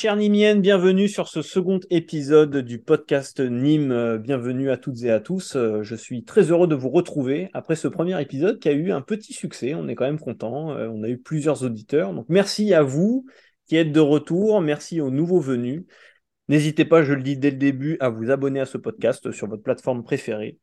[0.00, 3.92] Chères Nimiennes, bienvenue sur ce second épisode du podcast Nîmes.
[3.92, 5.56] Euh, bienvenue à toutes et à tous.
[5.56, 8.92] Euh, je suis très heureux de vous retrouver après ce premier épisode qui a eu
[8.92, 9.74] un petit succès.
[9.74, 10.70] On est quand même content.
[10.70, 12.14] Euh, on a eu plusieurs auditeurs.
[12.14, 13.26] Donc merci à vous
[13.66, 14.62] qui êtes de retour.
[14.62, 15.82] Merci aux nouveaux venus.
[16.48, 19.48] N'hésitez pas, je le dis dès le début, à vous abonner à ce podcast sur
[19.48, 20.58] votre plateforme préférée.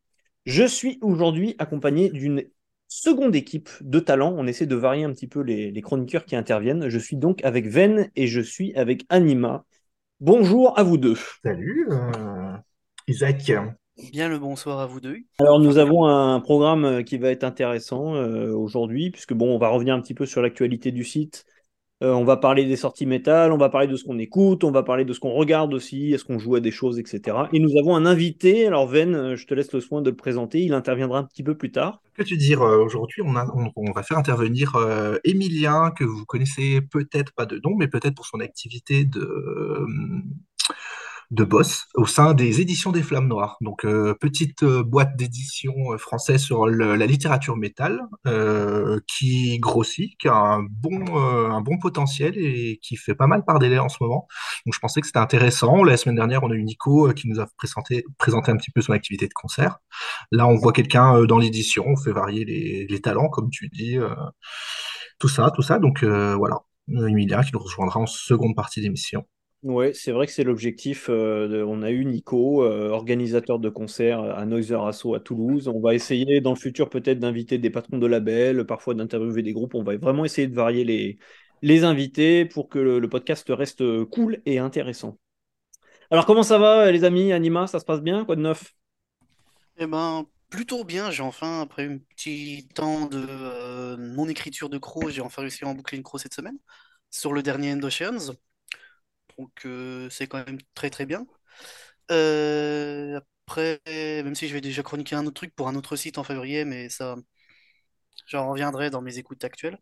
[0.47, 2.43] Je suis aujourd'hui accompagné d'une
[2.87, 4.33] seconde équipe de talent.
[4.37, 6.89] On essaie de varier un petit peu les, chroniqueurs qui interviennent.
[6.89, 9.65] Je suis donc avec Ven et je suis avec Anima.
[10.19, 11.17] Bonjour à vous deux.
[11.43, 12.57] Salut, euh,
[13.07, 13.51] Isaac.
[14.11, 15.17] Bien le bonsoir à vous deux.
[15.39, 19.69] Alors nous avons un programme qui va être intéressant euh, aujourd'hui, puisque bon, on va
[19.69, 21.45] revenir un petit peu sur l'actualité du site,
[22.03, 24.69] euh, on va parler des sorties métal, on va parler de ce qu'on écoute, on
[24.69, 27.37] va parler de ce qu'on regarde aussi, est-ce qu'on joue à des choses, etc.
[27.53, 30.15] Et nous avons un invité, alors Ven, euh, je te laisse le soin de le
[30.15, 32.01] présenter, il interviendra un petit peu plus tard.
[32.13, 33.33] Que tu dire, euh, aujourd'hui on,
[33.75, 34.77] on, va faire intervenir
[35.23, 39.85] Emilien, que vous connaissez peut-être pas de nom, mais peut-être pour son activité de
[41.31, 43.57] de boss au sein des éditions des Flammes Noires.
[43.61, 48.01] Donc, euh, petite euh, boîte d'édition euh, française sur la littérature métal
[49.07, 53.59] qui grossit, qui a un bon, un bon potentiel et qui fait pas mal par
[53.59, 54.27] délai en ce moment.
[54.65, 55.83] Donc, je pensais que c'était intéressant.
[55.83, 58.81] La semaine dernière, on a eu Nico qui nous a présenté, présenté un petit peu
[58.81, 59.77] son activité de concert.
[60.31, 63.97] Là, on voit quelqu'un dans l'édition, on fait varier les, les, talents, comme tu dis.
[65.19, 65.79] tout ça, tout ça.
[65.79, 66.59] Donc, voilà.
[66.89, 69.25] Emilia qui nous rejoindra en seconde partie d'émission.
[69.67, 71.07] Oui, c'est vrai que c'est l'objectif.
[71.09, 75.67] Euh, on a eu Nico, euh, organisateur de concerts à Noiser Asso à Toulouse.
[75.67, 79.51] On va essayer dans le futur peut-être d'inviter des patrons de labels, parfois d'interviewer des
[79.51, 79.75] groupes.
[79.75, 81.19] On va vraiment essayer de varier
[81.61, 85.17] les, invités pour que le, podcast reste cool et intéressant.
[86.11, 88.23] Alors comment ça va les amis, Anima, ça se passe bien?
[88.23, 88.73] Quoi de neuf?
[89.79, 91.11] Eh ben, plutôt bien.
[91.11, 95.67] J'ai enfin, après un petit temps de euh, non-écriture de Crow, j'ai enfin réussi à
[95.67, 96.57] en boucler une Crow cette semaine
[97.09, 98.31] sur le dernier End Oceans
[99.37, 101.25] donc euh, c'est quand même très très bien.
[102.11, 106.17] Euh, après, même si je vais déjà chroniquer un autre truc pour un autre site
[106.19, 107.15] en février, mais ça,
[108.27, 109.77] j'en reviendrai dans mes écoutes actuelles.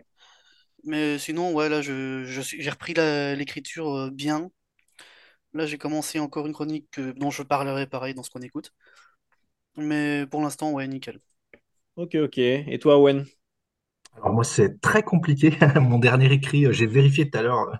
[0.85, 4.49] Mais sinon, ouais, là, je, j'ai repris l'écriture euh, bien.
[5.53, 8.72] Là, j'ai commencé encore une chronique dont je parlerai pareil dans ce qu'on écoute.
[9.77, 11.19] Mais pour l'instant, ouais, nickel.
[11.95, 12.37] Ok, ok.
[12.37, 13.25] Et toi, Owen?
[14.16, 15.58] Alors moi, c'est très compliqué.
[15.81, 17.80] Mon dernier écrit, euh, j'ai vérifié tout à l'heure,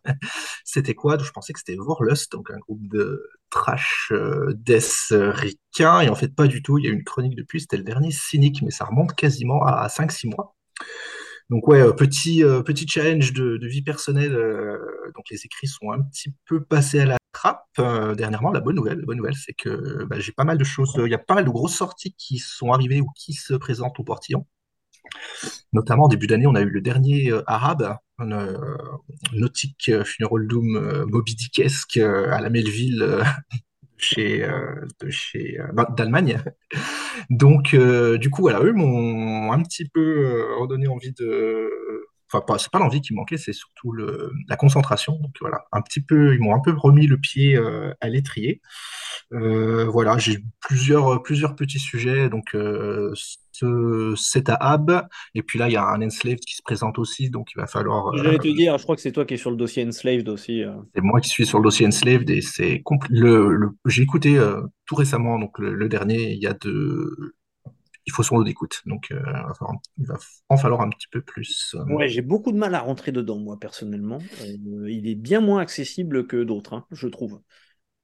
[0.64, 1.18] c'était quoi?
[1.18, 6.48] Je pensais que c'était Vorlust, donc un groupe de trash euh, et en fait pas
[6.48, 6.78] du tout.
[6.78, 9.64] Il y a eu une chronique depuis, c'était le dernier Cynique, mais ça remonte quasiment
[9.64, 10.56] à 5-6 mois.
[11.50, 14.34] Donc ouais, euh, petit, petit challenge de, vie personnelle.
[14.34, 17.66] donc les écrits sont un petit peu passés à la trappe
[18.18, 18.52] dernièrement.
[18.52, 20.94] La bonne nouvelle, la bonne nouvelle, c'est que bah, j'ai pas mal de choses.
[20.98, 24.00] Il y a pas mal de grosses sorties qui sont arrivées ou qui se présentent
[24.00, 24.46] au portillon.
[25.74, 28.58] Notamment, en début d'année, on a eu le dernier euh, arabe, un euh,
[29.34, 33.24] nautique euh, funeral doom Moby Dickesque à la Melville
[33.98, 34.48] chez,
[35.02, 35.58] de chez
[35.98, 36.42] d'Allemagne.
[37.30, 41.70] Donc, du coup, voilà, eux m'ont un petit peu redonné envie de.
[42.34, 45.14] Enfin, c'est pas l'envie qui manquait, c'est surtout le, la concentration.
[45.22, 47.58] Donc voilà, un petit peu, ils m'ont un peu remis le pied
[48.02, 48.62] à l'étrier.
[49.32, 52.30] voilà, j'ai plusieurs, plusieurs petits sujets.
[52.30, 52.56] Donc,
[54.16, 55.08] c'est à Ab.
[55.34, 57.68] Et puis là, il y a un Enslaved qui se présente aussi, donc il va
[57.68, 58.16] falloir.
[58.18, 60.28] Je vais te dire, je crois que c'est toi qui es sur le dossier Enslaved
[60.30, 60.64] aussi.
[60.64, 60.74] Euh.
[60.94, 64.96] C'est moi qui suis sur le dossier Enslaved et c'est le, J'ai écouté euh, tout
[64.96, 67.36] récemment, donc le, dernier, il y a de.
[68.08, 69.20] Il faut son lot d'écoute, donc euh,
[69.98, 70.16] il, va
[70.50, 71.76] en falloir un petit peu plus.
[71.90, 74.20] Ouais, j'ai beaucoup de mal à rentrer dedans, moi, personnellement.
[74.88, 77.42] il est bien moins accessible que d'autres, hein, je trouve.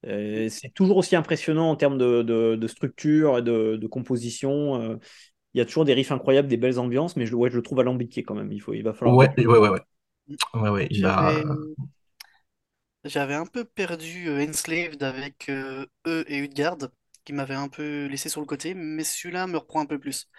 [0.04, 4.98] c'est toujours aussi impressionnant en termes de, structure et de, composition
[5.54, 7.62] il y a toujours des riffs incroyables, des belles ambiances, mais je, ouais, je le
[7.62, 8.52] trouve alambiqué quand même.
[8.52, 9.18] Il, faut, il va falloir.
[9.18, 9.70] Ouais, ouais, ouais.
[9.70, 9.80] ouais.
[10.54, 10.90] ouais, ouais
[13.04, 16.78] J'avais un peu perdu euh, Enslaved avec euh, eux et Utgard,
[17.26, 20.30] qui m'avaient un peu laissé sur le côté, mais celui-là me reprend un peu plus.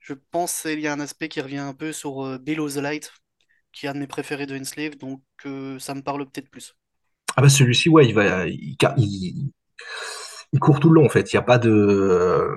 [0.00, 2.76] Je pense qu'il y a un aspect qui revient un peu sur euh, Below the
[2.76, 3.12] Light,
[3.72, 5.22] qui est un de mes préférés de Enslaved, donc
[5.80, 6.76] ça me parle peut-être plus.
[7.36, 11.32] Ah bah celui-ci, ouais, il va, il, il, court tout le long en fait.
[11.32, 12.54] Il n'y a pas de,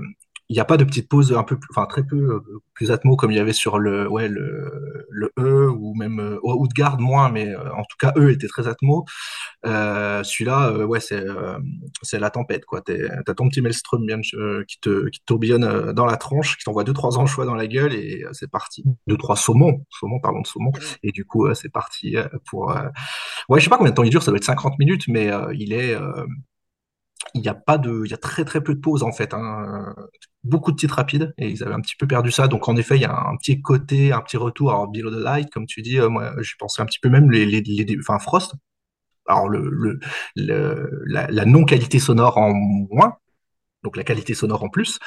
[0.49, 2.91] il n'y a pas de petite pause un peu plus, enfin très peu euh, plus
[2.91, 6.99] atmo comme il y avait sur le, ouais, le, le E ou même euh, Outgard
[6.99, 9.05] moins, mais euh, en tout cas E était très atmo.
[9.65, 11.23] Euh, Celui-là, ouais, c'est
[12.03, 12.81] c'est la tempête quoi.
[12.81, 16.93] T'as ton petit maelstrom bien qui te qui tourbillonne dans la tranche, qui t'envoie deux
[16.93, 18.83] trois anchois dans la gueule et c'est parti.
[19.07, 20.71] Deux trois saumons, saumons parlons de saumons.
[21.03, 22.15] Et du coup, c'est parti
[22.49, 22.75] pour.
[23.49, 25.31] Ouais, je sais pas combien de temps il dure, ça doit être 50 minutes, mais
[25.53, 25.95] il est
[27.35, 29.33] il y a pas de, il y a très très peu de pauses en fait,
[29.33, 29.93] hein.
[30.43, 32.47] beaucoup de titres rapides et ils avaient un petit peu perdu ça.
[32.47, 34.71] Donc en effet, il y a un petit côté, un petit retour.
[34.71, 37.29] Alors Below the Light, comme tu dis, euh, moi j'ai pensé un petit peu même
[37.31, 38.53] les, les, enfin Frost.
[39.27, 39.99] alors le,
[40.35, 43.17] le, la, non-qualité sonore en moins,
[43.83, 44.99] donc la qualité sonore en plus.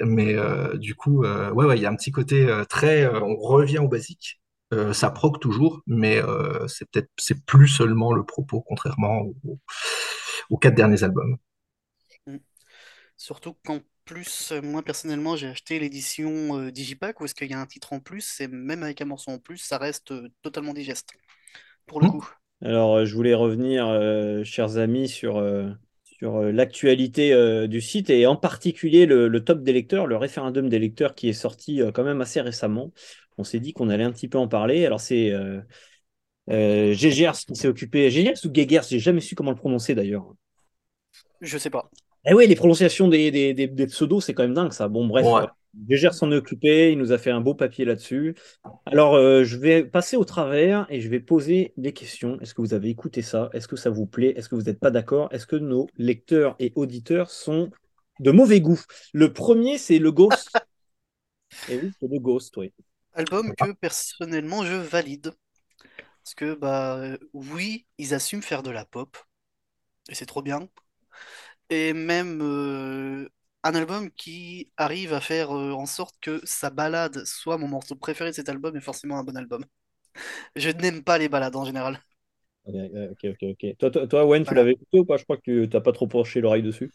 [0.00, 3.36] Mais euh, du coup, euh, ouais, ouais, il y a un petit côté très, on
[3.36, 4.40] revient au basique.
[4.92, 6.20] ça proque toujours, mais
[6.68, 9.22] c'est peut-être c'est plus seulement le propos, contrairement
[10.50, 11.36] aux, quatre derniers albums.
[13.24, 17.66] Surtout qu'en plus, moi personnellement, j'ai acheté l'édition Digipack où est-ce qu'il y a un
[17.66, 20.12] titre en plus, et même avec un morceau en plus, ça reste
[20.42, 21.14] totalement digeste,
[21.86, 22.10] pour le hmm.
[22.10, 22.30] coup.
[22.60, 23.86] Alors, je voulais revenir,
[24.44, 25.38] chers amis, sur
[26.18, 30.68] sur euh, l'actualité euh, du site et en particulier le, top des lecteurs, le référendum
[30.68, 32.92] des lecteurs qui est sorti euh, quand même assez récemment.
[33.36, 34.86] On s'est dit qu'on allait un petit peu en parler.
[34.86, 38.10] Alors c'est euh, Gegers qui s'est occupé.
[38.10, 40.32] Gegers ou Gegers J'ai jamais su comment le prononcer d'ailleurs.
[41.40, 41.90] Je sais pas.
[42.26, 44.88] Eh oui, les prononciations des, des, des, pseudos, c'est quand même dingue ça.
[44.88, 46.10] Bon, bref, ouais.
[46.10, 48.34] s'en est occupé, il nous a fait un beau papier là-dessus.
[48.86, 52.40] Alors, euh, je vais passer au travers et je vais poser des questions.
[52.40, 53.50] Est-ce que vous avez écouté ça?
[53.52, 54.32] Est-ce que ça vous plaît?
[54.36, 55.28] Est-ce que vous n'êtes pas d'accord?
[55.32, 57.70] Est-ce que nos lecteurs et auditeurs sont
[58.20, 58.80] de mauvais goût?
[59.12, 60.50] Le premier, c'est le Ghost.
[61.68, 62.72] et oui, c'est le Ghost, oui.
[63.12, 65.34] Album que personnellement je valide.
[66.22, 67.02] Parce que, bah,
[67.34, 69.18] oui, ils assument faire de la pop.
[70.08, 70.68] Et c'est trop bien
[71.70, 73.28] et même euh,
[73.62, 77.96] un album qui arrive à faire euh, en sorte que sa balade soit mon morceau
[77.96, 79.64] préféré de cet album est forcément un bon album.
[80.56, 82.00] Je n'aime pas les balades en général.
[82.66, 83.76] Ok, ok, ok.
[83.78, 85.16] Toi, toi, toi Wen, tu l'avais écouté ou pas?
[85.16, 86.90] Je crois que tu n'as pas trop penché l'oreille dessus.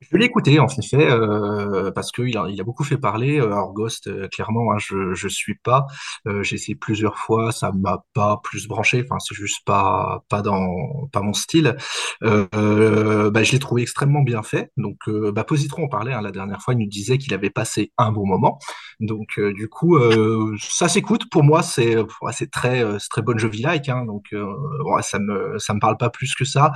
[0.00, 3.40] Je l'ai écouté en effet euh, parce qu'il a, il a beaucoup fait parler.
[3.40, 5.86] Euh, alors Ghost, euh, clairement, hein, je je suis pas.
[6.28, 9.02] Euh, j'ai essayé plusieurs fois, ça m'a pas plus branché.
[9.04, 10.68] Enfin, c'est juste pas pas dans
[11.12, 11.76] pas mon style.
[12.22, 14.70] Euh, bah, je l'ai trouvé extrêmement bien fait.
[14.76, 16.74] Donc, bah, Positron en parlait hein, la dernière fois.
[16.74, 18.58] Il nous disait qu'il avait passé un bon moment.
[19.00, 19.98] Donc, du coup,
[20.60, 21.30] ça s'écoute.
[21.30, 21.96] Pour moi, c'est
[22.32, 23.88] c'est très c'est très bonne like.
[23.88, 26.72] Hein, donc, ouais, ça me ça me parle pas plus que ça.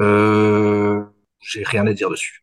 [0.00, 1.04] Euh,
[1.44, 2.42] j'ai rien à dire dessus.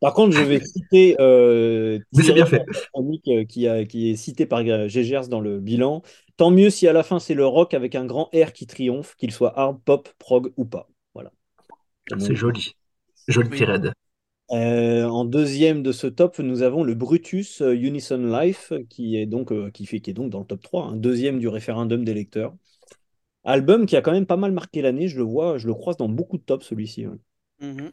[0.00, 1.16] Par contre, je vais citer.
[1.20, 2.62] Euh, Mais c'est bien fait.
[2.96, 6.02] Euh, qui, a, qui est cité par Gégers dans le bilan.
[6.36, 9.16] Tant mieux si à la fin c'est le rock avec un grand R qui triomphe,
[9.16, 10.88] qu'il soit hard, pop, prog ou pas.
[11.14, 11.32] Voilà.
[12.18, 12.74] C'est joli.
[13.26, 13.90] Joli oui.
[14.50, 19.26] Euh, en deuxième de ce top, nous avons le Brutus euh, Unison Life, qui est
[19.26, 22.02] donc, euh, qui fait, qui est donc dans le top 3, un deuxième du référendum
[22.04, 22.54] des lecteurs.
[23.44, 25.96] Album qui a quand même pas mal marqué l'année, je le vois, je le croise
[25.96, 27.06] dans beaucoup de tops celui-ci.
[27.60, 27.90] Mhm.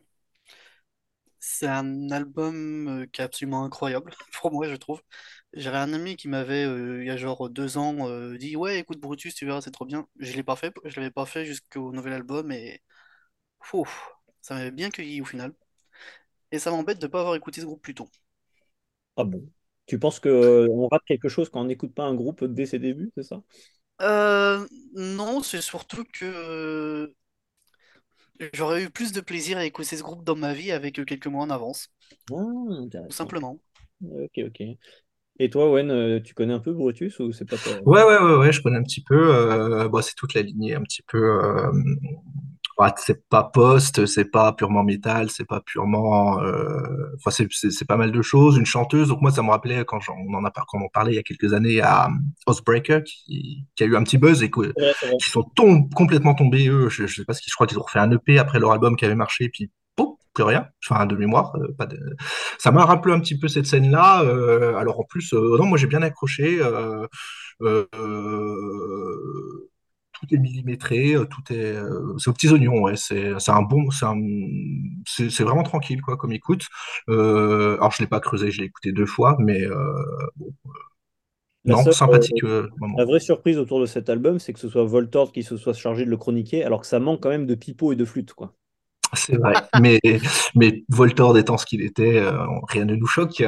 [1.39, 5.01] C'est un album euh, qui est absolument incroyable pour moi, je trouve.
[5.53, 8.79] J'avais un ami qui m'avait, euh, il y a genre deux ans, euh, dit Ouais,
[8.79, 10.07] écoute Brutus, tu verras, c'est trop bien.
[10.19, 12.81] Je l'ai pas fait, je l'avais pas fait jusqu'au nouvel album et
[14.41, 15.53] ça m'avait bien cueilli au final.
[16.51, 18.09] Et ça m'embête de ne pas avoir écouté ce groupe plus tôt.
[19.17, 19.49] Ah bon?
[19.87, 23.11] Tu penses qu'on rate quelque chose quand on n'écoute pas un groupe dès ses débuts,
[23.15, 23.41] c'est ça?
[24.93, 27.13] non, c'est surtout que
[28.53, 31.43] J'aurais eu plus de plaisir à écouter ce groupe dans ma vie avec quelques mois
[31.43, 31.89] en avance.
[32.31, 32.43] Ah,
[33.09, 33.59] tout simplement.
[34.01, 34.61] Ok, ok.
[35.39, 37.81] Et toi, Wen, euh, tu connais un peu Brutus ou c'est pas toi?
[37.85, 39.35] Ouais, ouais, ouais, ouais, je connais un petit peu.
[39.35, 41.71] Euh, bon, c'est toute la lignée un petit peu euh,
[42.97, 47.97] c'est pas post, c'est pas purement métal, c'est pas purement, euh, enfin c'est c'est pas
[47.97, 48.57] mal de choses.
[48.57, 51.15] Une chanteuse, donc moi ça me rappelait quand on en a quand on parlait il
[51.15, 52.09] y a quelques années à
[52.47, 55.45] Housebreaker qui, qui a eu un petit buzz et qui sont
[55.95, 56.89] complètement tombés eux.
[56.89, 58.71] Je, je sais pas ce qu'ils, je crois qu'ils ont refait un EP après leur
[58.71, 59.71] album qui avait marché, puis
[60.35, 60.67] plus rien.
[60.87, 61.97] Enfin de mémoire, euh, pas de...
[62.59, 64.21] ça m'a rappelé un petit peu cette scène là.
[64.21, 66.59] Euh, alors en plus, euh, non moi j'ai bien accroché.
[70.19, 72.95] Tout est millimétré, euh, tout est, euh, c'est aux petits oignons, ouais.
[72.95, 74.15] C'est, c'est un bon, c'est un,
[75.07, 76.67] c'est, c'est vraiment tranquille, quoi, comme écoute.
[77.09, 79.93] Euh, alors, je l'ai pas creusé, je l'ai écouté deux fois, mais euh,
[80.37, 80.53] bon,
[81.65, 82.43] non, sympathique.
[82.43, 85.73] la vraie surprise autour de cet album, c'est que ce soit Voltord qui se soit
[85.73, 88.33] chargé de le chroniquer, alors que ça manque quand même de pipeaux et de flûte,
[88.33, 88.55] quoi.
[89.15, 89.99] C'est vrai, mais,
[90.55, 92.23] mais Voltord étant ce qu'il était,
[92.69, 93.43] rien ne nous choque.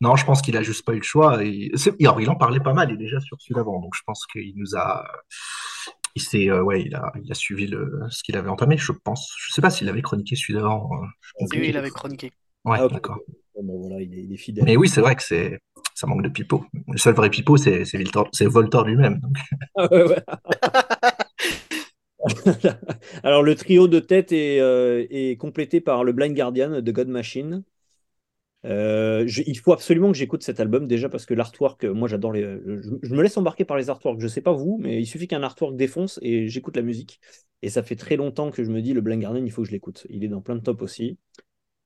[0.00, 1.44] Non, je pense qu'il a juste pas eu le choix.
[1.44, 4.02] Et, alors, il en parlait pas mal, il est déjà sur celui d'avant, donc je
[4.06, 5.04] pense qu'il nous a,
[6.14, 8.92] il s'est, euh, ouais, il a, il a suivi le, ce qu'il avait entamé, je
[8.92, 9.32] pense.
[9.38, 10.90] Je sais pas s'il avait chroniqué celui d'avant.
[10.92, 12.32] Euh, oui, il avait chroniqué.
[12.64, 13.18] Ouais, ah, d'accord.
[13.60, 14.64] Bon, voilà, il, est, il, est, fidèle.
[14.64, 15.58] Mais oui, c'est vrai que c'est,
[15.94, 16.64] ça manque de pipeau.
[16.88, 19.20] Le seul vrai pipeau, c'est, c'est, c'est Voltor lui-même.
[19.20, 19.36] Donc.
[19.76, 20.22] Ah ouais, ouais.
[23.22, 27.08] Alors, le trio de tête est, euh, est, complété par le Blind Guardian de God
[27.08, 27.64] Machine,
[28.64, 32.42] euh, il faut absolument que j'écoute cet album déjà parce que l'artwork, moi j'adore les.
[32.42, 34.20] Je, me laisse embarquer par les artworks.
[34.20, 37.20] Je sais pas vous, mais il suffit qu'un artwork défonce et j'écoute la musique.
[37.62, 39.68] Et ça fait très longtemps que je me dis le Blind Guardian, il faut que
[39.68, 40.06] je l'écoute.
[40.10, 41.18] Il est dans plein de top aussi.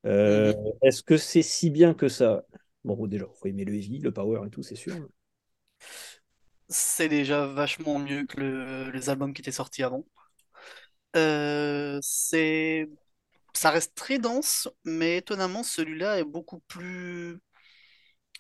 [0.05, 0.73] Euh, mhm.
[0.83, 2.45] Est-ce que c'est si bien que ça?
[2.85, 4.95] Bon, déjà, il faut aimer le heavy, le power et tout, c'est sûr.
[6.69, 10.05] C'est déjà vachement mieux que le, les albums qui étaient sortis avant.
[11.17, 12.89] Euh, c'est,
[13.55, 17.41] ça reste très dense, mais étonnamment, celui-là est beaucoup plus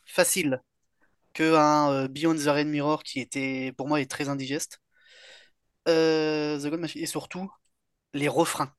[0.06, 0.60] facile
[1.34, 4.80] que un euh, Beyond the Red Mirror qui était, pour moi, est très indigeste.
[5.88, 6.58] Euh,
[6.94, 7.50] et surtout
[8.14, 8.74] les refrains.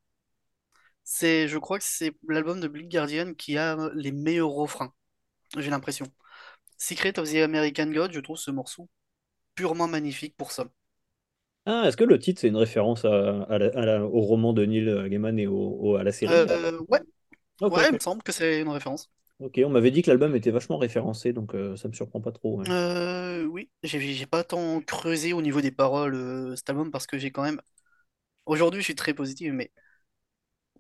[1.04, 4.94] C'est, je crois que c'est l'album de Blind Guardian qui a les meilleurs refrains,
[5.58, 6.08] j'ai l'impression.
[6.78, 8.90] Secret of the American God, je trouve ce morceau
[9.56, 10.68] purement magnifique pour ça.
[11.68, 14.54] Ah, est-ce que le titre, c'est une référence à, à la- à la- au roman
[14.54, 16.48] de Neil Gaiman et au, au- à la série?
[16.50, 16.80] Euh,
[17.70, 19.10] ouais, il me semble que c'est une référence.
[19.40, 22.32] Ok, on m'avait dit que l'album était vachement référencé, donc euh, ça me surprend pas
[22.32, 22.58] trop.
[22.62, 22.68] ouais.
[22.68, 27.18] Euh, oui, j'ai pas tant creusé au niveau des paroles euh, cet album parce que
[27.18, 27.62] j'ai quand même.
[28.46, 29.72] Aujourd'hui, je suis très positif, mais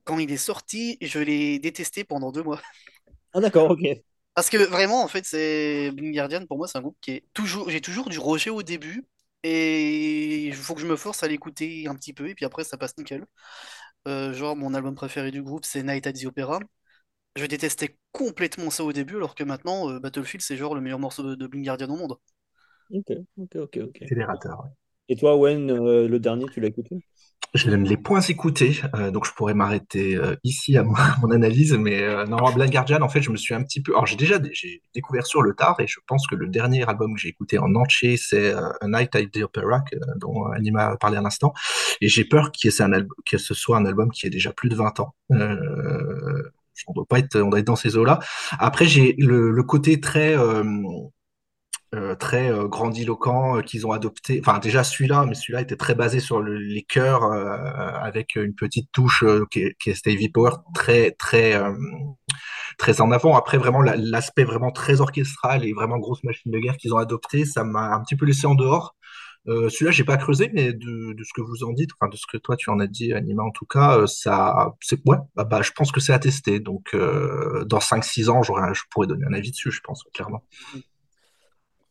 [0.06, 2.62] quand il est sorti, je l'ai détesté pendant deux mois.
[3.34, 4.03] Ah d'accord, ok.
[4.34, 7.25] Parce que vraiment, en fait, c'est Blind Guardian, pour moi, c'est un groupe qui est
[7.34, 7.70] toujours.
[7.70, 9.06] J'ai toujours du rejet au début.
[9.50, 12.63] Et il faut que je me force à l'écouter un petit peu, et puis après,
[12.63, 13.25] ça passe nickel.
[14.08, 16.60] Euh, genre, mon album préféré du groupe, c'est Night at the Opera.
[17.36, 21.00] Je détestais complètement ça au début, alors que maintenant, euh, Battlefield, c'est genre le meilleur
[21.00, 22.18] morceau de, de Blind Guardian au monde.
[22.89, 24.04] Ok, ok, ok, ok.
[24.08, 24.63] Fédérateur.
[24.63, 24.70] ouais.
[25.10, 27.00] Et toi, Wen, euh, le dernier, tu l'as écouté?
[27.54, 31.32] Je ne l'ai point écouté, euh, donc je pourrais m'arrêter euh, ici à mon, mon
[31.32, 33.94] analyse, mais euh, non, Blind Guardian, en fait, je me suis un petit peu...
[33.94, 37.16] Alors, j'ai déjà j'ai découvert sur le tard, et je pense que le dernier album
[37.16, 40.88] que j'ai écouté en entier, c'est euh, A Night at the Opera, que- dont Anima
[40.88, 41.54] a parlé à l'instant,
[42.01, 44.51] et j'ai peur que, c'est un album, que ce soit un album qui ait déjà
[44.51, 45.16] plus de 20 ans.
[45.32, 46.44] Euh,
[46.88, 48.20] on doit pas être, on doit être dans ces eaux-là.
[48.60, 50.36] Après, j'ai le, le côté très...
[51.96, 54.41] euh, très euh, grandiloquent euh, qu'ils ont adopté.
[54.44, 58.91] Enfin, déjà celui-là, mais celui-là était très basé sur le- les chœurs avec une petite
[58.91, 61.60] touche qui, est, qui Stevie Power très très
[62.77, 63.36] très en avant.
[63.36, 66.98] Après, vraiment la- l'aspect vraiment très orchestral et vraiment grosse machine de guerre qu'ils ont
[66.98, 68.96] adopté, ça m'a un petit peu laissé en dehors.
[69.48, 72.36] Celui-là, j'ai pas creusé, mais de, ce que vous en dites, enfin de ce que
[72.38, 74.74] toi tu en as dit, Anima, en tout cas, ça,
[75.06, 76.60] ouais, bah, bah, je pense que c'est à tester.
[76.60, 76.94] Donc,
[77.65, 80.44] dans cinq six ans, j'aurais, je pourrais donner un avis dessus, je pense clairement.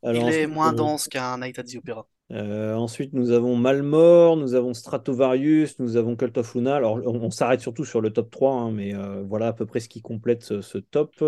[0.07, 2.09] Alors Il est moins euh, dense qu'un Night at the Opera.
[2.33, 6.75] euh, ensuite, nous avons Malmort, nous avons Stratovarius, nous avons Cult of Luna.
[6.75, 9.65] Alors, on, on s'arrête surtout sur le top 3, hein, mais euh, voilà à peu
[9.65, 11.23] près ce qui complète ce, ce top.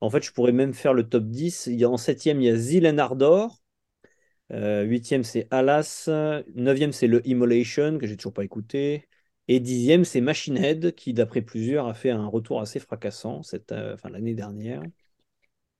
[0.00, 1.66] En fait, je pourrais même faire le top 10.
[1.66, 3.58] Il y a, en septième, il y a Zilen Ardor.
[4.52, 6.10] Euh, huitième, c'est Alas.
[6.54, 9.06] Neuvième, c'est le Immolation, que j'ai toujours pas écouté.
[9.48, 13.72] Et dixième, c'est Machine Head, qui, d'après plusieurs, a fait un retour assez fracassant cette,
[13.72, 14.82] enfin, l'année dernière.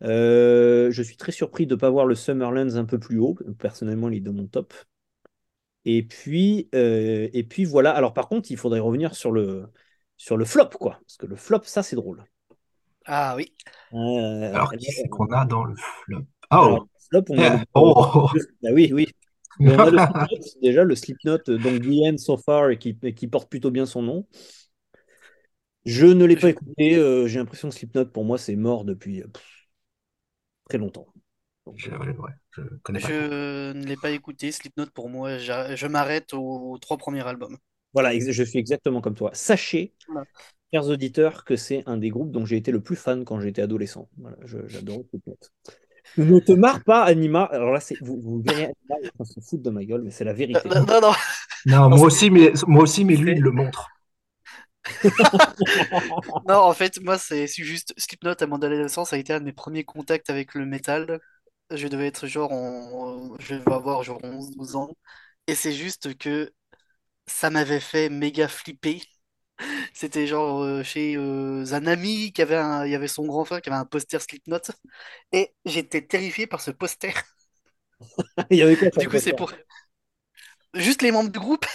[0.02, 3.37] Euh, je suis très surpris de ne pas voir le Summerlands un peu plus haut.
[3.59, 4.73] Personnellement, il est dans mon top.
[5.85, 7.93] Et puis, euh, et puis voilà.
[7.93, 9.69] Alors, par contre, il faudrait revenir sur le,
[10.17, 10.99] sur le flop, quoi.
[11.07, 12.25] Parce que le flop, ça, c'est drôle.
[13.07, 13.52] Ah oui.
[13.95, 16.25] Euh, Alors, qui c'est qu'on a dans le flop?
[16.50, 16.55] Oh!
[16.57, 16.81] alors,
[17.12, 18.28] le flop, on a le, Oh!
[18.64, 19.07] Ah oui, oui.
[19.61, 23.26] On a le Slipknot, déjà le Slipknot, euh, donc End So Far, et qui, qui
[23.26, 24.26] porte plutôt bien son nom.
[25.85, 26.97] Je ne l'ai pas écouté.
[26.97, 29.58] euh, j'ai l'impression que Slipknot, pour moi, c'est mort depuis euh, pff,
[30.68, 31.06] très longtemps.
[31.66, 33.08] Donc, Je, euh, ouais, ouais, je connais pas.
[33.08, 34.52] Je ne l'ai pas écouté.
[34.52, 37.58] Slipknot, pour moi, je m'arrête aux trois premiers albums.
[37.94, 39.30] voilà, je suis exactement comme toi.
[39.34, 40.26] Sachez, Voilà.
[40.72, 43.62] chers auditeurs, que c'est un des groupes dont j'ai été le plus fan quand j'étais
[43.62, 44.08] adolescent.
[44.18, 45.38] Voilà, je- j'adore Slipknot.
[46.16, 47.44] Ne te marre pas, Anima?
[47.44, 49.84] Alors là, vous, vous verrez Anima, il est en train de se foutre de ma
[49.84, 50.68] gueule, mais c'est la vérité.
[50.68, 51.14] Non, non, non.
[51.66, 53.88] Non, Non, moi aussi, mais, moi aussi, mais lui, il le montre.
[56.49, 59.45] Non, en fait, moi, c'est juste Slipknot à mon adolescence, ça a été un de
[59.45, 61.21] mes premiers contacts avec le métal.
[61.71, 63.37] Je devais être genre en...
[63.38, 64.90] Je vais avoir genre 11-12 ans.
[65.47, 66.52] Et c'est juste que
[67.26, 69.02] ça m'avait fait méga flipper.
[69.95, 72.87] C'était genre euh, chez euh, un ami qui avait un...
[72.87, 74.61] Il y avait son grand frère qui avait un poster Slipknot.
[75.33, 77.14] Et j'étais terrifié par ce poster.
[78.50, 79.35] Il y avait quoi sur Du coup, c'est poster?
[79.35, 79.52] pour...
[80.75, 81.66] Juste les membres du groupe.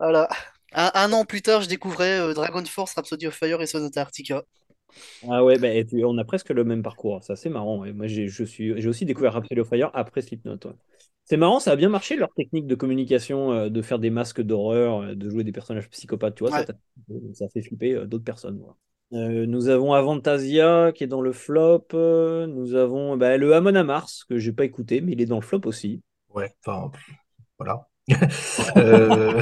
[0.00, 0.28] Voilà.
[0.72, 4.00] Un, un an plus tard, je découvrais euh, Dragon Force, Rhapsody of Fire et Sonata
[4.02, 4.42] Arctica.
[5.28, 7.22] Ah ouais, bah, tu- on a presque le même parcours.
[7.24, 7.84] Ça, c'est marrant.
[7.92, 10.58] Moi, j'ai, je suis, j'ai aussi découvert Rhapsody of Fire après Slipknot.
[10.64, 10.72] ouais.
[11.24, 14.40] C'est marrant, ça a bien marché leur technique de communication, euh, de faire des masques
[14.40, 16.36] d'horreur, euh, de jouer des personnages psychopathes.
[16.36, 16.64] Tu vois, ça, Ouais.
[16.64, 16.74] t'a-
[17.34, 18.62] ça fait flipper euh, d'autres personnes.
[19.12, 21.86] Euh, nous avons Avantasia qui est dans le flop.
[21.94, 25.36] Euh, nous avons bah, le Amon Amarth que j'ai pas écouté, mais il est dans
[25.40, 26.00] le flop aussi.
[26.30, 26.90] Ouais, enfin,
[27.58, 27.88] voilà.
[28.76, 29.40] Euh,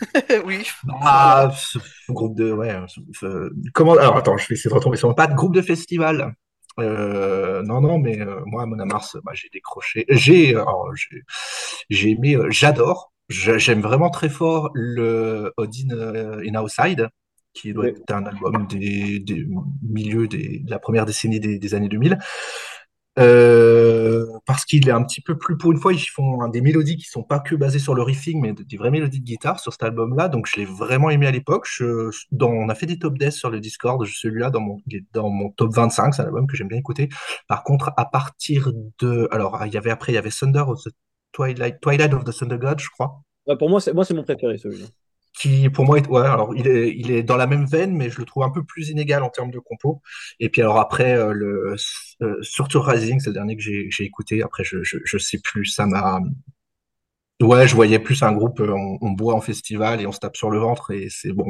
[0.46, 0.66] Oui.
[1.02, 1.78] ah, ce
[2.10, 5.26] groupe de, ouais, ce- ce- comment, alors attends, je vais essayer de retomber sur pas
[5.26, 6.34] de groupe de festival.
[6.80, 10.04] Euh, non, non, mais euh, moi, à Mon Mars, bah, j'ai décroché.
[10.08, 10.54] J'ai,
[10.94, 11.22] j'ai,
[11.90, 13.12] j'ai aimé, euh, j'adore.
[13.28, 15.90] J'a- J'aime vraiment très fort le Odin
[16.46, 17.08] in Outside,
[17.52, 19.46] qui doit être un album des, des
[19.82, 22.18] milieux des, de la première décennie des, des années 2000.
[23.18, 26.60] Euh, par parce qu'il est un petit peu plus, pour une fois, ils font des
[26.60, 29.60] mélodies qui sont pas que basées sur le riffing, mais des vraies mélodies de guitare
[29.60, 30.28] sur cet album-là.
[30.28, 31.68] Donc, je l'ai vraiment aimé à l'époque.
[31.80, 34.04] on a fait des top deaths sur le Discord.
[34.04, 34.80] Celui-là, dans mon,
[35.12, 37.08] dans mon top 25, c'est un album que j'aime bien écouter.
[37.46, 40.82] Par contre, à partir de, alors, il y avait après, il y avait Thunder of
[40.82, 40.90] the
[41.30, 43.22] Twilight, Twilight of the Thunder God, je crois.
[43.58, 44.86] pour moi, c'est, moi, c'est mon préféré, celui-là
[45.38, 48.10] qui pour moi est, ouais, alors il est, il est dans la même veine, mais
[48.10, 50.02] je le trouve un peu plus inégal en termes de compo.
[50.40, 51.76] Et puis alors après, euh, le
[52.22, 54.42] euh, Surtout Rising, c'est le dernier que j'ai écouté.
[54.42, 56.20] Après, je, je, sais plus, ça m'a.
[57.40, 60.36] Ouais, je voyais plus un groupe, euh, on, boit en festival et on se tape
[60.36, 61.46] sur le ventre et c'est bon.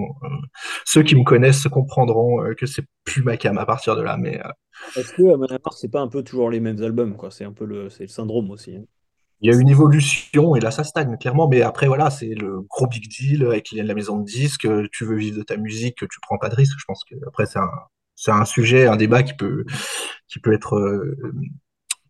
[0.85, 4.19] ceux qui me connaissent comprendront que c'est plus ma cam à partir de là.
[4.19, 4.39] Mais
[4.97, 7.65] est-ce que à c'est pas un peu toujours les mêmes albums, quoi C'est un peu
[7.65, 8.77] le, le syndrome aussi.
[8.77, 8.85] Hein
[9.41, 11.49] il y a une évolution et là ça stagne clairement.
[11.49, 14.69] Mais après voilà c'est le gros big deal avec la maison de disques.
[14.93, 17.47] Tu veux vivre de ta musique tu prends pas de risque je pense que après
[17.47, 17.71] c'est un
[18.17, 19.65] c'est un sujet un débat qui peut
[20.29, 21.17] qui peut être euh,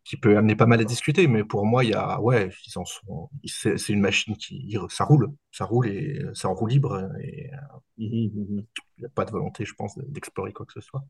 [0.05, 1.27] qui peut amener pas mal à discuter.
[1.29, 5.05] Mais pour moi il y a ouais ils en sont c'est une machine qui ça
[5.05, 5.33] roule.
[5.53, 7.51] Ça roule et c'est en roue libre et
[7.99, 8.61] mmh mmh
[8.99, 11.05] il n'y a pas de volonté je pense d'explorer quoi que ce soit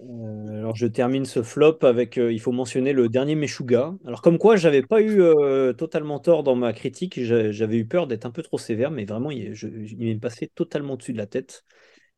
[0.00, 3.94] euh, alors je termine ce flop avec, euh, il faut mentionner le dernier Meshuga.
[4.04, 8.06] Alors comme quoi, j'avais pas eu euh, totalement tort dans ma critique, j'avais eu peur
[8.06, 11.26] d'être un peu trop sévère, mais vraiment, il, je, m'est passé totalement dessus de la
[11.26, 11.64] tête.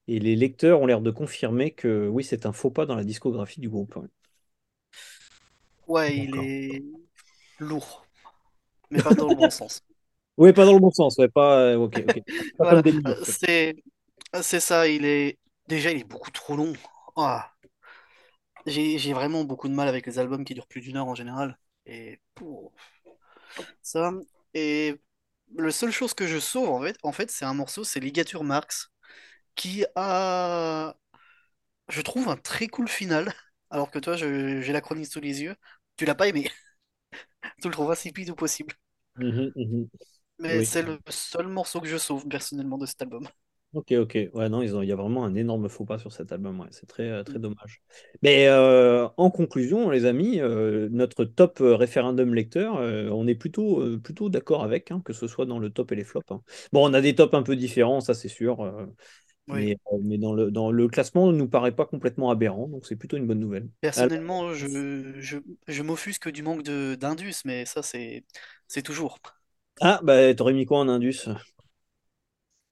[0.08, 3.04] Et les lecteurs ont l'air de confirmer que oui, c'est un faux pas dans la
[3.04, 3.98] discographie du groupe.
[5.88, 6.82] Ouais, il est
[7.58, 8.06] lourd,
[8.90, 9.82] mais pas dans le bon sens.
[10.38, 11.78] Oui, pas dans le bon sens, ouais, pas.
[11.78, 11.98] ok,
[13.24, 13.74] c'est,
[14.42, 16.74] c'est ça, il est déjà, il est beaucoup trop long.
[17.16, 17.55] Ah.
[18.66, 21.58] J'ai vraiment beaucoup de mal avec les albums qui durent plus d'une heure en général.
[21.86, 22.72] Et pour
[23.82, 24.12] ça.
[24.54, 25.00] Et
[25.56, 28.44] la seule chose que je sauve en fait, en fait c'est un morceau, c'est Ligature
[28.44, 28.90] Marx,
[29.56, 30.96] qui a,
[31.88, 33.34] je trouve, un très cool final.
[33.70, 35.56] Alors que toi, j'ai la chronique sous les yeux.
[35.96, 36.50] Tu l'as pas aimé.
[37.62, 38.74] tu le trouves insipide ou possible.
[39.16, 39.90] Mhm, mhm.
[40.38, 43.28] Mais c'est le seul morceau que je sauve personnellement de cet album.
[43.76, 44.18] Ok, ok.
[44.32, 46.60] Ouais, non, ils ont, il y a vraiment un énorme faux pas sur cet album.
[46.60, 46.68] Ouais.
[46.70, 47.82] C'est très, euh, très dommage.
[48.22, 54.30] Mais euh, en conclusion, les amis, euh, notre top référendum lecteur, on est plutôt, plutôt
[54.30, 56.30] d'accord avec, hein, que ce soit dans le top et les flops.
[56.30, 56.40] Hein.
[56.72, 58.56] Bon, on a des tops un peu différents, ça c'est sûr.
[59.48, 62.96] Mais, mais, dans, le, dans le classement, ne nous paraît pas complètement aberrant, donc c'est
[62.96, 63.68] plutôt une bonne nouvelle.
[63.82, 65.36] Personnellement, je, je,
[65.68, 68.24] je m'offusque du manque d'Indus, mais ça, c'est
[68.82, 69.18] toujours.
[69.80, 71.28] Ah, bah, t'aurais mis quoi en Indus?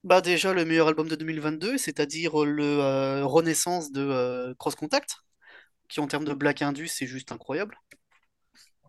[0.04, 5.16] Bah déjà le meilleur album de 2022, c'est-à-dire le euh, Renaissance de euh, Cross Contact,
[5.88, 7.78] qui en termes de Black Indus c'est juste incroyable.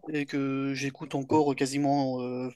[0.09, 2.49] Et que j'écoute encore quasiment, euh,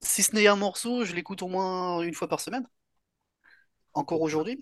[0.00, 2.66] si ce n'est un morceau, je l'écoute au moins une fois par semaine.
[3.92, 4.58] Encore aujourd'hui.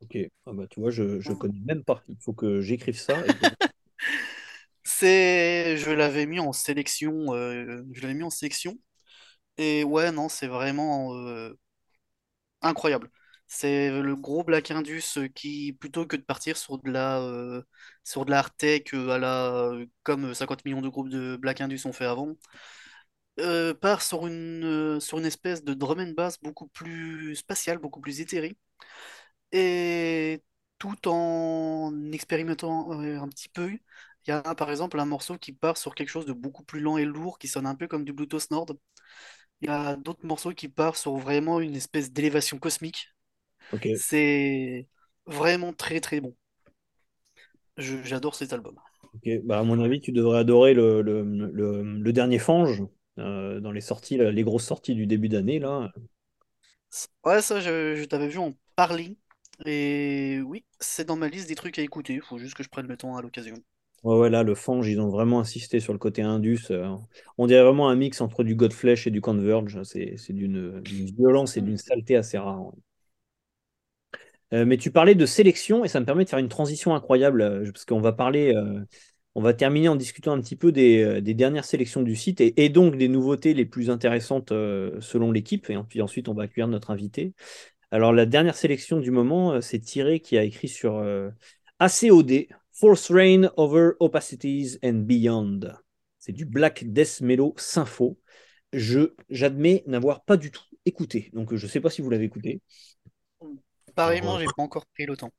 [0.00, 2.02] Ok, ah bah, tu vois, je ne connais même pas.
[2.08, 3.22] Il faut que j'écrive ça.
[4.82, 8.76] c'est, je l'avais mis en sélection, je l'avais mis en sélection.
[9.56, 11.12] Et ouais, non, c'est vraiment
[12.64, 13.10] incroyable.
[13.46, 17.62] C'est le gros Black Indus euh, qui, plutôt que de partir sur de la, euh,
[18.94, 22.34] euh, comme 50 millions de groupes de Black Indus ont fait avant,
[23.80, 28.20] part sur une, sur une espèce de drum and bass beaucoup plus spatial, beaucoup plus
[28.20, 28.56] éthéré,
[29.52, 30.42] et
[30.78, 33.70] tout en expérimentant un petit peu.
[34.26, 36.80] Il y a par exemple un morceau qui part sur quelque chose de beaucoup plus
[36.80, 38.66] lent et lourd, qui sonne un peu comme du Bluetooth Nord.
[39.60, 43.08] Il y a d'autres morceaux qui partent sur vraiment une espèce d'élévation cosmique.
[43.94, 44.88] C'est
[45.26, 46.34] vraiment très très bon.
[47.76, 48.78] J'adore cet album.
[49.44, 52.82] Bah, à mon avis, tu devrais adorer le, le, dernier Fange
[53.18, 55.58] euh, dans les sorties, les grosses sorties du début d'année.
[55.58, 55.90] là.
[57.24, 59.16] Ouais, ça, je, je t'avais vu en parler.
[59.66, 62.14] Et oui, c'est dans ma liste des trucs à écouter.
[62.14, 63.56] Il faut juste que je prenne le temps à l'occasion.
[64.04, 66.66] Ouais, là, le Fange, ils ont vraiment insisté sur le côté Indus.
[66.70, 66.94] Euh,
[67.38, 69.82] on dirait vraiment un mix entre du Godflesh et du Converge.
[69.82, 70.82] C'est d'une
[71.16, 72.72] violence et d'une saleté assez rare.
[74.52, 77.40] Euh, mais tu parlais de sélection et ça me permet de faire une transition incroyable
[77.40, 78.54] euh, parce qu'on va parler,
[79.34, 82.96] on va terminer en discutant un petit peu des, dernières sélections du site et, donc
[82.98, 85.70] des nouveautés les plus intéressantes selon l'équipe.
[85.70, 87.32] Et puis ensuite, on va accueillir notre invité.
[87.90, 91.02] Alors, la dernière sélection du moment, c'est Thierry qui a écrit sur
[91.78, 92.48] ACOD,
[92.84, 95.60] Force Rain Over Opacities and Beyond.
[96.18, 98.18] C'est du Black Death Mellow Sympho.
[98.74, 101.30] Je, j'admets n'avoir pas du tout écouté.
[101.32, 102.60] Donc je ne sais pas si vous l'avez écouté.
[103.94, 105.30] Pareillement, j'ai pas encore pris le temps.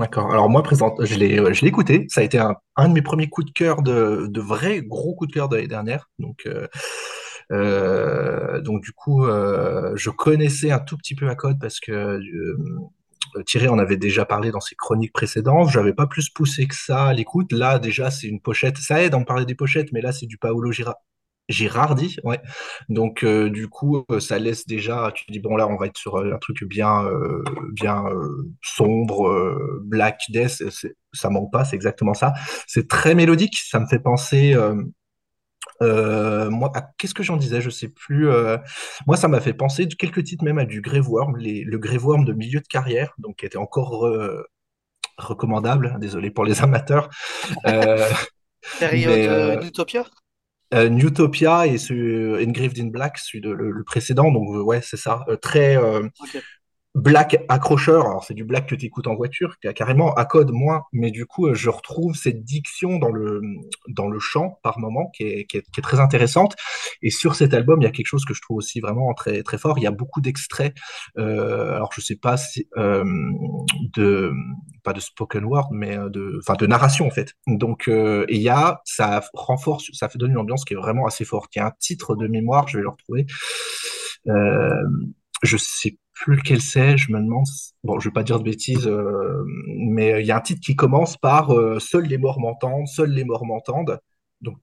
[0.00, 0.32] D'accord.
[0.32, 2.06] Alors moi, présente, je l'ai, je l'ai écouté.
[2.08, 5.28] Ça a été un, de mes premiers coups de cœur, de, de vrais gros coups
[5.28, 6.10] de cœur de l'année dernière.
[6.18, 6.66] Donc, euh,
[7.52, 12.20] euh, donc du coup, euh, je connaissais un tout petit peu à code parce que
[13.46, 15.70] Thierry en avait déjà parlé dans ses chroniques précédentes.
[15.70, 17.52] J'avais pas plus poussé que ça à l'écoute.
[17.52, 18.78] Là, déjà, c'est une pochette.
[18.78, 20.96] Ça aide à en parler des pochettes, mais là, c'est du Paolo Gira
[21.48, 22.40] Girardi, ouais.
[22.90, 25.10] Donc euh, du coup, euh, ça laisse déjà.
[25.14, 28.04] Tu dis bon là, on va être sur euh, un truc bien, euh, bien
[28.62, 30.62] sombre, Black Death.
[31.14, 32.34] Ça manque pas, c'est exactement ça.
[32.66, 33.56] C'est très mélodique.
[33.56, 34.54] Ça me fait penser.
[35.80, 37.60] Moi, qu'est-ce que j'en disais?
[37.60, 38.28] Je sais plus.
[39.06, 42.04] moi, ça m'a fait penser quelques titres même à du Grave Worm, les, le Grave
[42.04, 44.08] Worm de milieu de carrière, donc qui était encore
[45.18, 45.92] recommandable.
[45.94, 47.08] Hein, désolé pour les amateurs.
[48.80, 50.04] Période d'Utopia
[50.74, 51.66] euh, Newtopia?
[51.66, 54.30] et ce Engraved in Black, celui de, le, précédent.
[54.30, 55.24] Donc, ouais, c'est ça.
[55.28, 56.06] Euh, très, euh,
[56.98, 58.06] black accrocheur.
[58.06, 61.26] Alors, c'est du black que tu écoutes en voiture, carrément à code moins, mais du
[61.26, 63.40] coup, je retrouve cette diction dans le,
[63.88, 66.56] dans le chant par moment qui est, qui, est, qui est, très intéressante.
[67.02, 69.42] Et sur cet album, il y a quelque chose que je trouve aussi vraiment très,
[69.42, 69.78] très fort.
[69.78, 70.74] Il y a beaucoup d'extraits.
[71.18, 73.04] Euh, alors, je sais pas si, euh,
[73.94, 74.32] de,
[74.82, 77.34] pas de spoken word, mais euh, de, enfin, de narration, en fait.
[77.46, 80.76] Donc, euh, et il y a, ça renforce, ça fait donner une ambiance qui est
[80.76, 81.54] vraiment assez forte.
[81.54, 83.26] Il y a un titre de mémoire, je vais le retrouver.
[84.28, 84.82] Euh,
[85.42, 87.46] je sais plus lequel c'est, je me demande,
[87.84, 90.74] bon, je vais pas dire de bêtises, euh, mais il y a un titre qui
[90.74, 94.00] commence par euh, Seuls les morts m'entendent, seuls les morts m'entendent.
[94.40, 94.58] Donc,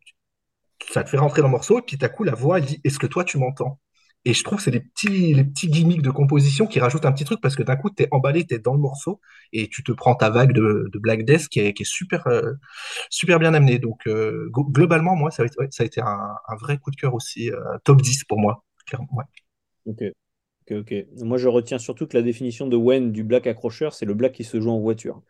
[0.92, 2.82] ça te fait rentrer dans le morceau, et puis à coup, la voix, elle dit
[2.84, 3.80] Est-ce que toi, tu m'entends?
[4.26, 7.14] Et je trouve que c'est les petits, les petits gimmicks de composition qui rajoutent un
[7.14, 9.22] petit truc, parce que d'un coup, tu es emballé, tu es dans le morceau,
[9.54, 12.54] et tu te prends ta vague de, Black Death qui est, super, euh,
[13.10, 13.80] super bien amenée.
[13.80, 17.14] Donc, euh, globalement, moi, ça a été, ça a été un, vrai coup de cœur
[17.14, 17.50] aussi,
[17.86, 18.66] top 10 pour moi.
[18.86, 19.08] Clairement.
[19.86, 20.04] Ok.
[20.70, 21.06] Ok, ok.
[21.24, 24.34] Moi, je retiens surtout que la définition de Wen du black accrocheur, c'est le black
[24.34, 25.22] qui se joue en voiture.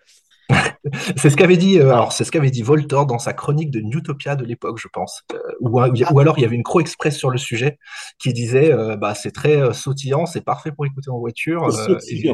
[1.17, 3.79] c'est ce qu'avait dit, euh, alors c'est ce qu'avait dit Voltor dans sa chronique de
[3.81, 5.23] Newtopia de l'époque, je pense.
[5.33, 7.79] Euh, ou, ou, alors il y avait une Croix Express sur le sujet
[8.19, 11.67] qui disait, euh, bah c'est très euh, sautillant, c'est parfait pour écouter en voiture.
[12.09, 12.33] Et...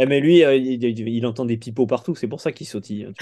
[0.00, 3.04] Eh mais lui, il, il, entend des pipeaux partout, c'est pour ça qu'il sautille.
[3.04, 3.12] Hein,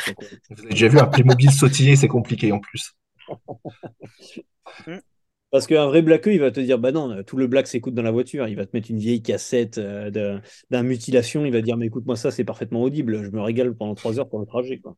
[0.51, 2.93] Vous avez déjà vu un Playmobil sautiller, c'est compliqué en plus.
[5.51, 8.03] Parce qu'un vrai blackeux, il va te dire, bah non, tout le black s'écoute dans
[8.03, 8.49] la voiture.
[8.49, 11.47] Il va te mettre une vieille cassette euh, d'un mutilation.
[11.47, 13.23] Il va dire, mais écoute-moi ça, c'est parfaitement audible.
[13.23, 14.79] Je me régale pendant trois heures pour le trajet.
[14.79, 14.97] Quoi.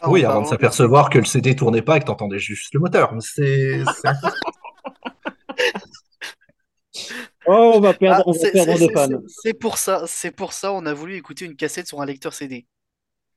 [0.00, 2.72] Ah, oui, avant de s'apercevoir que le CD tournait pas et que tu entendais juste
[2.74, 3.12] le moteur.
[3.20, 3.82] C'est.
[7.46, 9.08] oh, on va perdre, ah, on va perdre des fans.
[9.28, 12.32] C'est pour ça, c'est pour ça, on a voulu écouter une cassette sur un lecteur
[12.32, 12.66] CD.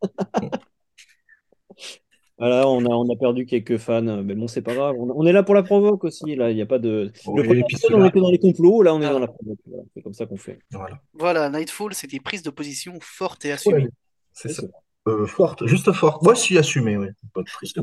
[2.40, 4.96] Voilà, on a, on a perdu quelques fans, mais bon, c'est pas grave.
[5.00, 6.36] On, on, est là pour la provoque aussi.
[6.36, 7.12] Là, il n'y a pas de.
[7.26, 9.58] Oui, le premier on était dans les complots, là, on est dans la provoque.
[9.66, 9.84] Voilà.
[9.94, 10.60] C'est comme ça qu'on fait.
[10.72, 11.02] Voilà.
[11.14, 13.86] voilà, Nightfall, c'est des prises de position fortes et assumées.
[13.86, 13.90] Ouais,
[14.34, 14.64] c'est ça.
[15.08, 16.22] Euh, forte, juste forte.
[16.22, 17.08] Moi, je suis assumé, oui.
[17.34, 17.82] Pas de prise de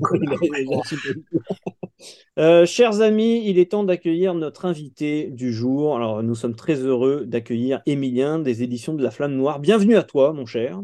[2.39, 5.97] euh, chers amis, il est temps d'accueillir notre invité du jour.
[5.97, 9.59] Alors, nous sommes très heureux d'accueillir Emilien des éditions de La Flamme Noire.
[9.59, 10.83] Bienvenue à toi, mon cher.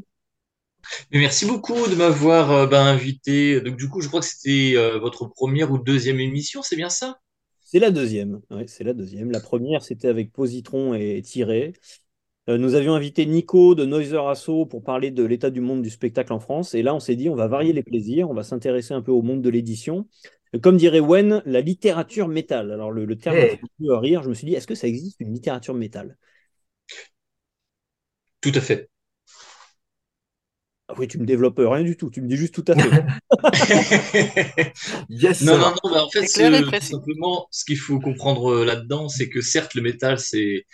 [1.11, 3.61] Mais merci beaucoup de m'avoir euh, ben, invité.
[3.61, 6.90] Donc, du coup, je crois que c'était euh, votre première ou deuxième émission, c'est bien
[6.90, 7.18] ça?
[7.64, 8.40] C'est la deuxième.
[8.50, 9.31] Ouais, c'est la deuxième.
[9.31, 11.74] La première, c'était avec Positron et Tiré.
[12.48, 15.90] Euh, nous avions invité Nico de Noiser Asso pour parler de l'état du monde du
[15.90, 16.74] spectacle en France.
[16.74, 19.12] Et là, on s'est dit, on va varier les plaisirs, on va s'intéresser un peu
[19.12, 20.09] au monde de l'édition.
[20.62, 22.72] Comme dirait Wen, la littérature métal.
[22.72, 23.53] Alors, le, le terme hey.
[23.53, 24.24] un peu rire.
[24.24, 26.16] Je me suis dit, est-ce que ça existe une littérature métal?
[28.40, 28.90] Tout à fait.
[30.90, 33.05] Ah oui, tu me développes rien du tout, tu me dis juste tout à fait.
[35.09, 39.09] yes, non, non, non, bah en fait, ce, simplement, ce qu'il faut comprendre euh, là-dedans,
[39.09, 40.66] c'est que certes, le métal, c'est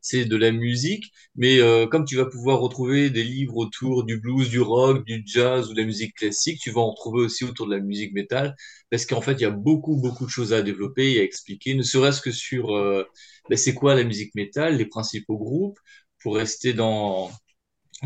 [0.00, 4.20] c'est de la musique, mais euh, comme tu vas pouvoir retrouver des livres autour du
[4.20, 7.42] blues, du rock, du jazz ou de la musique classique, tu vas en retrouver aussi
[7.44, 8.54] autour de la musique métal,
[8.90, 11.74] parce qu'en fait, il y a beaucoup, beaucoup de choses à développer et à expliquer,
[11.74, 13.04] ne serait-ce que sur euh,
[13.48, 15.78] ben, c'est quoi la musique métal, les principaux groupes,
[16.22, 17.30] pour rester dans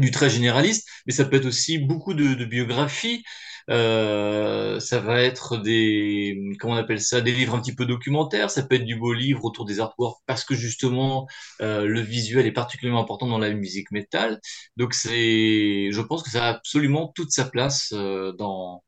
[0.01, 3.25] du très généraliste, mais ça peut être aussi beaucoup de, biographies.
[3.71, 8.51] Euh, ça va être des, comment on appelle ça, des livres un petit peu documentaires.
[8.51, 11.27] Ça peut être du beau livre autour des artworks parce que justement
[11.61, 14.41] euh, le visuel est particulièrement important dans la musique métal.
[14.77, 18.83] Donc c'est, je pense que ça a absolument toute sa place euh, dans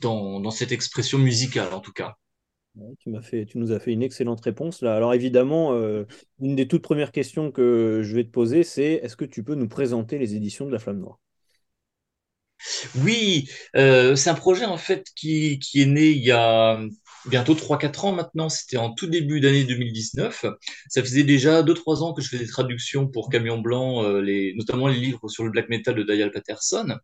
[0.00, 2.16] dans cette expression musicale en tout cas.
[3.00, 3.10] Tu,
[3.56, 4.82] nous as fait une excellente réponse.
[4.82, 6.04] Alors évidemment, euh,
[6.40, 9.54] une des toutes premières questions que je vais te poser, c'est est-ce que tu peux
[9.54, 11.18] nous présenter les éditions de La Flamme Noire?
[12.96, 16.80] Oui, euh, c'est un projet en fait qui, est né il y a
[17.26, 18.48] bientôt 3-4 ans maintenant.
[18.48, 20.46] C'était en tout début d'année 2019.
[20.88, 24.88] Ça faisait déjà 2-3 ans que je faisais des traductions pour Camion Blanc, euh, notamment
[24.88, 26.96] les livres sur le black metal de Dial Patterson.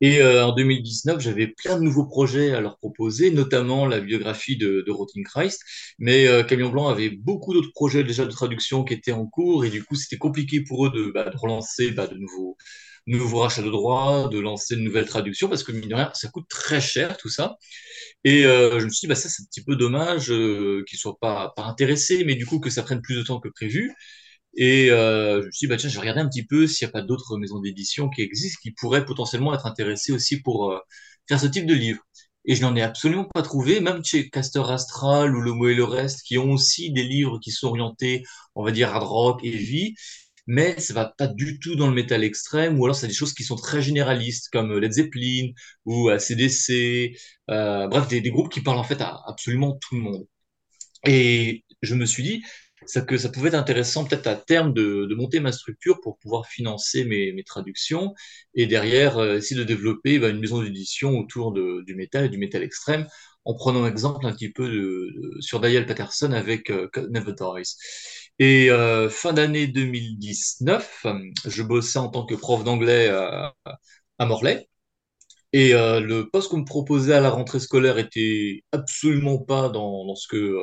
[0.00, 4.84] Et en 2019, j'avais plein de nouveaux projets à leur proposer, notamment la biographie de,
[4.86, 5.62] de Christ.
[5.98, 9.70] Mais Camion Blanc avait beaucoup d'autres projets déjà de traduction qui étaient en cours, et
[9.70, 12.56] du coup, c'était compliqué pour eux de, bah, de relancer bah, de nouveaux
[13.06, 16.46] nouveau de droits, de lancer une nouvelle traduction, parce que mine de rien, ça coûte
[16.48, 17.56] très cher tout ça.
[18.24, 20.98] Et euh, je me suis dit, bah, ça c'est un petit peu dommage euh, qu'ils
[20.98, 23.92] soient pas, pas intéressés, mais du coup que ça prenne plus de temps que prévu.
[24.56, 26.90] Et euh, je me suis dit, bah, tiens, je vais un petit peu s'il n'y
[26.90, 30.78] a pas d'autres maisons d'édition qui existent, qui pourraient potentiellement être intéressées aussi pour euh,
[31.28, 32.00] faire ce type de livre.
[32.46, 35.74] Et je n'en ai absolument pas trouvé, même chez Castor Astral ou Le Mot et
[35.74, 38.22] le Reste, qui ont aussi des livres qui sont orientés,
[38.54, 39.94] on va dire, hard rock et vie
[40.46, 43.34] mais ça va pas du tout dans le métal extrême, ou alors c'est des choses
[43.34, 45.50] qui sont très généralistes, comme Led Zeppelin
[45.84, 47.16] ou CDC,
[47.50, 50.26] euh, bref, des, groupes qui parlent en fait à absolument tout le monde.
[51.04, 52.42] Et je me suis dit
[52.84, 56.46] ça, que ça pouvait être intéressant peut-être à terme de, monter ma structure pour pouvoir
[56.46, 58.14] financer mes, traductions,
[58.54, 62.38] et derrière euh, essayer de développer bah, une maison d'édition autour du métal et du
[62.38, 63.06] métal extrême,
[63.46, 64.68] en prenant exemple un petit peu
[65.40, 67.76] sur Dial Patterson avec euh, Never Dies.
[68.38, 71.06] Et euh, fin d'année 2019,
[71.46, 73.54] je bossais en tant que prof d'anglais à,
[74.26, 74.68] Morlaix.
[75.52, 80.14] Et euh, le poste qu'on me proposait à la rentrée scolaire était absolument pas dans,
[80.16, 80.58] ce que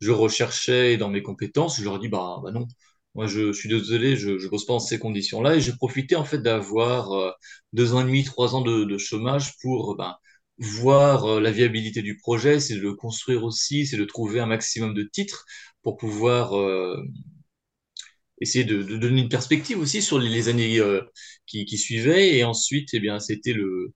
[0.00, 1.78] je recherchais dans mes compétences.
[1.78, 2.66] Je leur ai dit, bah, bah non,
[3.14, 5.56] moi je, suis désolé, je ne bosse pas dans ces conditions-là.
[5.56, 7.36] Et j'ai profité en fait d'avoir
[7.72, 10.20] deux ans et demi, trois ans de, chômage pour bah,
[10.58, 14.94] voir la viabilité du projet, c'est de le construire aussi, c'est de trouver un maximum
[14.94, 15.44] de titres
[15.82, 17.02] pour pouvoir euh,
[18.40, 21.02] essayer de, donner une perspective aussi sur les, années euh,
[21.46, 22.36] qui, suivaient.
[22.36, 23.94] Et ensuite, eh bien, c'était le,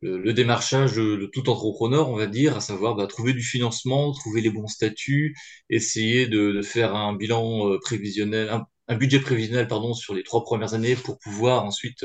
[0.00, 4.40] le, démarchage de, tout entrepreneur, on va dire, à savoir bah, trouver du financement, trouver
[4.40, 5.36] les bons statuts,
[5.70, 8.50] essayer de, faire un bilan euh, prévisionnel,
[8.88, 12.04] un, budget prévisionnel pardon sur les trois premières années pour pouvoir ensuite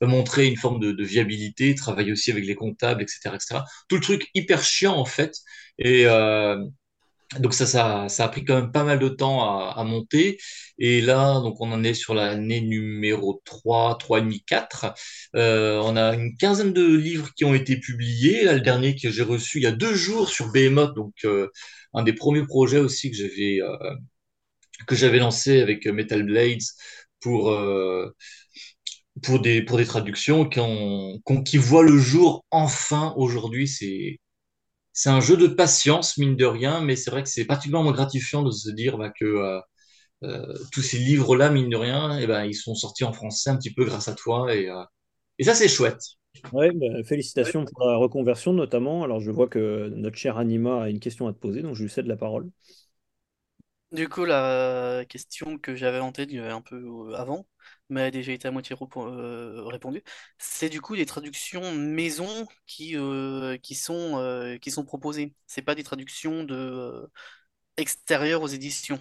[0.00, 3.60] bah, montrer une forme de, viabilité, travailler aussi avec les comptables, etc., etc.
[3.88, 5.36] Tout le truc hyper chiant en fait.
[5.78, 6.06] Et
[7.38, 10.38] donc ça, ça, ça a pris quand même pas mal de temps à, à monter.
[10.78, 14.94] Et là, donc on en est sur l'année numéro 3, 3,5, 4.
[15.36, 18.44] Euh, on a une quinzaine de livres qui ont été publiés.
[18.44, 21.48] Là, le dernier que j'ai reçu il y a deux jours sur Behemoth, donc euh,
[21.94, 23.94] un des premiers projets aussi que j'avais euh,
[24.86, 26.60] que j'avais lancé avec Metal Blades
[27.20, 28.14] pour euh,
[29.22, 33.68] pour des pour des traductions qui, ont, qui voient le jour enfin aujourd'hui.
[33.68, 34.18] C'est
[34.92, 38.42] c'est un jeu de patience, mine de rien, mais c'est vrai que c'est particulièrement gratifiant
[38.42, 39.60] de se dire bah, que euh,
[40.24, 43.50] euh, tous ces livres-là, mine de rien, et eh ben, ils sont sortis en français
[43.50, 44.82] un petit peu grâce à toi, et, euh,
[45.38, 46.00] et ça, c'est chouette.
[46.52, 49.04] Ouais, bah, félicitations pour la reconversion notamment.
[49.04, 51.82] Alors, je vois que notre cher Anima a une question à te poser, donc je
[51.82, 52.50] lui cède la parole.
[53.92, 57.46] Du coup, la question que j'avais en tête un peu avant,
[57.92, 60.02] mais a déjà été à moitié euh, répondu.
[60.38, 64.84] C'est du coup des traductions maison qui, euh, qui, sont, euh, qui sont
[65.62, 67.08] pas des traductions de
[67.76, 69.00] extérieures aux éditions.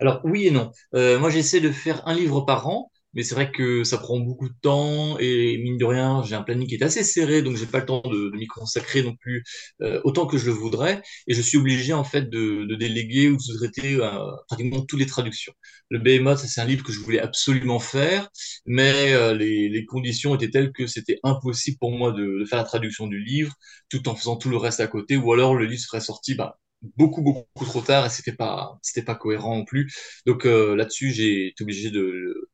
[0.00, 0.72] Alors oui et non.
[0.92, 4.48] moi j'essaie de faire un livre par an mais c'est vrai que ça prend beaucoup
[4.48, 7.66] de temps et mine de rien, j'ai un planning qui est assez serré, donc j'ai
[7.66, 9.44] pas le temps de, m'y consacrer non plus
[9.82, 13.36] euh, autant que je le voudrais, et je suis obligé en fait de, déléguer ou
[13.36, 14.10] de sous-traiter euh,
[14.46, 15.52] pratiquement toutes les traductions.
[15.90, 18.28] Le Behemoth, c'est un livre que je voulais absolument faire,
[18.66, 23.06] mais euh, les, conditions étaient telles que c'était impossible pour moi de, faire la traduction
[23.06, 23.54] du livre,
[23.88, 26.58] tout en faisant tout le reste à côté, ou alors le livre serait sorti bah,
[26.96, 29.90] beaucoup beaucoup trop tard et c'était pas c'était pas cohérent non plus.
[30.26, 32.47] Donc là-dessus, j'ai été obligé de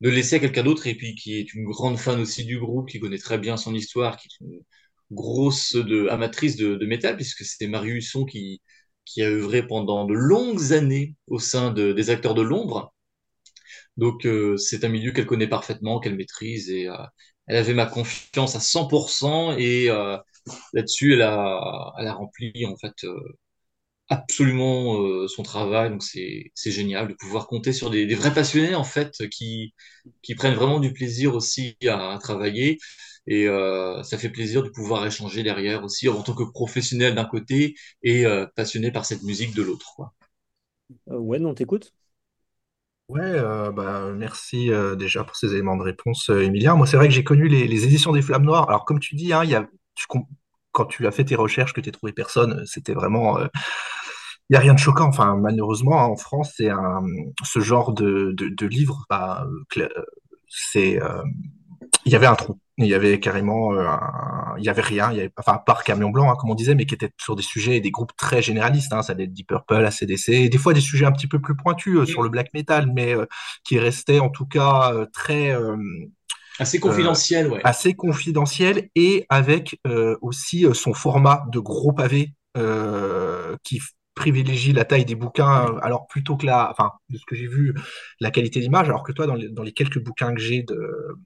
[0.00, 2.88] de laisser à quelqu'un d'autre et puis qui est une grande fan aussi du groupe,
[2.88, 4.60] qui connaît très bien son histoire, qui est une
[5.10, 5.76] grosse
[6.10, 8.60] amatrice de, métal, puisque c'était Marie Husson qui,
[9.04, 12.94] qui a œuvré pendant de longues années au sein de, des acteurs de l'ombre.
[13.96, 16.94] Donc euh, c'est un milieu qu'elle connaît parfaitement, qu'elle maîtrise et euh,
[17.46, 20.16] elle avait ma confiance à 100% et euh,
[20.72, 22.94] là-dessus elle a, elle a rempli en fait
[24.08, 25.90] absolument euh, son travail.
[25.90, 29.74] Donc c'est c'est génial de pouvoir compter sur des, des, vrais passionnés en fait qui
[30.22, 32.78] qui prennent vraiment du plaisir aussi à, travailler.
[33.26, 37.26] Et euh, ça fait plaisir de pouvoir échanger derrière aussi en tant que professionnel d'un
[37.26, 39.92] côté et euh, passionné par cette musique de l'autre.
[39.96, 40.14] Quoi.
[41.06, 41.92] ouais, on t'écoute.
[43.10, 43.40] Ouais,
[43.72, 46.74] bah, merci déjà pour ces éléments de réponse, Emilien.
[46.74, 48.68] Moi, c'est vrai que j'ai connu les, les, éditions des Flammes Noires.
[48.68, 49.66] Alors, comme tu dis, hein, il y a,
[50.78, 53.38] quand tu as fait tes recherches, que tu as trouvé personne, c'était vraiment
[54.50, 55.08] il n'y a rien de choquant.
[55.08, 57.02] Enfin, malheureusement, hein, en France, c'est un,
[57.44, 59.46] ce genre de, de, livre, bah,
[60.48, 61.22] c'est, euh,
[62.06, 62.58] il y avait un trou.
[62.78, 63.88] Il y avait carrément, euh,
[64.58, 65.12] il y avait rien.
[65.36, 67.76] Enfin, à part Camion Blanc, hein, comme on disait, mais qui était sur des sujets
[67.76, 68.92] et des groupes très généralistes.
[68.92, 71.40] Hein, ça allait être Deep Purple, ACDC, et des fois des sujets un petit peu
[71.40, 73.14] plus pointus euh, sur le black metal, mais
[73.64, 75.54] qui restaient en tout cas très
[76.58, 77.60] Assez confidentiel, ouais.
[77.64, 79.80] Assez confidentiel et avec
[80.20, 82.34] aussi son format de gros pavé
[83.62, 83.80] qui
[84.18, 87.74] privilégie la taille des bouquins, alors plutôt que la, enfin, de ce que j'ai vu,
[88.20, 91.16] la qualité d'image, alors que toi, dans les, dans les quelques bouquins que j'ai de,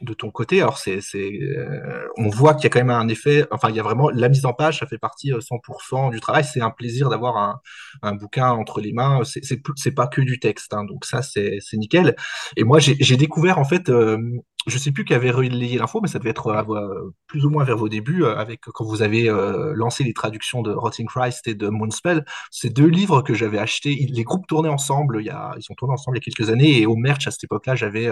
[0.00, 0.62] de ton côté.
[0.62, 3.80] Alors, c'est, euh, on voit qu'il y a quand même un effet, enfin, il y
[3.80, 6.44] a vraiment la mise en page, ça fait partie 100% euh, du travail.
[6.44, 7.60] C'est un plaisir d'avoir un,
[8.02, 9.22] un, bouquin entre les mains.
[9.24, 12.16] C'est, c'est, pas que du texte, hein, donc ça, c'est, nickel.
[12.56, 14.18] Et moi, j'ai, j'ai découvert en fait euh,
[14.66, 17.64] je sais plus qui avait relayé l'info, mais ça devait être euh, plus ou moins
[17.64, 21.46] vers vos débuts, euh, avec quand vous avez euh, lancé les traductions de Rotting Christ
[21.48, 22.24] et de Moonspell.
[22.50, 24.06] C'est deux livres que j'avais achetés.
[24.10, 25.18] Les groupes tournaient ensemble.
[25.20, 26.80] Il y a, ils sont tournés ensemble il y a quelques années.
[26.80, 28.08] Et au merch à cette époque-là, j'avais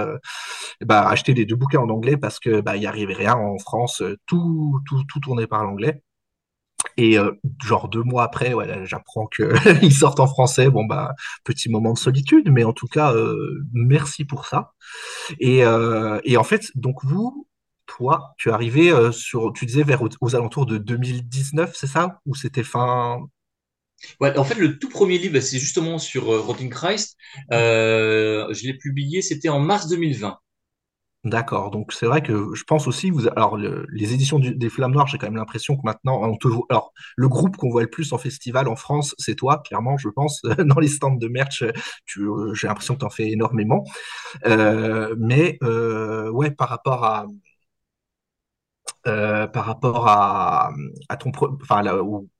[0.80, 3.58] bah, acheté les deux bouquins en anglais parce que bah, il y arrivait rien en
[3.58, 4.02] France.
[4.26, 6.02] Tout, tout, tout tournait par l'anglais.
[6.98, 7.30] Et euh,
[7.64, 10.68] genre deux mois après, voilà, j'apprends qu'ils sortent en français.
[10.68, 14.72] Bon bah petit moment de solitude, mais en tout cas euh, merci pour ça.
[15.38, 17.46] Et, euh, et en fait, donc vous,
[17.86, 22.20] toi, tu es arrivé sur, tu disais vers aux, alentours de 2019, c'est ça?
[22.26, 23.20] Ou c'était fin?
[24.20, 27.16] Ouais, en fait, le tout premier livre, c'est justement sur Rotting Christ.
[27.50, 30.36] je l'ai publié, c'était en mars 2020.
[31.24, 31.70] D'accord.
[31.72, 35.26] Donc c'est vrai que je pense aussi, alors les éditions des Flammes Noires, j'ai quand
[35.26, 38.68] même l'impression que maintenant, on te, alors le groupe qu'on voit le plus en festival
[38.68, 40.40] en France, c'est toi, clairement, je pense.
[40.64, 41.64] Dans les stands de merch,
[42.06, 43.84] tu, j'ai l'impression que tu en fais énormément.
[44.46, 47.26] Euh, mais euh, ouais, par rapport à
[49.06, 50.70] euh, par rapport à,
[51.18, 51.30] ton,
[51.62, 51.82] enfin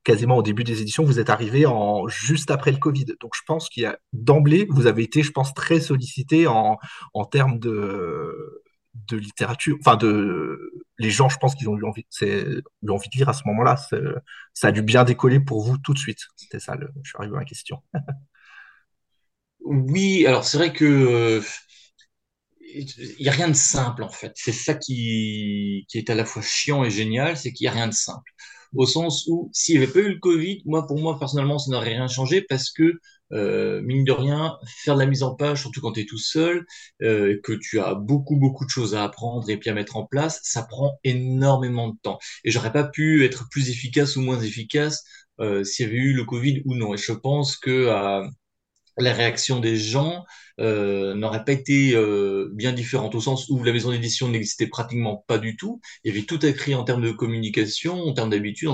[0.04, 3.06] quasiment au début des éditions, vous êtes arrivé en juste après le Covid.
[3.20, 6.78] Donc je pense qu'il y a d'emblée, vous avez été, je pense, très sollicité en
[7.30, 8.62] termes de
[9.08, 13.16] de littérature, enfin de les gens, je pense qu'ils ont eu envie, eu envie de
[13.16, 13.76] lire à ce moment-là.
[14.54, 16.20] Ça a dû bien décoller pour vous tout de suite.
[16.36, 17.82] C'était ça, je suis arrivé à ma question.
[19.60, 21.42] oui, alors c'est vrai que
[22.60, 24.32] il n'y a rien de simple en fait.
[24.34, 27.72] C'est ça qui, qui est à la fois chiant et génial, c'est qu'il n'y a
[27.72, 28.30] rien de simple.
[28.74, 31.70] Au sens où s'il n'y avait pas eu le Covid, moi pour moi personnellement ça
[31.70, 33.00] n'aurait rien changé parce que
[33.32, 36.18] euh, mine de rien, faire de la mise en page, surtout quand tu es tout
[36.18, 36.66] seul,
[37.02, 40.06] euh, que tu as beaucoup, beaucoup de choses à apprendre et puis à mettre en
[40.06, 42.18] place, ça prend énormément de temps.
[42.44, 45.04] Et j'aurais pas pu être plus efficace ou moins efficace
[45.40, 46.94] euh, s'il y avait eu le Covid ou non.
[46.94, 48.26] Et je pense que euh,
[48.98, 50.24] la réaction des gens
[50.60, 55.24] euh, n'aurait pas été euh, bien différente au sens où la maison d'édition n'existait pratiquement
[55.28, 55.80] pas du tout.
[56.04, 58.70] Il y avait tout écrit en termes de communication, en termes d'habitude,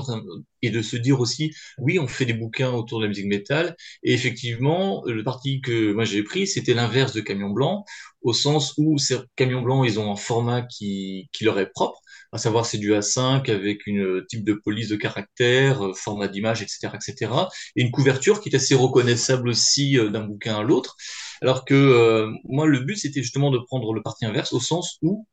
[0.63, 3.77] et de se dire aussi, oui, on fait des bouquins autour de la musique métal.
[4.03, 7.85] Et effectivement, le parti que moi j'ai pris, c'était l'inverse de Camion Blanc,
[8.23, 12.01] au sens où ces Camion Blanc, ils ont un format qui, qui leur est propre
[12.35, 16.63] à savoir c'est du A5 avec une type de police de caractère, euh, format d'image,
[16.63, 20.97] etc., etc., et une couverture qui est assez reconnaissable aussi euh, d'un bouquin à l'autre.
[21.43, 24.99] Alors que euh, moi, le but c'était justement de prendre le parti inverse au sens
[25.03, 25.27] où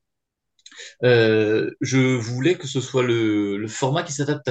[1.04, 4.50] euh, je voulais que ce soit le, le format qui s'adapte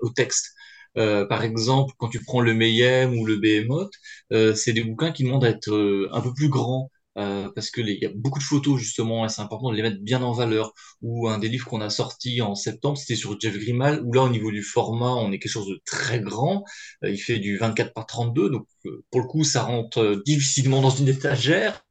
[0.00, 0.52] au texte.
[0.98, 3.92] Euh, par exemple, quand tu prends le Mayhem ou le Behemoth,
[4.32, 7.80] euh, c'est des bouquins qui demandent à être un peu plus grands, euh, parce que
[7.82, 10.32] il y a beaucoup de photos justement et c'est important de les mettre bien en
[10.32, 10.72] valeur.
[11.02, 14.22] Ou un des livres qu'on a sorti en septembre, c'était sur Jeff Grimal, où là
[14.22, 16.64] au niveau du format, on est quelque chose de très grand.
[17.04, 20.80] Euh, il fait du 24 par 32, donc euh, pour le coup, ça rentre difficilement
[20.80, 21.84] dans une étagère.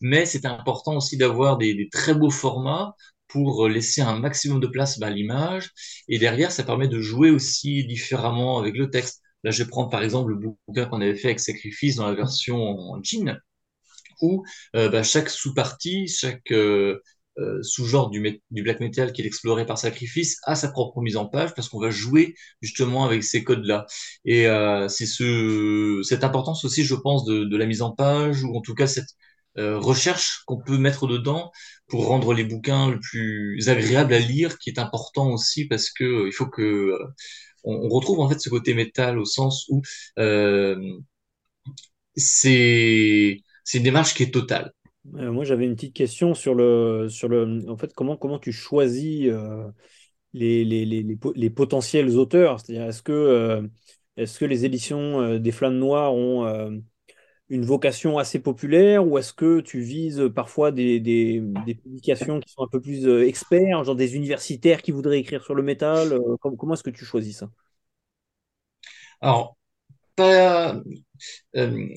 [0.00, 2.94] Mais c'est important aussi d'avoir des, des, très beaux formats
[3.28, 5.70] pour laisser un maximum de place bah, à l'image.
[6.08, 9.22] Et derrière, ça permet de jouer aussi différemment avec le texte.
[9.44, 12.56] Là, je prendre par exemple le bouquin qu'on avait fait avec Sacrifice dans la version
[12.62, 13.38] en jean
[14.20, 14.44] où
[14.76, 17.00] euh, bah, chaque sous-partie, chaque euh,
[17.38, 21.16] euh, sous-genre du, du, black metal qui est exploré par sacrifice a sa propre mise
[21.16, 23.86] en page parce qu'on va jouer justement avec ces codes-là.
[24.24, 24.46] Et
[24.88, 28.60] c'est ce, cette importance aussi, je pense, de, de, la mise en page ou en
[28.60, 29.10] tout cas cette
[29.56, 31.50] recherche qu'on peut mettre dedans
[31.88, 36.26] pour rendre les bouquins le plus agréable à lire, qui est important aussi parce que
[36.26, 36.96] il faut que
[37.64, 39.82] on, retrouve en fait ce côté métal au sens où
[42.16, 44.72] c'est c'est une démarche qui est totale.
[45.16, 48.50] Euh, moi, j'avais une petite question sur le, sur le, en fait, comment, comment tu
[48.50, 49.68] choisis euh,
[50.32, 51.04] les, les, les,
[51.34, 52.60] les, potentiels auteurs?
[52.60, 53.62] C'est-à-dire, est-ce que, euh,
[54.16, 56.80] est-ce que les éditions des Flammes Noires ont
[57.50, 62.50] une vocation assez populaire ou est-ce que tu vises parfois des, des, des, publications qui
[62.50, 66.18] sont un peu plus experts, genre des universitaires qui voudraient écrire sur le métal?
[66.40, 67.50] Comment, comment est-ce que tu choisis ça?
[69.20, 69.58] Alors,
[70.16, 70.80] pas.
[71.56, 71.88] Euh,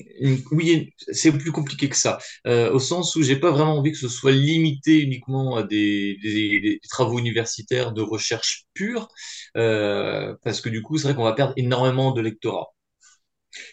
[0.50, 3.98] oui, c'est plus compliqué que ça, euh, au sens où j'ai pas vraiment envie que
[3.98, 9.08] ce soit limité uniquement à des, travaux universitaires de recherche pure,
[9.56, 12.68] euh, parce que du coup, c'est vrai qu'on va perdre énormément de lectorat.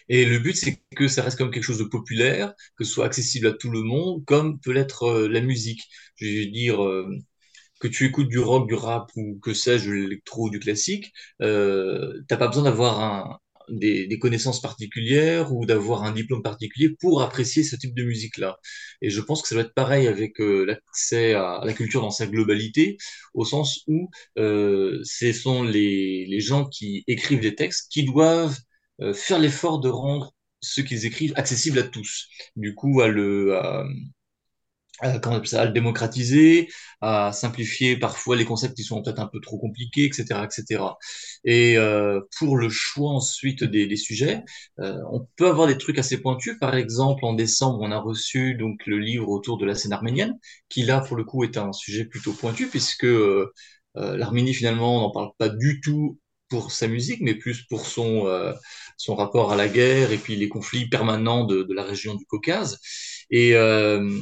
[0.08, 3.06] Et le but, c'est que ça reste comme quelque chose de populaire, que ce soit
[3.06, 5.82] accessible à tout le monde, comme peut l'être la musique.
[6.16, 6.78] Je veux dire,
[7.80, 12.22] que tu écoutes du rock, du rap ou que sais-je, de l'électro du classique, euh,
[12.28, 13.38] t'as pas besoin d'avoir un,
[13.68, 18.58] des, des, connaissances particulières ou d'avoir un diplôme particulier pour apprécier ce type de musique-là.
[19.02, 22.10] Et je pense que ça va être pareil avec euh, l'accès à, la culture dans
[22.10, 22.96] sa globalité,
[23.34, 28.58] au sens où euh, ce sont les, les gens qui écrivent des textes qui doivent
[29.00, 32.28] euh, faire l'effort de rendre ce qu'ils écrivent accessible à tous.
[32.56, 33.58] Du coup, à le,
[35.00, 36.68] à, ça, à le démocratiser,
[37.00, 40.84] à simplifier parfois les concepts qui sont peut-être un peu trop compliqués, etc., etc.
[41.44, 44.42] Et euh, pour le choix ensuite des, des sujets,
[44.80, 46.56] euh, on peut avoir des trucs assez pointus.
[46.60, 50.38] Par exemple, en décembre, on a reçu donc le livre autour de la scène arménienne,
[50.68, 53.52] qui là pour le coup est un sujet plutôt pointu puisque euh,
[53.96, 56.18] euh l'Arménie finalement on n'en parle pas du tout
[56.50, 58.52] pour sa musique, mais plus pour son, euh,
[58.98, 62.26] son rapport à la guerre et puis les conflits permanents de, de la région du
[62.26, 62.78] Caucase.
[63.30, 64.20] Et euh,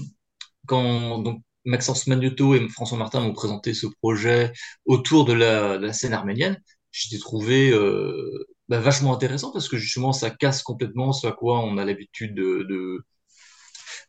[0.68, 4.52] quand donc, Maxence Magneto et François Martin m'ont présenté ce projet
[4.86, 6.60] autour de la, scène arménienne,
[6.92, 11.60] j'ai trouvé euh, bah, vachement intéressant parce que justement ça casse complètement ce à quoi
[11.60, 13.04] on a l'habitude de, de,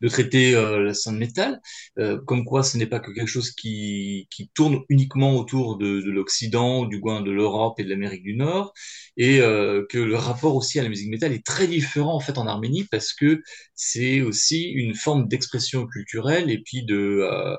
[0.01, 1.61] de traiter euh, la scène métal,
[1.99, 6.01] euh, comme quoi ce n'est pas que quelque chose qui, qui tourne uniquement autour de,
[6.01, 8.73] de l'Occident, du coin de l'Europe et de l'Amérique du Nord,
[9.17, 12.37] et euh, que le rapport aussi à la musique métal est très différent en fait
[12.37, 13.41] en Arménie parce que
[13.75, 17.55] c'est aussi une forme d'expression culturelle et puis de euh,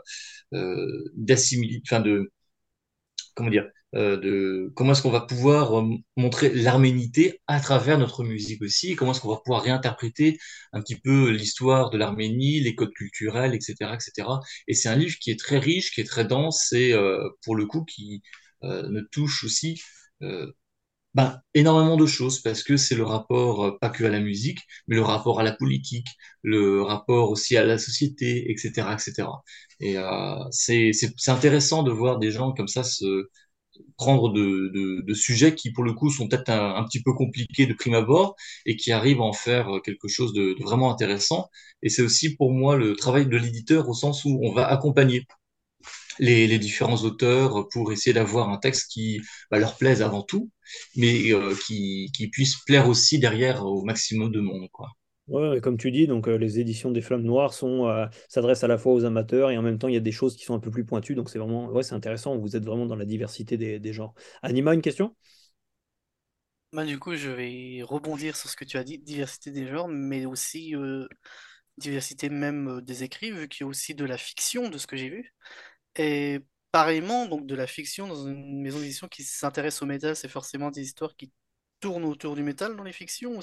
[0.55, 0.87] euh
[1.17, 2.33] d'assimiler, enfin de
[3.35, 8.23] comment dire euh, de comment est-ce qu'on va pouvoir euh, montrer l'arménité à travers notre
[8.25, 10.39] musique aussi, comment est-ce qu'on va pouvoir réinterpréter
[10.73, 14.29] un petit peu l'histoire de l'Arménie, les codes culturels, etc., etc.
[14.69, 17.57] Et c'est un livre qui est très riche, qui est très dense et euh, pour
[17.57, 18.23] le coup qui
[18.65, 19.81] euh, ne touche aussi
[21.15, 24.95] ben, énormément de choses parce que c'est le rapport pas que à la musique, mais
[24.97, 26.07] le rapport à la politique,
[26.43, 29.29] le rapport aussi à la société, etc., etc.
[29.81, 30.93] Et euh, c'est
[31.27, 33.29] intéressant de voir des gens comme ça se
[33.97, 37.67] prendre de, de, de, sujets qui, pour le coup, sont peut-être un, petit peu compliqués
[37.67, 38.35] de prime abord
[38.67, 41.49] et qui arrivent à en faire quelque chose de, de vraiment intéressant.
[41.83, 45.27] Et c'est aussi pour moi le travail de l'éditeur au sens où on va accompagner
[46.19, 50.51] les, les différents auteurs pour essayer d'avoir un texte qui bah, leur plaise avant tout,
[50.97, 54.69] mais euh, qui, qui puisse plaire aussi derrière au maximum de monde.
[54.73, 54.89] Quoi.
[55.29, 57.87] Ouais, comme tu dis, donc les éditions des Flammes Noires sont
[58.29, 60.37] s'adressent à la fois aux amateurs et en même temps il y a des choses
[60.37, 62.37] qui sont un peu plus pointues, donc c'est vraiment ouais, c'est intéressant.
[62.37, 64.15] Vous êtes vraiment dans la diversité des, genres.
[64.43, 65.15] Anima, une question?
[66.73, 69.89] Bah, du coup, je vais rebondir sur ce que tu as dit, diversité des genres,
[69.89, 70.75] mais aussi
[71.79, 74.97] diversité même des écrits, vu qu'il y a aussi de la fiction, de ce que
[74.97, 75.35] j'ai vu.
[75.97, 76.41] Et
[76.73, 80.71] pareillement, donc de la fiction dans une maison d'édition qui s'intéresse au métal, c'est forcément
[80.71, 81.33] des histoires qui
[81.81, 83.41] tournent autour du métal dans les fictions,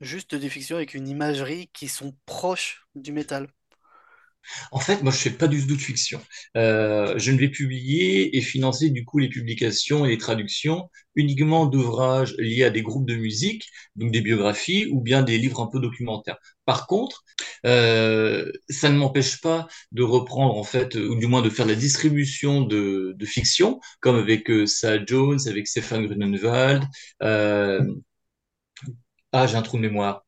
[0.00, 3.48] juste des fictions avec une imagerie qui sont proches du métal.
[4.70, 6.20] En fait, moi, je fais pas du tout de fiction.
[6.56, 11.66] Euh, je ne vais publier et financer du coup les publications et les traductions uniquement
[11.66, 15.66] d'ouvrages liés à des groupes de musique, donc des biographies ou bien des livres un
[15.66, 16.36] peu documentaires.
[16.64, 17.24] Par contre,
[17.64, 21.74] euh, ça ne m'empêche pas de reprendre en fait, ou du moins de faire la
[21.74, 24.66] distribution de, fiction, comme avec euh,
[25.06, 26.84] Jones, avec Stefan Grunenwald.
[29.32, 30.24] Ah, j'ai un trou de mémoire.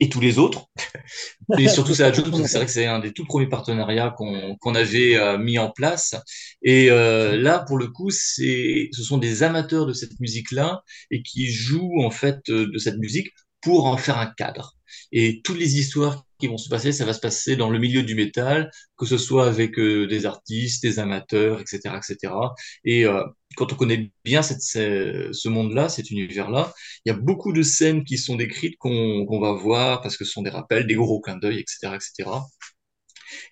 [0.00, 0.68] Et tous les autres?
[1.58, 4.74] Et surtout parce que c'est vrai que c'est un des tout premiers partenariats qu'on qu'on
[4.74, 6.16] avait euh, mis en place.
[6.62, 11.22] Et euh, là, pour le coup, c'est, ce sont des amateurs de cette musique-là et
[11.22, 13.28] qui jouent en fait euh, de cette musique
[13.60, 14.74] pour en faire un cadre.
[15.12, 18.02] Et toutes les histoires qui vont se passer, ça va se passer dans le milieu
[18.02, 22.54] du métal, que ce soit avec euh, des artistes, des amateurs, etc., etc.
[22.84, 23.22] Et euh,
[23.56, 26.72] quand on connaît bien ce monde-là, cet univers-là,
[27.04, 30.32] il y a beaucoup de scènes qui sont décrites qu'on va voir parce que ce
[30.32, 32.30] sont des rappels, des gros clins d'œil, etc., etc.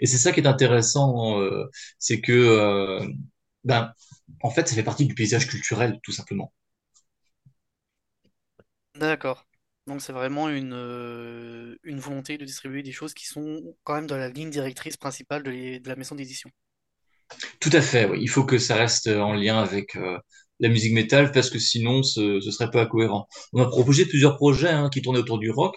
[0.00, 1.66] Et c'est ça qui est intéressant, euh,
[1.98, 3.06] c'est que, euh,
[3.64, 3.92] ben,
[4.42, 6.52] en fait, ça fait partie du paysage culturel, tout simplement.
[8.94, 9.46] D'accord.
[9.86, 14.06] Donc c'est vraiment une, euh, une volonté de distribuer des choses qui sont quand même
[14.06, 16.50] dans la ligne directrice principale de la maison d'édition.
[17.60, 18.18] Tout à fait, oui.
[18.20, 20.18] Il faut que ça reste en lien avec euh,
[20.60, 23.26] la musique métal parce que sinon ce, ce serait pas cohérent.
[23.52, 25.76] On m'a proposé plusieurs projets hein, qui tournaient autour du rock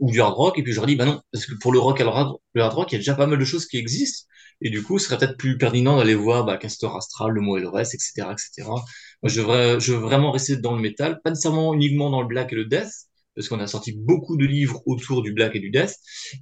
[0.00, 1.78] ou du hard rock et puis je leur dis bah non parce que pour le
[1.78, 3.78] rock et le hard, hard rock il y a déjà pas mal de choses qui
[3.78, 4.26] existent
[4.60, 7.56] et du coup ce serait peut-être plus pertinent d'aller voir bah, Castor Astral, Le Mot
[7.56, 8.84] et le reste, etc., etc.
[9.22, 12.28] Moi je veux, je veux vraiment rester dans le métal, pas nécessairement uniquement dans le
[12.28, 12.90] black et le death
[13.34, 15.94] parce qu'on a sorti beaucoup de livres autour du black et du death,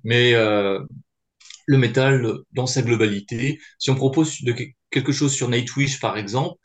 [0.05, 0.81] mais euh,
[1.69, 3.61] le métal dans sa globalité.
[3.79, 4.55] Si on propose de
[4.91, 6.59] quelque chose sur Nightwish, par exemple,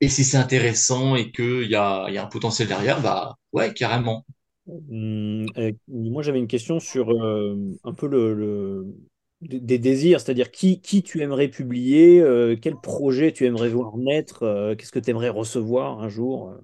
[0.00, 3.74] et si c'est intéressant et qu'il y a, y a un potentiel derrière, bah ouais,
[3.74, 4.26] carrément.
[4.66, 5.46] Hum,
[5.88, 7.10] moi, j'avais une question sur
[7.84, 8.86] un peu le,
[9.42, 12.22] des désirs, c'est-à-dire qui, qui tu aimerais publier,
[12.62, 16.54] quel projet tu aimerais voir naître, qu'est-ce que tu aimerais recevoir un jour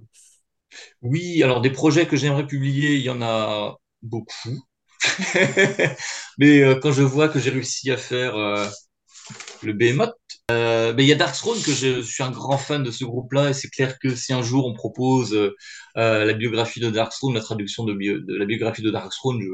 [1.03, 4.61] Oui, alors des projets que j'aimerais publier, il y en a beaucoup.
[6.39, 8.35] Mais quand je vois que j'ai réussi à faire
[9.63, 10.15] le Behemoth.
[10.51, 13.51] Euh, mais il y a Darkthrone que je, suis un grand fan de ce groupe-là
[13.51, 15.55] et c'est clair que si un jour on propose euh,
[15.95, 17.93] la biographie de Darkthrone, la traduction de,
[18.27, 19.49] la biographie de Darkthrone, je,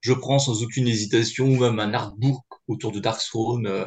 [0.00, 3.66] je prends sans aucune hésitation, ou même un artbook autour de Darkthrone.
[3.66, 3.84] Euh,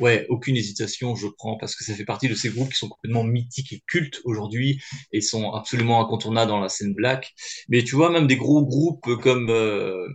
[0.00, 2.88] ouais, aucune hésitation, je prends parce que ça fait partie de ces groupes qui sont
[2.88, 4.80] complètement mythiques et cultes aujourd'hui
[5.12, 7.32] et sont absolument incontournables dans la scène black.
[7.68, 10.08] Mais tu vois, même des gros groupes comme euh,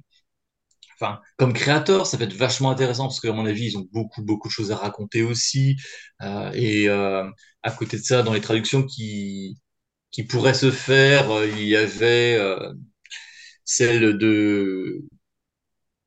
[0.99, 4.23] enfin, comme créateur, ça peut être vachement intéressant parce qu'à mon avis, ils ont beaucoup,
[4.23, 5.77] beaucoup de choses à raconter aussi.
[6.21, 7.29] Euh, et euh,
[7.63, 9.57] à côté de ça, dans les traductions qui,
[10.11, 12.39] qui pourraient se faire, euh, il y avait
[13.65, 15.03] celle de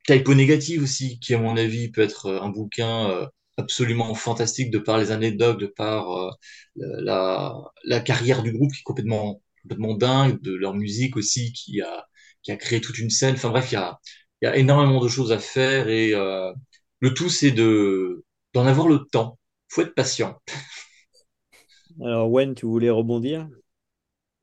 [0.07, 4.99] Typo Négative aussi, qui à mon avis peut être un bouquin absolument fantastique de par
[4.99, 6.37] les anecdotes, de par
[6.77, 11.81] la, la carrière du groupe qui est complètement, complètement dingue, de leur musique aussi qui
[11.83, 12.07] a,
[12.43, 13.35] qui a créé toute une scène.
[13.35, 13.99] Enfin bref, il y a,
[14.43, 16.53] il y a énormément de choses à faire et euh,
[17.01, 18.25] le tout, c'est de
[18.55, 19.39] d'en avoir le temps.
[19.69, 20.41] faut être patient.
[22.03, 23.49] Alors, Wen, tu voulais rebondir?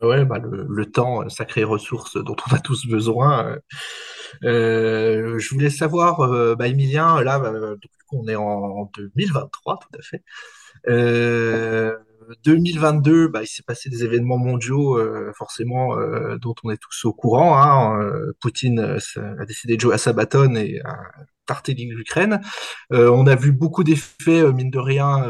[0.01, 3.57] Ouais, bah le, temps, euh, sacrée ressource dont on a tous besoin.
[4.43, 7.53] Euh, je voulais savoir, euh, bah, Emilien, là, bah,
[8.11, 10.23] on est en 2023, tout à fait.
[12.43, 17.05] 2022, bah, il s'est passé des événements mondiaux, euh, forcément, euh, dont on est tous
[17.05, 17.57] au courant.
[17.57, 18.01] Hein.
[18.01, 20.97] Euh, Poutine a décidé de jouer à sa bâtonne et a
[21.45, 22.41] tarté l'Ukraine.
[22.91, 25.25] on a vu beaucoup d'effets, mine de rien,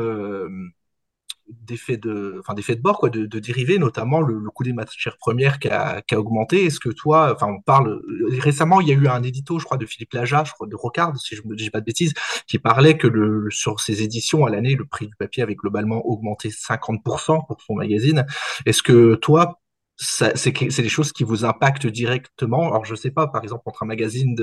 [1.50, 4.74] d'effets de, enfin d'effets de bord, quoi, de, de dérivés, notamment le, le, coût des
[4.74, 6.66] matières premières qui a, qui a augmenté.
[6.66, 8.02] Est-ce que toi, enfin, on parle
[8.40, 10.76] récemment, il y a eu un édito, je crois, de Philippe Laja, je crois, de
[10.76, 12.14] Rocard, si je ne dis pas de bêtises,
[12.48, 16.06] qui parlait que le, sur ses éditions à l'année, le prix du papier avait globalement
[16.06, 18.26] augmenté 50% pour son magazine.
[18.66, 19.60] Est-ce que toi,
[19.98, 22.68] c'est des choses qui vous impactent directement.
[22.68, 24.36] Alors, je sais pas, par exemple, entre un magazine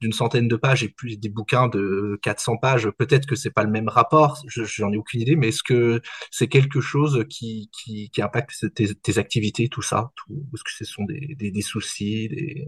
[0.00, 3.62] d'une centaine de pages et puis des bouquins de 400 pages, peut-être que c'est pas
[3.62, 8.10] le même rapport, j'en ai aucune idée, mais est-ce que c'est quelque chose qui, qui,
[8.10, 12.66] qui impacte tes, activités, tout ça Est-ce que ce sont des, des, soucis.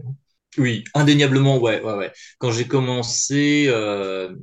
[0.57, 2.11] Oui, indéniablement, ouais, ouais, ouais.
[2.39, 4.35] Quand j'ai commencé, euh,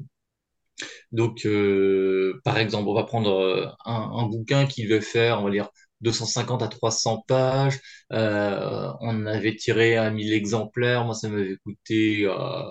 [1.12, 5.44] donc, euh, par exemple, on va prendre euh, un, un bouquin qui devait faire, on
[5.44, 5.68] va dire,
[6.00, 7.80] 250 à 300 pages.
[8.12, 11.04] Euh, on avait tiré à 1000 exemplaires.
[11.04, 12.62] Moi, ça m'avait coûté euh,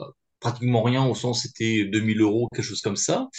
[0.45, 3.29] pratiquement rien, au sens c'était 2000 euros, quelque chose comme ça.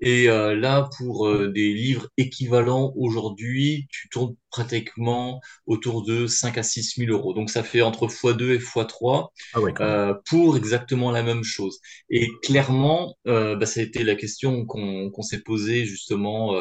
[0.00, 6.56] Et euh, là, pour euh, des livres équivalents aujourd'hui, tu tournes pratiquement autour de 5
[6.58, 7.34] à 6 000 euros.
[7.34, 11.80] Donc ça fait entre x2 et x3 ah ouais, euh, pour exactement la même chose.
[12.08, 16.54] Et clairement, euh, bah, ça a été la question qu'on qu'on s'est posée justement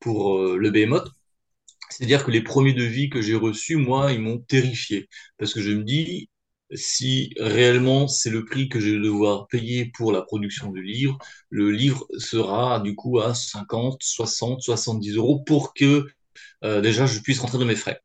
[0.00, 1.08] pour le Behemoth
[1.90, 5.08] c'est-à-dire que les premiers devis que j'ai reçus, moi, ils m'ont terrifié.
[5.38, 6.28] Parce que je me dis,
[6.72, 11.18] si réellement c'est le prix que je vais devoir payer pour la production du livre,
[11.50, 16.06] le livre sera du coup à 50, 60, 70 euros pour que
[16.64, 18.00] euh, déjà je puisse rentrer dans mes frais.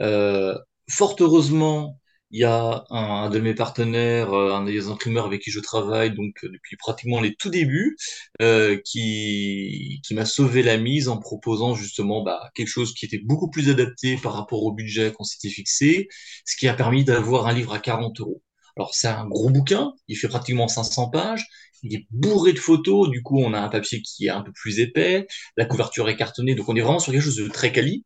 [0.00, 0.58] Euh,
[0.90, 2.00] fort heureusement,
[2.34, 6.12] il y a un, de mes partenaires, euh, un des imprimeurs avec qui je travaille,
[6.12, 7.96] donc euh, depuis pratiquement les tout débuts,
[8.42, 13.20] euh, qui, qui m'a sauvé la mise en proposant justement bah, quelque chose qui était
[13.20, 16.08] beaucoup plus adapté par rapport au budget qu'on s'était fixé,
[16.44, 18.42] ce qui a permis d'avoir un livre à 40 euros.
[18.76, 21.46] Alors c'est un gros bouquin, il fait pratiquement 500 pages,
[21.84, 24.50] il est bourré de photos, du coup on a un papier qui est un peu
[24.52, 27.70] plus épais, la couverture est cartonnée, donc on est vraiment sur quelque chose de très
[27.70, 28.04] quali.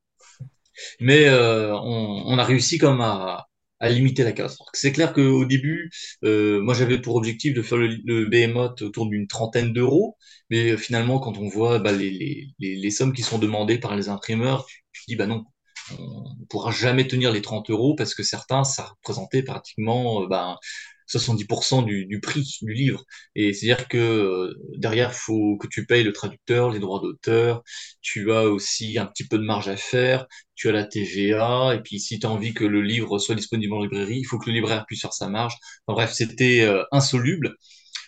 [1.01, 3.49] Mais euh, on, on, a réussi comme à,
[3.81, 4.59] à limiter la casse.
[4.75, 5.91] C'est clair qu'au début,
[6.25, 10.17] euh, moi j'avais pour objectif de faire le, le autour d'une trentaine d'euros,
[10.51, 12.11] mais finalement quand on voit bah, les,
[12.59, 15.45] les, les, sommes qui sont demandées par les imprimeurs, tu dis bah non,
[15.99, 20.27] on ne pourra jamais tenir les 30 euros parce que certains, ça représentait pratiquement euh,
[20.29, 20.59] bah,
[21.09, 23.05] 70% du, du, prix du livre.
[23.35, 27.63] Et c'est-à-dire que euh, derrière, faut que tu payes le traducteur, les droits d'auteur,
[28.03, 31.81] tu as aussi un petit peu de marge à faire, tu as la TVA, et
[31.83, 34.51] puis si tu as envie que le livre soit disponible en librairie, il faut que
[34.51, 35.55] le libraire puisse faire sa marge.
[35.87, 37.57] Enfin, bref, c'était euh, insoluble,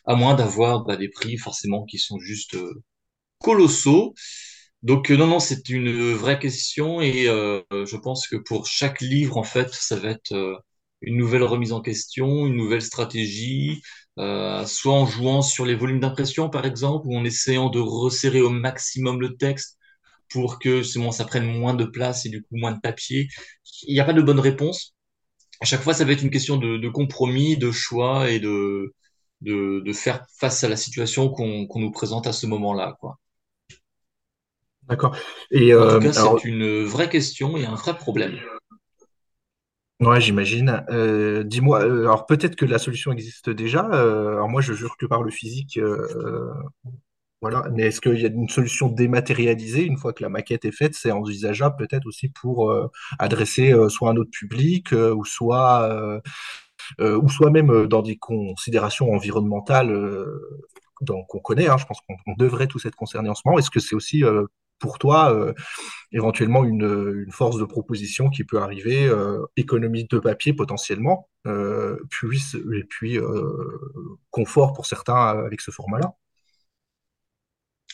[0.07, 2.83] à moins d'avoir bah, des prix forcément qui sont juste euh,
[3.39, 4.15] colossaux.
[4.83, 9.43] Donc non, non, c'est une vraie question et je pense que pour chaque livre, en
[9.45, 10.63] fait, ça va être
[11.03, 13.83] une nouvelle remise en question, une nouvelle stratégie,
[14.19, 18.41] euh, soit en jouant sur les volumes d'impression, par exemple, ou en essayant de resserrer
[18.41, 19.79] au maximum le texte
[20.31, 23.29] pour que justement ça prenne moins de place et du coup moins de papier.
[23.83, 24.95] Il n'y a pas de bonne réponse.
[25.61, 28.95] à chaque fois, ça va être une question de, compromis, de choix et de,
[29.41, 32.97] de, faire face à la situation qu'on nous présente à ce moment-là.
[33.01, 33.19] Quoi.
[34.89, 35.17] D'accord.
[35.51, 38.39] Et, en tout euh, cas, c'est une vraie question et un vrai problème.
[40.01, 40.83] Ouais, j'imagine.
[40.89, 43.81] Euh, dis-moi, euh, alors peut-être que la solution existe déjà.
[43.83, 45.79] alors moi, je jure que par le physique,
[47.43, 47.65] voilà.
[47.73, 50.95] Mais est-ce qu'il y a une solution dématérialisée une fois que la maquette est faite?
[50.95, 52.75] C'est envisageable peut-être aussi pour
[53.19, 56.21] adresser soit un autre public ou soit
[57.01, 59.91] ou soit même dans des considérations environnementales
[61.07, 61.69] qu'on connaît.
[61.69, 63.59] Hein, je pense qu'on devrait tous être concernés en ce moment.
[63.59, 64.23] Est-ce que c'est aussi
[64.81, 65.53] pour toi euh,
[66.11, 71.97] éventuellement une, force de proposition qui peut arriver, euh, économie de papier potentiellement, euh,
[72.75, 73.19] et puis
[74.31, 76.15] confort pour certains avec ce format-là?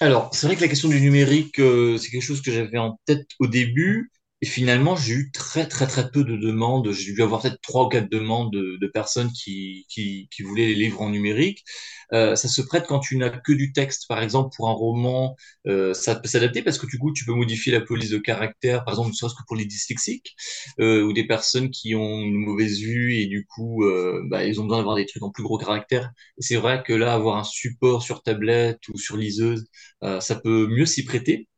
[0.01, 3.28] Alors, c'est vrai que la question du numérique, c'est quelque chose que j'avais en tête
[3.39, 4.11] au début.
[4.43, 6.93] Et finalement, j'ai eu très très très peu de demandes.
[6.93, 10.66] J'ai dû avoir peut-être trois ou quatre demandes de, de personnes qui, qui, qui, voulaient
[10.66, 11.64] les livres en numérique.
[12.12, 14.07] Euh, ça se prête quand tu n'as que du texte.
[14.09, 17.32] Par exemple, pour un roman, euh, ça peut s'adapter parce que du coup, tu peux
[17.32, 20.34] modifier la police de caractère, par exemple, ne serait-ce que pour les dyslexiques
[20.80, 24.61] euh, ou des personnes qui ont une mauvaise vue et du coup, euh, bah, ils
[24.61, 26.11] ont besoin d'avoir des trucs en plus gros caractère.
[26.39, 29.66] C'est vrai que là, avoir un support sur tablette ou sur liseuse,
[30.03, 31.49] euh, ça peut mieux s'y prêter.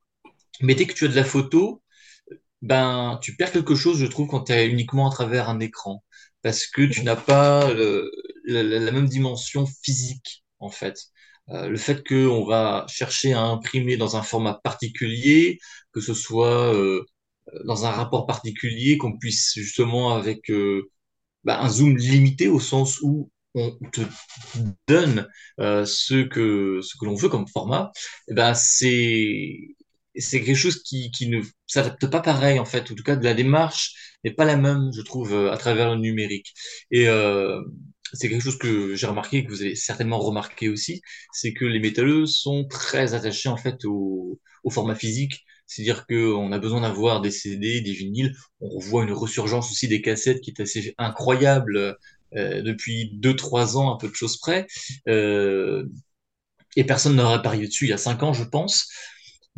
[0.61, 1.83] Mais dès que tu as de la photo,
[2.63, 6.05] ben, tu perds quelque chose, je trouve, quand tu es uniquement à travers un écran.
[6.43, 7.73] Parce que tu n'as pas
[8.45, 10.97] la, même dimension physique, en fait.
[11.51, 15.59] Euh, le fait qu'on va chercher à imprimer dans un format particulier,
[15.93, 17.05] que ce soit euh,
[17.65, 20.91] dans un rapport particulier, qu'on puisse justement avec euh,
[21.45, 24.03] ben, un zoom limité au sens où on te
[24.87, 25.29] donne
[25.59, 27.91] ce que ce que l'on veut comme format,
[28.29, 29.77] eh ben c'est
[30.21, 32.91] c'est quelque chose qui, qui ne s'adapte pas pareil en fait.
[32.91, 33.95] En tout cas, de la démarche
[34.25, 36.55] n'est pas la même, je trouve, euh, à travers le numérique.
[36.91, 37.61] Et euh,
[38.13, 41.03] c'est quelque chose que j'ai remarqué, que vous avez certainement remarqué aussi,
[41.33, 45.45] c'est que les métalleux sont très attachés en fait au, au format physique.
[45.67, 48.35] C'est-à-dire qu'on a besoin d'avoir des CD, des vinyles.
[48.61, 51.99] On voit une ressurgence aussi des cassettes qui est assez incroyable
[52.37, 54.67] euh, depuis 2-3 ans, un peu de choses près.
[55.09, 55.85] Euh,
[56.77, 58.89] et personne n'aurait parié dessus il y a 5 ans, je pense.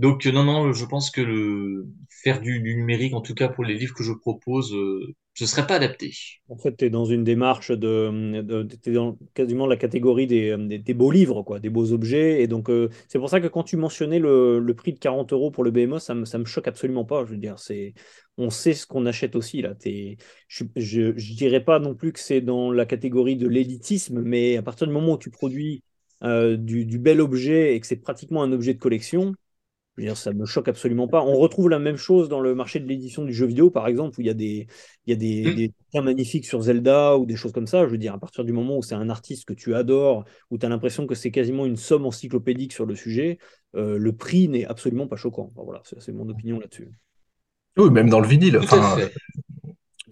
[0.00, 3.64] Donc euh, non, non, je pense que le faire du, numérique, en tout cas pour
[3.64, 6.14] les livres que je propose, euh, ce serait pas adapté.
[6.48, 10.94] En fait, tu es dans une démarche de, de dans quasiment la catégorie des, des,
[10.94, 12.42] beaux livres, quoi, des beaux objets.
[12.42, 15.34] Et donc, euh, c'est pour ça que quand tu mentionnais le, le, prix de 40
[15.34, 17.26] euros pour le BMO, ça ça me choque absolument pas.
[17.26, 17.92] Je veux dire, c'est,
[18.38, 19.60] on sait ce qu'on achète aussi.
[19.60, 19.74] Là.
[19.84, 20.16] Es,
[20.48, 24.62] je ne dirais pas non plus que c'est dans la catégorie de l'élitisme, mais à
[24.62, 25.82] partir du moment où tu produis
[26.22, 29.34] du, du, bel objet et que c'est pratiquement un objet de collection,
[30.00, 31.22] je veux dire, ça me choque absolument pas.
[31.22, 34.18] On retrouve la même chose dans le marché de l'édition du jeu vidéo, par exemple,
[34.18, 34.66] où il y a des,
[35.06, 36.00] il y a des, mmh.
[36.00, 37.84] magnifiques sur Zelda ou des choses comme ça.
[37.84, 40.56] Je veux dire, à partir du moment où c'est un artiste que tu adores, où
[40.56, 43.38] tu as l'impression que c'est quasiment une somme encyclopédique sur le sujet,
[43.76, 45.52] euh, le prix n'est absolument pas choquant.
[45.54, 46.88] voilà, c'est mon opinion là-dessus.
[47.76, 48.56] Oui, même dans le vinyle.
[48.56, 48.96] Enfin,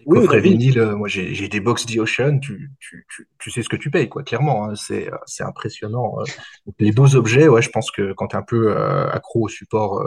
[0.05, 3.05] oui, coffret vinyle, euh, moi j'ai des box The Ocean, tu, tu,
[3.39, 4.65] tu, sais ce que tu payes, quoi, clairement.
[4.65, 5.09] Hein, c'est
[5.43, 6.19] impressionnant.
[6.19, 6.71] Euh.
[6.79, 9.47] les beaux objets, ouais, je pense que quand tu es un peu euh, accro au
[9.49, 10.03] support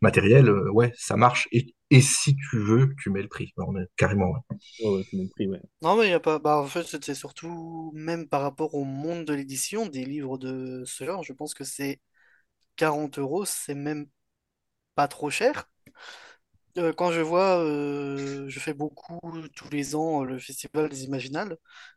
[0.00, 1.48] matériel, ouais, ça marche.
[1.52, 3.54] Et, et, si tu veux, tu mets le prix,
[3.96, 4.32] carrément.
[4.80, 5.04] Ouais.
[5.08, 5.60] tu mets le prix, ouais.
[5.82, 6.38] Non, mais il y a pas.
[6.38, 10.82] Bah, en fait, c'était surtout, même par rapport au monde de l'édition, des livres de
[10.86, 12.00] ce genre, je pense que c'est
[12.76, 14.06] 40 euros, c'est même
[14.94, 15.68] pas trop cher.
[16.78, 19.20] Euh, quand je vois, euh, je fais beaucoup
[19.54, 21.56] tous les ans euh, le Festival des Imaginales,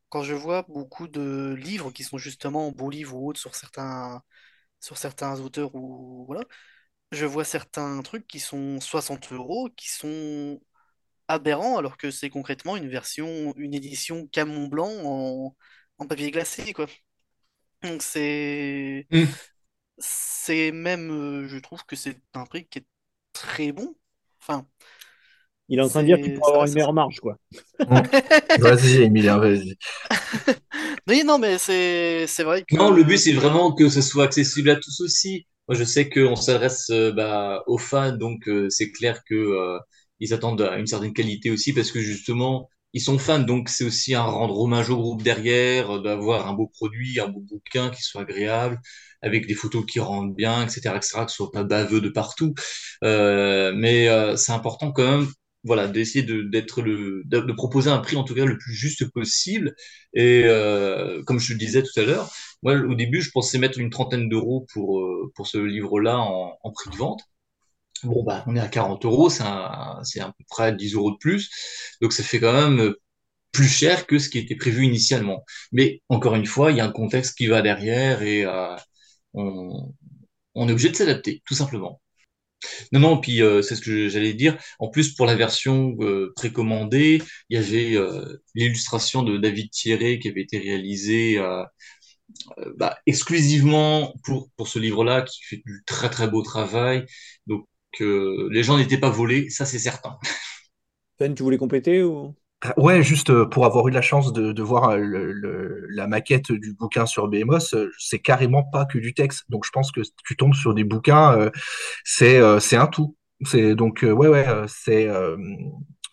[0.10, 4.22] quand je vois beaucoup de livres qui sont justement beaux livres ou autres sur certains,
[4.82, 6.44] sur certains auteurs ou voilà,
[7.12, 10.62] je vois certains trucs qui sont 60 euros, qui sont
[11.28, 15.58] aberrants, alors que c'est concrètement une version, une édition Camon Blanc en,
[16.00, 16.88] en papier glacé, quoi.
[17.84, 19.38] Donc c'est, Mmh.
[20.00, 22.88] c'est même, je trouve que c'est un prix qui est
[23.34, 23.96] très bon.
[24.48, 24.66] Enfin,
[25.70, 27.38] il est en train de dire qu'il pourrait avoir une meilleure marge, quoi.
[28.60, 29.76] vas-y, Emilia, vas-y.
[31.08, 32.76] oui, non, mais c'est vrai que.
[32.76, 35.46] Non, le but, c'est vraiment que ce soit accessible à tous aussi.
[35.68, 39.78] Moi, je sais qu'on s'adresse euh, bah, aux fans, donc euh, c'est clair que euh,
[40.22, 43.84] ils attendent à une certaine qualité aussi, parce que justement, ils sont fans, donc c'est
[43.84, 48.02] aussi un rendre hommage au groupe derrière, d'avoir un beau produit, un beau bouquin qui
[48.02, 48.80] soit agréable
[49.22, 52.54] avec des photos qui rendent bien, etc., etc., que ce soit pas baveux de partout.
[53.04, 55.28] Euh, mais euh, c'est important quand même,
[55.64, 59.10] voilà, d'essayer de d'être le, de, proposer un prix en tout cas le plus juste
[59.12, 59.76] possible.
[60.14, 62.32] Et euh, comme je le disais tout à l'heure,
[62.64, 66.58] moi au début je pensais mettre une trentaine d'euros pour euh, pour ce livre-là en,
[66.64, 67.22] en prix de vente.
[68.04, 70.02] Bon, bah, on est à 40 euros, c'est à
[70.38, 71.50] peu près 10 euros de plus.
[72.02, 72.94] Donc, ça fait quand même
[73.52, 75.44] plus cher que ce qui était prévu initialement.
[75.72, 78.76] Mais encore une fois, il y a un contexte qui va derrière et euh,
[79.38, 82.02] on, est obligé de s'adapter, tout simplement.
[82.92, 84.58] Non, non, puis euh, c'est ce que j'allais dire.
[84.80, 90.20] En plus, pour la version euh, précommandée, il y avait euh, l'illustration de David Thierry
[90.20, 91.40] qui avait été réalisée
[92.76, 97.06] bah, exclusivement pour, pour ce livre-là, qui fait du très très beau travail.
[97.46, 97.68] Donc,
[98.00, 100.18] les gens n'étaient pas volés, ça c'est certain.
[101.20, 102.36] Ben, tu voulais compléter ou?
[102.76, 106.74] Ouais, juste euh, pour avoir eu la chance de, voir euh, le, la maquette du
[106.74, 109.44] bouquin sur BMOS, euh, c'est carrément pas que du texte.
[109.50, 111.52] Donc je pense que tu tombes sur des bouquins,
[112.04, 113.16] c'est un tout.
[113.46, 115.08] C'est donc ouais ouais c'est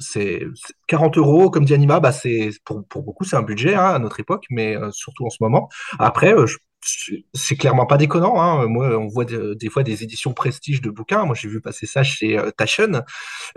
[0.01, 0.42] c'est
[0.88, 3.99] 40 euros comme dit Anima, bah c'est pour, pour beaucoup c'est un budget hein, à
[3.99, 5.70] notre époque, mais surtout en ce moment.
[5.99, 6.59] Après, je
[7.32, 8.41] c'est clairement pas déconnant.
[8.41, 8.66] Hein.
[8.66, 11.24] Moi, on voit des fois des éditions prestige de bouquins.
[11.24, 13.03] Moi, j'ai vu passer ça chez euh, Taschen.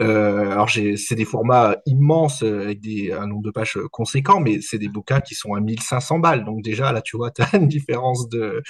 [0.01, 4.61] Euh, alors, c'est des formats immenses euh, avec des, un nombre de pages conséquent, mais
[4.61, 6.45] c'est des bouquins qui sont à 1500 balles.
[6.45, 8.63] Donc déjà, là, tu vois, tu as une différence de,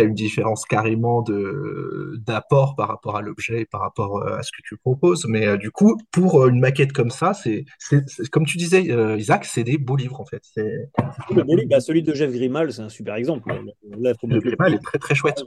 [0.00, 4.38] tu as une différence carrément de d'apport par rapport à l'objet et par rapport euh,
[4.38, 5.26] à ce que tu proposes.
[5.28, 7.64] Mais euh, du coup, pour euh, une maquette comme ça, c'est
[8.30, 8.84] comme tu disais,
[9.18, 10.42] Isaac, c'est des beaux livres en fait.
[11.30, 13.52] Bah, celui de Jeff Grimal, c'est un super exemple.
[14.02, 15.42] Jeff Grimal est très très chouette.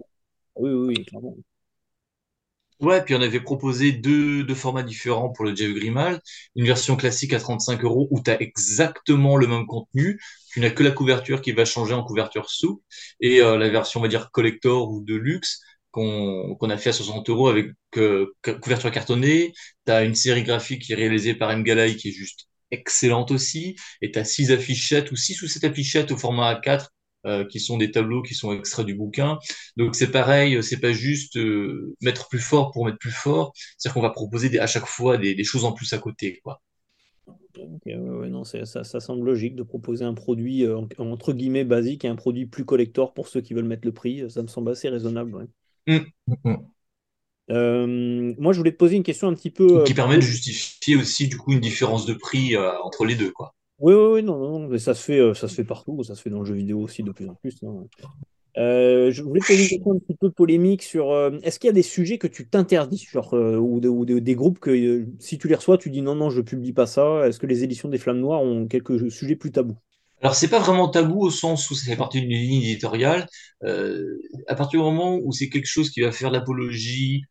[0.55, 1.35] Oui, oui, oui clairement.
[2.83, 6.19] Ouais, puis on avait proposé deux, deux formats différents pour le Jeff Grimal.
[6.55, 10.19] Une version classique à 35 euros où tu as exactement le même contenu.
[10.53, 12.83] Tu n'as que la couverture qui va changer en couverture souple.
[13.19, 16.89] Et euh, la version, on va dire, collector ou de luxe qu'on qu'on a fait
[16.89, 19.53] à 60 euros avec euh, couverture cartonnée.
[19.85, 21.63] Tu as une série graphique qui est réalisée par M.
[21.63, 23.75] Galay qui est juste excellente aussi.
[24.01, 26.87] Et tu as six affichettes ou six ou sept affichettes au format A4
[27.25, 29.39] euh, qui sont des tableaux qui sont extraits du bouquin.
[29.77, 31.37] Donc c'est pareil, c'est pas juste
[32.01, 35.17] mettre plus fort pour mettre plus fort, c'est-à-dire qu'on va proposer des, à chaque fois
[35.17, 36.39] des, des, choses en plus à côté.
[36.43, 36.61] Quoi.
[37.85, 42.15] Non, ça, ça, semble logique de proposer un produit euh, entre guillemets basique et un
[42.15, 44.29] produit plus collector pour ceux qui veulent mettre le prix.
[44.29, 45.47] Ça me semble assez raisonnable.
[45.87, 45.97] Mmh.
[47.49, 49.83] moi, je voulais te poser une question un petit peu.
[49.83, 53.53] Qui permet de justifier aussi du coup une différence de prix entre les deux, quoi.
[53.79, 56.15] Oui, oui, oui, non, non, mais ça se fait, euh, ça se fait partout, ça
[56.15, 57.55] se fait dans le jeu vidéo aussi de plus en plus.
[57.63, 57.85] Hein.
[58.57, 61.71] Euh, je voulais poser une question un petit peu polémique sur euh, est-ce qu'il y
[61.71, 65.89] a des sujets que tu t'interdis ou, des groupes que si tu les reçois, tu
[65.89, 67.27] dis non, non, je publie pas ça.
[67.27, 69.77] Est-ce que les éditions des Flammes Noires ont quelques sujets plus tabous?
[70.21, 73.27] Alors, c'est pas vraiment tabou au sens où ça fait partie d'une ligne éditoriale.
[73.61, 77.23] à partir du moment où c'est quelque chose qui va faire l'apologie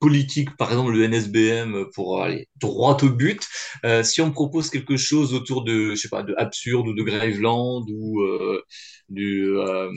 [0.00, 3.40] politique, par exemple le NSBM, pour aller droit au but.
[3.84, 7.02] Euh, si on propose quelque chose autour de, je sais pas, de absurde ou de
[7.02, 8.62] Graveland ou euh,
[9.08, 9.90] du euh,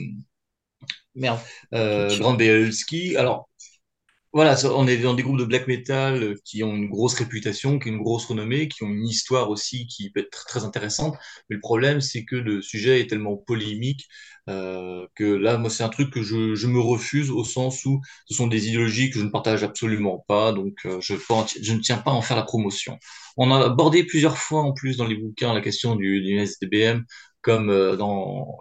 [1.14, 1.40] merde,
[1.74, 3.48] euh, Grand Belski, alors
[4.32, 7.90] voilà, on est dans des groupes de black metal qui ont une grosse réputation, qui
[7.90, 11.16] ont une grosse renommée, qui ont une histoire aussi qui peut être très intéressante.
[11.50, 14.06] Mais le problème, c'est que le sujet est tellement polémique
[14.48, 18.00] euh, que là, moi, c'est un truc que je, je, me refuse au sens où
[18.26, 21.98] ce sont des idéologies que je ne partage absolument pas, donc euh, je, ne tiens
[21.98, 22.98] pas à en faire la promotion.
[23.36, 27.04] On a abordé plusieurs fois en plus dans les bouquins la question du, du SDBM,
[27.40, 28.58] comme euh, dans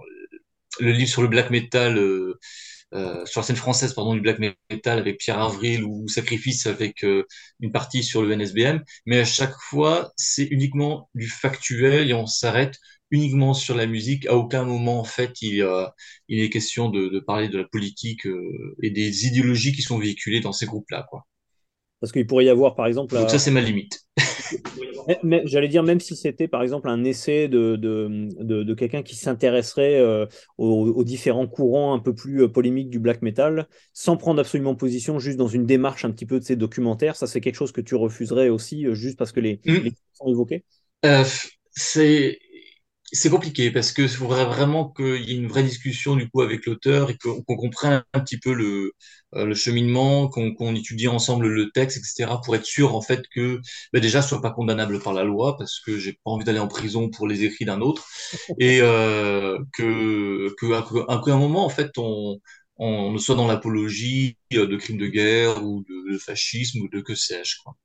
[0.80, 2.00] le livre sur le black metal.
[2.94, 7.06] Euh, sur la scène française pardon du black metal avec Pierre Avril ou Sacrifice avec
[7.06, 7.26] euh,
[7.62, 12.26] une partie sur le NSBM mais à chaque fois c'est uniquement du factuel et on
[12.26, 12.80] s'arrête
[13.12, 14.26] uniquement sur la musique.
[14.26, 15.86] À aucun moment, en fait, il, euh,
[16.30, 20.00] il est question de, de, parler de la politique euh, et des idéologies qui sont
[20.00, 21.06] véhiculées dans ces groupes-là.
[21.10, 21.26] Quoi.
[22.00, 23.14] Parce qu'il pourrait y avoir, par exemple.
[23.14, 24.00] Donc, ça, c'est ma limite.
[25.46, 29.16] J'allais dire, même si c'était, par exemple, un essai de, de, de, de quelqu'un qui
[29.16, 30.26] s'intéresserait euh,
[30.58, 35.20] aux, aux, différents courants un peu plus polémiques du black metal, sans prendre absolument position,
[35.20, 37.82] juste dans une démarche un petit peu de ces documentaires, ça, c'est quelque chose que
[37.82, 39.74] tu refuserais aussi, juste parce que les, mmh.
[39.78, 40.64] les sont évoqués?
[41.74, 42.38] C'est
[43.12, 46.66] c'est compliqué parce que faudrait vraiment qu'il y ait une vraie discussion du coup avec
[46.66, 48.94] l'auteur et qu'on comprenne un petit peu le,
[49.36, 52.40] euh, le cheminement, qu'on étudie ensemble le texte, etc.
[52.44, 53.60] pour être sûr en fait que
[53.94, 56.68] bah, déjà soit pas condamnable par la loi parce que j'ai pas envie d'aller en
[56.68, 58.06] prison pour les écrits d'un autre
[58.60, 62.40] et euh, que que à, un moment en fait on
[62.78, 67.02] on soit dans l'apologie euh, de crimes de guerre ou de, de fascisme ou de
[67.02, 67.76] que sais-je quoi.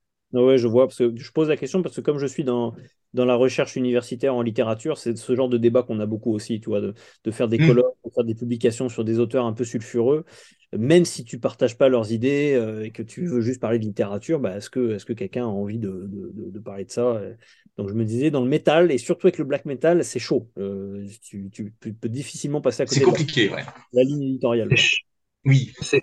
[0.45, 2.75] Oui, je vois, parce que je pose la question parce que comme je suis dans,
[3.15, 6.61] dans la recherche universitaire en littérature, c'est ce genre de débat qu'on a beaucoup aussi,
[6.61, 7.67] tu vois, de, de faire des mmh.
[7.67, 10.25] colloques, de faire des publications sur des auteurs un peu sulfureux.
[10.77, 13.85] Même si tu partages pas leurs idées euh, et que tu veux juste parler de
[13.85, 17.21] littérature, bah, est-ce que, est que quelqu'un a envie de, de, de, parler de ça
[17.79, 20.51] Donc je me disais, dans le métal, et surtout avec le black metal, c'est chaud.
[20.59, 23.63] Euh, tu, tu, peux difficilement passer à côté C'est compliqué, la, ouais.
[23.93, 24.69] la ligne éditoriale.
[25.45, 26.03] Oui, c'est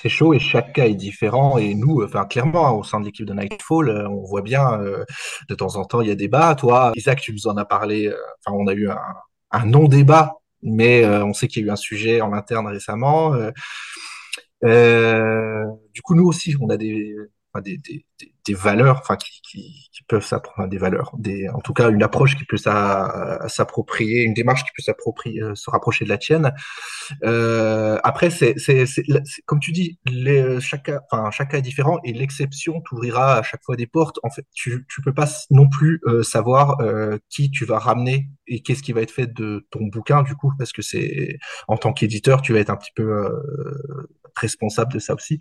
[0.00, 1.58] c'est chaud et chaque cas est différent.
[1.58, 5.04] Et nous, enfin, clairement, au sein de l'équipe de Nightfall, euh, on voit bien, euh,
[5.48, 6.54] de temps en temps, il y a débat.
[6.54, 8.06] Toi, Isaac, tu nous en as parlé.
[8.06, 8.88] Euh, enfin, on a eu
[9.50, 13.34] un, non-débat, mais on sait qu'il y a eu un sujet en interne récemment.
[14.62, 17.14] du coup, nous aussi, on a des,
[17.62, 18.04] des, des,
[18.48, 19.32] des, valeurs, enfin qui,
[20.08, 24.64] peuvent s'apprendre, des valeurs, des, en tout cas une approche qui peut s'approprier, une démarche
[24.64, 26.52] qui peut s'approprier, euh, se rapprocher de la tienne.
[27.24, 28.54] Euh, après, c'est
[29.44, 33.62] comme tu dis, les, chaque, enfin, chaque cas est différent et l'exception t'ouvrira à chaque
[33.64, 34.18] fois des portes.
[34.22, 38.62] En fait, tu, peux pas non plus euh, savoir euh, qui tu vas ramener et
[38.62, 41.92] qu'est-ce qui va être fait de ton bouquin du coup, parce que c'est en tant
[41.92, 45.38] qu'éditeur, tu vas être un petit peu euh, responsable de ça aussi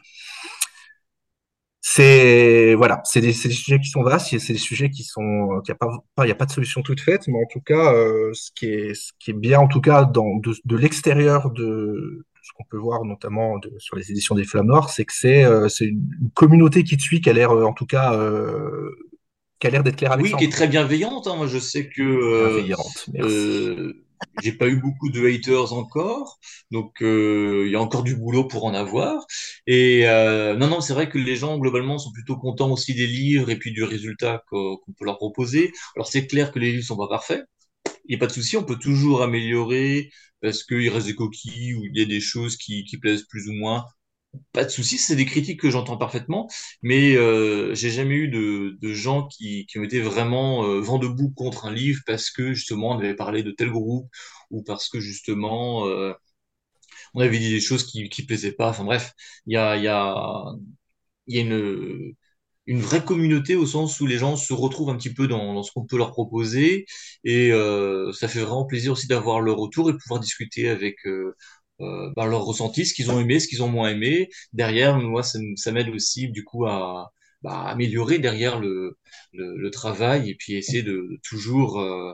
[1.90, 5.62] c'est voilà, c'est des, des, sujets qui sont vastes, c'est des sujets qui sont, il
[5.66, 5.88] n'y a pas,
[6.26, 8.66] il y a pas de solution toute faite, mais en tout cas, euh, ce qui
[8.66, 12.66] est, ce qui est bien en tout cas dans de, de l'extérieur de, ce qu'on
[12.66, 15.86] peut voir notamment de, sur les éditions des Flammes Noires, c'est que c'est euh, c'est
[15.86, 18.92] une, communauté qui te suit, qui a l'air euh, en tout cas euh,
[19.62, 21.26] qui a l'air d'être claire avec Oui, qui est très bienveillante.
[21.28, 21.38] Hein.
[21.38, 23.10] Moi, je sais que euh, bienveillante.
[23.14, 23.96] Merci
[24.42, 26.40] j'ai pas eu beaucoup de haters encore,
[26.72, 29.26] donc euh, il y a encore du boulot pour en avoir.
[29.68, 33.08] Et euh, non, non, c'est vrai que les gens globalement sont plutôt contents aussi des
[33.08, 35.72] livres et puis du résultat qu'on peut leur proposer.
[35.96, 37.44] Alors c'est clair que les livres sont pas parfaits,
[38.06, 40.10] il n'y a pas de souci, on peut toujours améliorer
[40.42, 43.48] parce qu'il reste des coquilles ou il y a des choses qui, qui plaisent plus
[43.50, 43.86] ou moins
[44.54, 46.48] pas de souci, c'est des critiques que j'entends parfaitement,
[46.82, 51.32] mais euh, j'ai jamais eu de, gens qui, qui ont été vraiment euh, vent debout
[51.32, 54.08] contre un livre parce que justement on avait parlé de tel groupe
[54.52, 56.14] ou parce que justement euh,
[57.14, 58.70] on avait dit des choses qui qui plaisaient pas.
[58.70, 59.14] Enfin bref,
[59.46, 60.44] il y a y a
[62.68, 65.72] une vraie communauté au sens où les gens se retrouvent un petit peu dans, ce
[65.72, 66.86] qu'on peut leur proposer
[67.24, 70.98] et euh, ça fait vraiment plaisir aussi d'avoir leur retour et pouvoir discuter avec
[71.82, 74.30] euh, bah, leur ressenti, ce qu'ils ont aimé, ce qu'ils ont moins aimé.
[74.54, 77.12] Derrière, moi, ça, ça m'aide aussi du coup à
[77.44, 78.98] bah, améliorer derrière le,
[79.34, 82.14] le, le, travail et puis essayer de, toujours euh,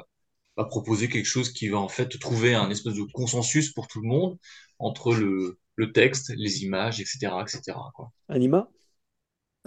[0.58, 4.02] bah, proposer quelque chose qui va en fait trouver un espèce de consensus pour tout
[4.02, 4.38] le monde
[4.80, 7.78] entre le, le texte, les images, etc., etc.
[7.96, 8.12] Quoi.
[8.28, 8.70] Anima?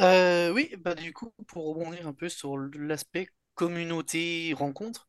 [0.00, 5.08] Euh, Oui, bah du coup, pour rebondir un peu sur l'aspect communauté rencontre,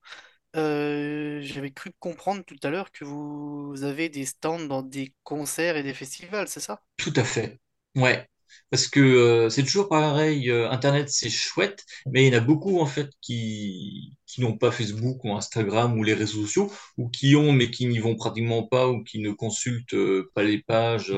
[0.58, 5.78] euh, j'avais cru comprendre tout à l'heure que vous avez des stands dans des concerts
[5.78, 6.82] et des festivals, c'est ça?
[6.98, 7.60] Tout à fait.
[7.96, 8.28] Ouais.
[8.70, 12.42] Parce que euh, c'est toujours pareil, euh, Internet c'est chouette, mais il y en a
[12.42, 17.10] beaucoup en fait qui, qui n'ont pas Facebook ou Instagram ou les réseaux sociaux, ou
[17.10, 19.96] qui ont mais qui n'y vont pratiquement pas ou qui ne consultent
[20.34, 21.14] pas les pages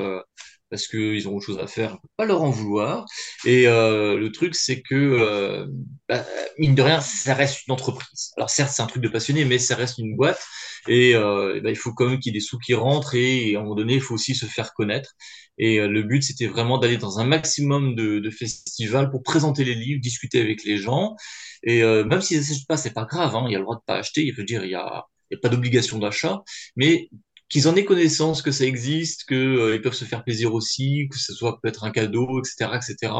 [0.70, 3.06] parce qu'ils ont autre chose à faire, pas leur en vouloir.
[3.44, 5.66] Et euh, le truc, c'est que, euh,
[6.08, 6.24] bah,
[6.58, 8.32] mine de rien, ça reste une entreprise.
[8.36, 10.40] Alors certes, c'est un truc de passionné, mais ça reste une boîte.
[10.88, 13.54] Et, euh, bah, il faut quand même qu'il y ait des sous qui rentrent et,
[13.56, 15.14] à un moment donné, il faut aussi se faire connaître.
[15.58, 19.64] Et euh, le but, c'était vraiment d'aller dans un maximum de, de, festivals pour présenter
[19.64, 21.16] les livres, discuter avec les gens.
[21.62, 23.36] Et euh, même s'ils n'achètent pas, c'est pas grave.
[23.36, 24.24] Hein, il y a le droit de pas acheter.
[24.24, 26.42] Il veut dire, il y a, il y a pas d'obligation d'achat.
[26.76, 27.10] Mais
[27.50, 31.08] qu'ils en aient connaissance que ça existe, que euh, ils peuvent se faire plaisir aussi,
[31.10, 33.12] que ce soit peut-être un cadeau, etc., etc.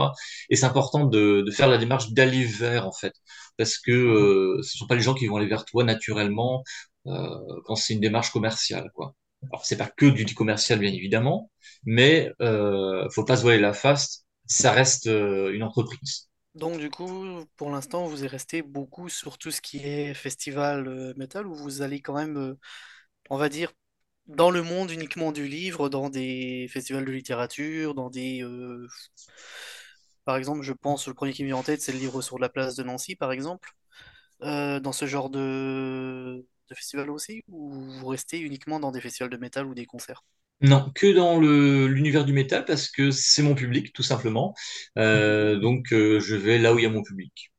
[0.51, 3.15] Et c'est important de, de, faire la démarche d'aller vers en fait,
[3.59, 6.65] parce que euh, ce sont pas les gens qui vont aller vers toi naturellement
[7.07, 9.15] euh, quand c'est une démarche commerciale, quoi.
[9.51, 11.51] Alors c'est pas que du commercial bien évidemment,
[11.85, 16.29] mais euh, faut pas se voiler la face, ça reste euh, une entreprise.
[16.55, 21.15] Donc du coup, pour l'instant, vous êtes resté beaucoup sur tout ce qui est festival
[21.17, 22.57] métal, ou vous allez quand même,
[23.31, 23.73] on va dire,
[24.37, 28.43] dans le monde uniquement du livre, dans des festivals de littérature, dans des...
[28.43, 28.87] euh,
[30.25, 32.39] par exemple, je pense, le premier qui me vient en tête, c'est le livre sur
[32.39, 33.71] la place de Nancy, par exemple.
[34.43, 39.31] Euh, dans ce genre de, de festival aussi, ou vous restez uniquement dans des festivals
[39.31, 40.25] de métal ou des concerts?
[40.63, 44.55] Non, que dans l'univers du métal parce que c'est mon public, tout simplement.
[44.99, 47.51] Euh, donc euh, je vais là où il y a mon public.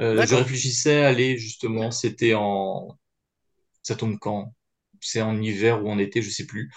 [0.00, 2.98] Euh, je réfléchissais à aller justement, c'était en...
[3.82, 4.54] Ça tombe quand?
[5.04, 6.70] C'est en hiver ou en été, je sais plus.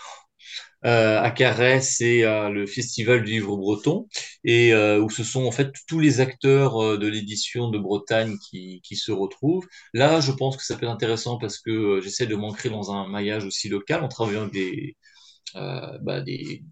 [0.85, 4.07] Euh, à Carhaix, c'est euh, le festival du livre breton
[4.43, 8.81] et euh, où ce sont en fait tous les acteurs de l'édition de Bretagne qui,
[8.83, 9.67] qui se retrouvent.
[9.93, 13.07] Là, je pense que ça peut être intéressant parce que j'essaie de m'ancrer dans un
[13.07, 14.95] maillage aussi local en travaillant avec des,
[16.01, 16.63] bah, des,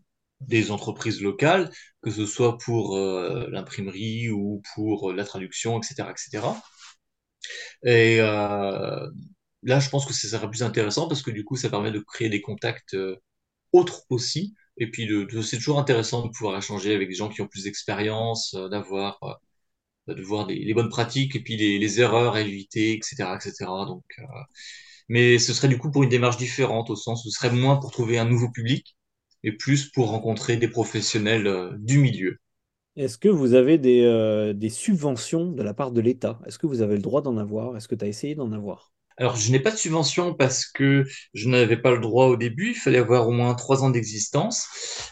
[0.42, 6.62] des entreprises locales, que ce soit pour l'imprimerie ou pour la traduction, etc., etc.
[7.84, 8.20] Et
[9.66, 12.00] là, je pense que ça serait plus intéressant parce que du coup, ça permet de
[12.00, 13.18] créer des contacts euh,
[13.74, 14.56] autres aussi.
[14.78, 17.64] Et puis, de, c'est toujours intéressant de pouvoir échanger avec des gens qui ont plus
[17.64, 19.18] d'expérience, euh, d'avoir,
[20.10, 23.66] euh, de voir des, les bonnes pratiques et puis les, erreurs à éviter, etc., etc.
[23.88, 24.04] Donc,
[25.10, 27.78] mais ce serait du coup pour une démarche différente au sens où ce serait moins
[27.78, 28.96] pour trouver un nouveau public,
[29.44, 32.38] et plus pour rencontrer des professionnels du milieu.
[32.96, 36.40] Est-ce que vous avez des subventions de la part de l'État?
[36.46, 37.78] Est-ce que vous avez le droit d'en avoir?
[37.78, 38.95] Est-ce que tu as essayé d'en avoir?
[39.18, 42.72] Alors, je n'ai pas de subvention parce que je n'avais pas le droit au début.
[42.72, 44.68] Il fallait avoir au moins trois ans d'existence.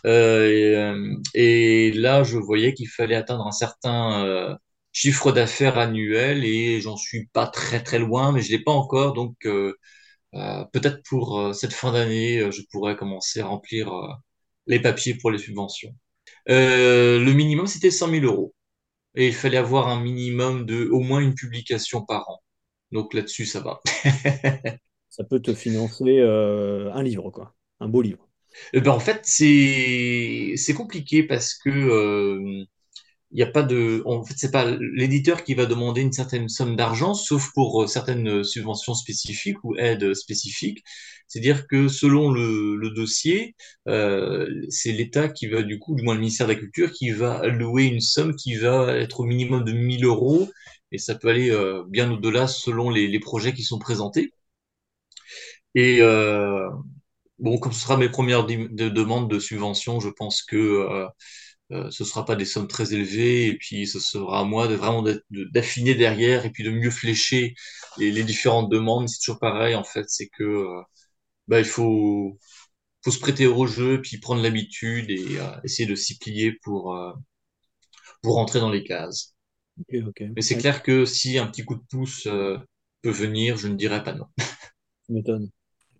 [0.06, 4.56] Euh, et, là, je voyais qu'il fallait atteindre un certain euh,
[4.91, 9.14] chiffre d'affaires annuel et j'en suis pas très très loin, mais je l'ai pas encore.
[9.14, 9.74] Donc, euh,
[10.74, 13.91] peut-être pour cette fin d'année, je pourrais commencer à remplir
[14.68, 15.95] les papiers pour les subventions.
[16.47, 18.54] le minimum, c'était 100 000 euros.
[19.16, 22.43] Et il fallait avoir un minimum de au moins une publication par an.
[22.94, 23.82] Donc là-dessus, ça va.
[25.10, 27.56] ça peut te financer euh, un livre, quoi.
[27.80, 28.28] Un beau livre.
[28.74, 32.66] Eh ben, en fait, c'est compliqué parce que euh,
[33.32, 36.50] il n'y a pas de, en fait, c'est pas l'éditeur qui va demander une certaine
[36.50, 40.84] somme d'argent, sauf pour euh, certaines subventions spécifiques ou aides spécifiques.
[41.28, 43.56] C'est-à-dire que selon le, le dossier,
[43.88, 47.12] euh, c'est l'État qui va, du coup, du moins le ministère de la Culture, qui
[47.12, 50.50] va allouer une somme qui va être au minimum de 1000 euros
[50.94, 54.34] et ça peut aller euh, bien au-delà selon les, les, projets qui sont présentés.
[55.76, 56.70] Et euh,
[57.39, 61.08] bon, comme ce sera mes premières de demandes de subvention, je pense que euh,
[61.72, 64.76] euh, ce sera pas des sommes très élevées et puis ce sera à moi de
[64.76, 65.04] vraiment
[65.54, 67.56] d'affiner derrière et puis de mieux flécher
[67.98, 69.10] les, les différentes demandes.
[69.10, 70.82] C'est toujours pareil en fait, c'est que euh,
[71.48, 72.39] bah, il faut
[73.04, 75.26] faut se prêter au jeu puis prendre l'habitude et
[75.64, 76.96] essayer de s'y plier pour
[78.24, 79.36] pour rentrer dans les cases.
[79.89, 82.57] Mais c'est clair que si un petit coup de pouce euh,
[83.01, 84.26] peut venir, je ne dirais pas non.
[85.09, 85.49] m'étonne.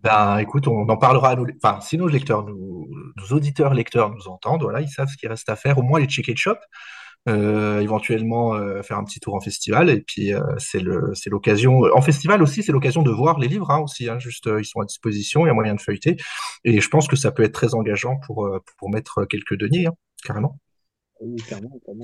[0.02, 2.86] Ben, écoute, on en parlera à nos, enfin, si nos lecteurs, nos,
[3.30, 6.06] auditeurs lecteurs nous entendent, voilà, ils savent ce qu'il reste à faire, au moins les
[6.06, 6.56] check shop,
[7.26, 11.84] euh, éventuellement euh, faire un petit tour en festival, et puis c'est le, c'est l'occasion.
[11.94, 14.10] En festival aussi, c'est l'occasion de voir les livres hein, aussi.
[14.10, 16.16] Hein, juste, ils sont à disposition, il y a moyen de feuilleter,
[16.64, 19.94] et je pense que ça peut être très engageant pour pour mettre quelques deniers, hein,
[20.22, 20.58] carrément.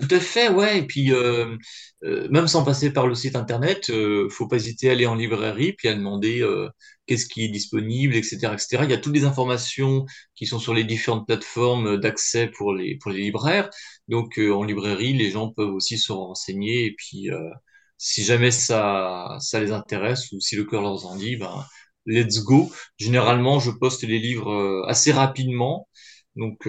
[0.01, 0.79] Tout à fait, ouais.
[0.79, 1.57] Et puis, euh,
[2.05, 5.15] euh, même sans passer par le site internet, euh, faut pas hésiter à aller en
[5.15, 6.69] librairie puis à demander euh,
[7.07, 8.85] qu'est-ce qui est disponible, etc., etc.
[8.85, 12.97] Il y a toutes les informations qui sont sur les différentes plateformes d'accès pour les
[12.99, 13.69] pour les libraires.
[14.09, 16.87] Donc, en librairie, les gens peuvent aussi se renseigner.
[16.87, 17.29] Et puis,
[17.99, 21.65] si jamais ça ça les intéresse ou si le cœur leur en dit, ben
[22.07, 22.71] let's go.
[22.99, 25.89] Généralement, je poste les livres assez rapidement.
[26.37, 26.67] Donc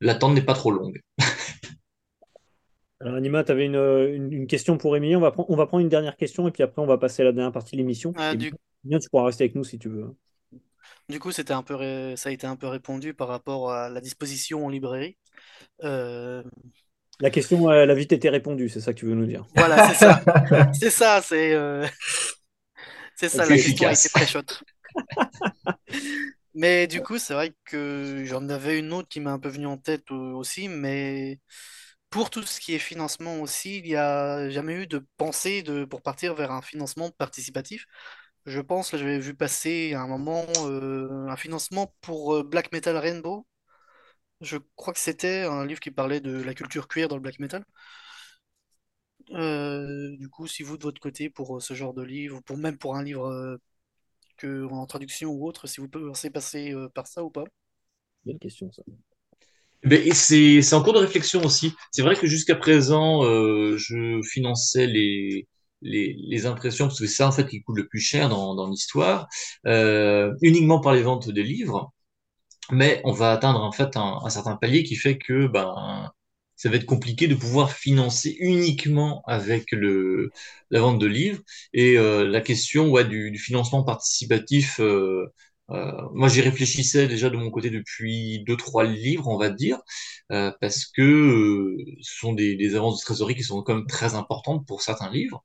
[0.00, 1.00] l'attente n'est pas trop longue.
[3.04, 5.14] Alors, Anima, tu avais une, question pour Émilie.
[5.14, 7.26] On va, on va prendre une dernière question et puis après, on va passer à
[7.26, 8.14] la dernière partie de l'émission.
[8.16, 8.50] Ah, du...
[8.82, 10.16] Bien, tu pourras rester avec nous si tu veux.
[11.10, 14.00] Du coup, c'était un peu ça a été un peu répondu par rapport à la
[14.00, 15.18] disposition en librairie.
[15.82, 16.42] Euh,
[17.20, 19.44] la question, elle a vite été répondue, c'est ça que tu veux nous dire.
[19.54, 20.22] Voilà, c'est ça.
[20.72, 21.52] c'est ça, c'est.
[21.52, 21.86] Euh,
[23.16, 24.50] c'est ça, la question était très chaude.
[26.54, 29.66] Mais du coup, c'est vrai que j'en avais une autre qui m'a un peu venue
[29.66, 31.38] en tête aussi, mais
[32.14, 35.84] pour tout ce qui est financement aussi, il n'y a jamais eu de pensée de,
[35.84, 37.86] pour partir vers un financement participatif.
[38.46, 42.70] Je pense, là, j'avais vu passer à un moment euh, un financement pour euh, Black
[42.72, 43.48] Metal Rainbow.
[44.42, 47.40] Je crois que c'était un livre qui parlait de la culture queer dans le black
[47.40, 47.64] metal.
[49.30, 52.58] Euh, du coup, si vous de votre côté pour ce genre de livre, ou pour
[52.58, 53.58] même pour un livre
[54.38, 57.44] que en traduction ou autre, si vous pensez passer par ça ou pas
[58.24, 58.82] Bonne question, ça.
[59.84, 61.74] Ben, c'est, en cours de réflexion aussi.
[61.92, 65.46] C'est vrai que jusqu'à présent, euh, je finançais les,
[65.82, 68.54] les, les, impressions, parce que c'est ça en fait qui coûte le plus cher dans,
[68.54, 69.28] dans l'histoire,
[69.66, 71.92] euh, uniquement par les ventes de livres.
[72.72, 76.10] Mais on va atteindre en fait un, un certain palier qui fait que ben,
[76.56, 80.30] ça va être compliqué de pouvoir financer uniquement avec le,
[80.70, 81.40] la vente de livres.
[81.74, 84.80] Et euh, la question ouais, du, du financement participatif,
[85.70, 89.80] euh, moi j'y réfléchissais déjà de mon côté depuis deux trois livres, on va dire,
[90.32, 93.86] euh, parce que euh, ce sont des, des avances de trésorerie qui sont quand même
[93.86, 95.44] très importantes pour certains livres.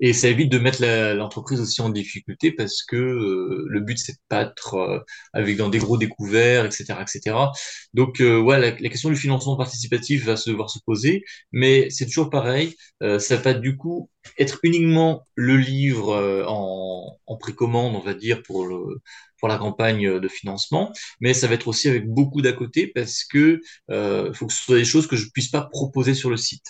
[0.00, 0.84] Et ça évite de mettre
[1.14, 4.98] l'entreprise aussi en difficulté parce que euh, le but c'est de pas être euh,
[5.32, 7.52] avec dans des gros découverts, etc., etc.
[7.94, 12.06] Donc euh, ouais, la, question du financement participatif va se devoir se poser, mais c'est
[12.06, 12.74] toujours pareil.
[13.18, 18.66] ça va du coup être uniquement le livre en, en précommande, on va dire pour
[18.66, 19.00] le
[19.38, 20.90] pour la campagne de financement,
[21.20, 24.64] mais ça va être aussi avec beaucoup d'à côté parce que euh, faut que ce
[24.64, 26.64] soit des choses que je puisse pas proposer sur le site.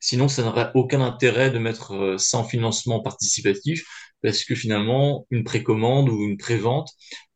[0.00, 3.84] Sinon, ça n'aurait aucun intérêt de mettre euh, sans financement participatif
[4.22, 6.90] parce que finalement, une précommande ou une prévente,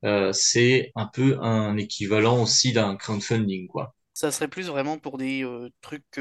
[0.04, 3.94] euh, c'est un peu un équivalent aussi d'un crowdfunding, quoi.
[4.14, 6.20] Ça serait plus vraiment pour des euh, trucs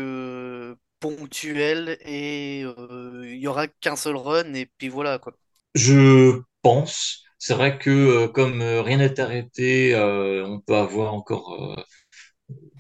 [1.00, 5.34] ponctuels et il y aura qu'un seul run et puis voilà, quoi.
[5.76, 7.24] Je pense.
[7.40, 11.58] c'est vrai que comme rien n'est arrêté, on peut avoir encore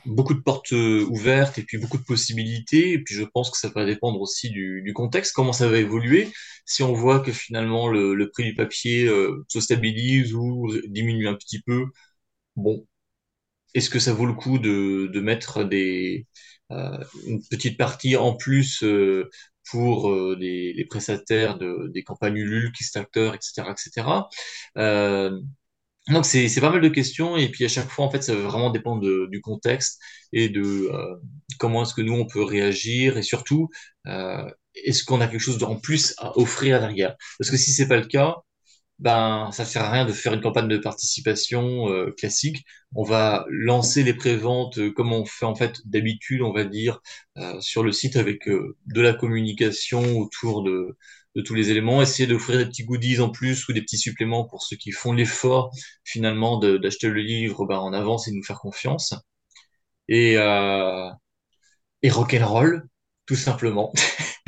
[0.05, 2.93] beaucoup de portes ouvertes et puis beaucoup de possibilités.
[2.93, 6.29] Et puis je pense que ça va dépendre aussi du, contexte, comment ça va évoluer.
[6.65, 9.07] Si on voit que finalement le, prix du papier
[9.47, 11.85] se stabilise ou diminue un petit peu,
[12.55, 12.85] bon,
[13.73, 16.27] est-ce que ça vaut le coup de, mettre des,
[16.71, 16.97] euh,
[17.27, 19.29] une petite partie en plus euh,
[19.69, 24.07] pour euh, les, prestataires de, des campagnes Ulule, Kickstarter, etc., etc.
[26.11, 27.37] donc c'est pas mal de questions.
[27.37, 29.99] Et puis à chaque fois en fait ça va vraiment dépendre de, du contexte
[30.33, 30.89] et de
[31.59, 33.17] comment est-ce que nous on peut réagir.
[33.17, 33.69] Et surtout
[34.75, 37.97] est-ce qu'on a quelque chose en plus à offrir derrière parce que si c'est pas
[37.97, 38.37] le cas
[38.99, 42.63] ben ça sert à rien de faire une campagne de participation euh, classique.
[42.95, 47.01] On va lancer les préventes euh, comme on fait en fait d'habitude, on va dire,
[47.37, 50.95] euh, sur le site avec de la communication autour de,
[51.35, 54.45] de tous les éléments, essayer d'offrir des petits goodies en plus ou des petits suppléments
[54.45, 55.71] pour ceux qui font l'effort
[56.03, 59.13] finalement d'acheter le livre ben, en avance et nous faire confiance.
[60.09, 60.37] Et,
[62.03, 62.87] et rock'n'roll,
[63.25, 63.91] tout simplement.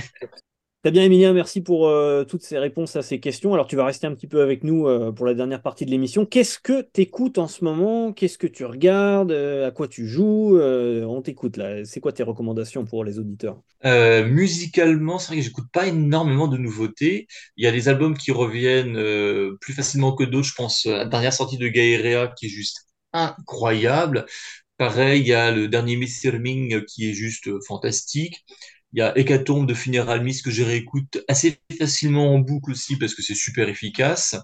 [0.91, 3.53] Bien, Emilien, merci pour euh, toutes ces réponses à ces questions.
[3.53, 5.91] Alors, tu vas rester un petit peu avec nous euh, pour la dernière partie de
[5.91, 6.25] l'émission.
[6.25, 8.11] Qu'est-ce que tu écoutes en ce moment?
[8.11, 9.31] Qu'est-ce que tu regardes?
[9.31, 10.59] Euh, À quoi tu joues?
[10.59, 11.85] On t'écoute là.
[11.85, 13.61] C'est quoi tes recommandations pour les auditeurs?
[13.85, 17.27] Musicalement, c'est vrai que j'écoute pas énormément de nouveautés.
[17.55, 18.99] Il y a des albums qui reviennent
[19.61, 20.49] plus facilement que d'autres.
[20.49, 24.25] Je pense la dernière sortie de Gaïrea qui est juste incroyable.
[24.77, 28.43] Pareil, il y a le dernier Miss Ming qui est juste fantastique.
[28.93, 32.97] Il y a Hécatombe de Funeral Miss que je réécoute assez facilement en boucle aussi
[32.97, 34.35] parce que c'est super efficace.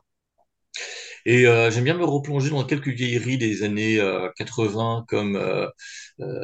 [1.25, 3.99] Et euh, j'aime bien me replonger dans quelques vieilleries des années
[4.37, 5.67] 80 euh, comme euh,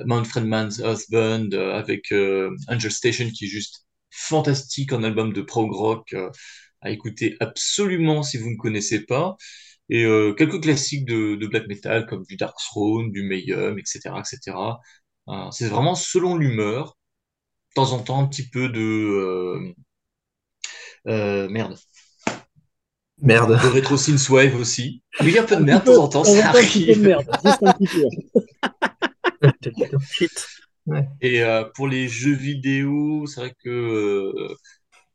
[0.06, 2.14] Manfred Mann's Husband avec
[2.68, 6.16] Angel Station qui est juste fantastique en album de prog rock
[6.82, 9.36] à écouter absolument si vous ne connaissez pas.
[9.90, 10.04] Et
[10.38, 14.16] quelques classiques de, de, black metal comme du Dark Throne, du Mayhem, etc.
[14.20, 14.80] etc.
[15.52, 16.98] c'est vraiment selon l'humeur
[17.76, 19.76] temps en temps un petit peu de euh,
[21.08, 21.78] euh, merde.
[23.22, 23.52] Merde.
[23.52, 23.96] De rétro
[24.30, 25.04] wave aussi.
[25.22, 27.00] Oui, un peu de merde de temps en temps, ça arrive.
[27.02, 28.04] Merde, juste un petit peu.
[31.22, 34.34] Et euh, pour les jeux vidéo, c'est vrai que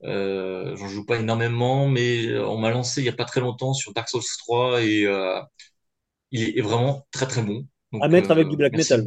[0.03, 3.75] euh, j'en joue pas énormément, mais on m'a lancé il y a pas très longtemps
[3.75, 5.07] sur Dark Souls 3 et
[6.31, 7.67] il est vraiment très très bon.
[8.01, 9.05] à mettre avec du black metal.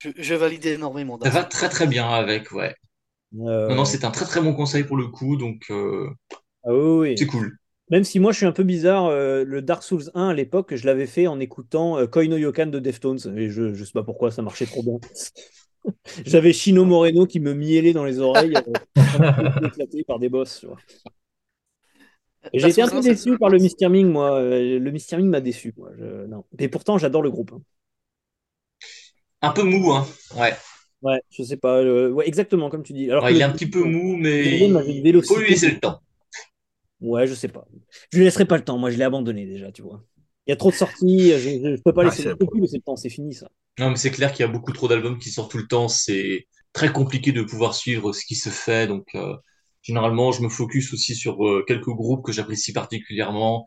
[0.00, 1.18] Je, valide énormément.
[1.22, 2.74] Ça va très très bien avec, ouais.
[3.40, 6.08] Euh, non, non, c'est un très très bon conseil pour le coup, donc euh,
[6.64, 7.56] ah oui, c'est cool.
[7.90, 10.74] Même si moi je suis un peu bizarre, euh, le Dark Souls 1 à l'époque,
[10.74, 14.30] je l'avais fait en écoutant Koino Yokan de Deftones, et je, je sais pas pourquoi
[14.30, 14.98] ça marchait trop bien.
[16.24, 18.54] J'avais Chino Moreno qui me miellait dans les oreilles,
[19.64, 20.64] éclaté par des boss.
[22.52, 23.88] J'ai été un peu déçu par le Mr.
[23.88, 24.40] Ming, moi.
[24.40, 25.16] Le Mr.
[25.16, 25.74] Ming m'a déçu.
[25.76, 25.90] Moi.
[26.28, 26.44] Non.
[26.58, 27.52] Et pourtant, j'adore le groupe.
[29.44, 30.06] Un peu mou, hein.
[30.36, 30.54] Ouais.
[31.02, 31.78] Ouais, je sais pas.
[31.82, 33.10] Euh, ouais, exactement comme tu dis.
[33.10, 36.00] Alors il est un petit peu mou, mais il faut lui laisser le temps.
[37.00, 37.66] Ouais, je sais pas.
[38.10, 38.78] Je lui laisserai pas le temps.
[38.78, 40.02] Moi, je l'ai abandonné déjà, tu vois.
[40.46, 41.32] Il y a trop de sorties.
[41.38, 42.96] Je, ne peux pas laisser le temps.
[42.96, 43.48] C'est fini, ça.
[43.78, 45.88] Non, mais c'est clair qu'il y a beaucoup trop d'albums qui sortent tout le temps.
[45.88, 48.86] C'est très compliqué de pouvoir suivre ce qui se fait.
[48.86, 49.34] Donc, euh,
[49.82, 53.66] généralement, je me focus aussi sur euh, quelques groupes que j'apprécie particulièrement.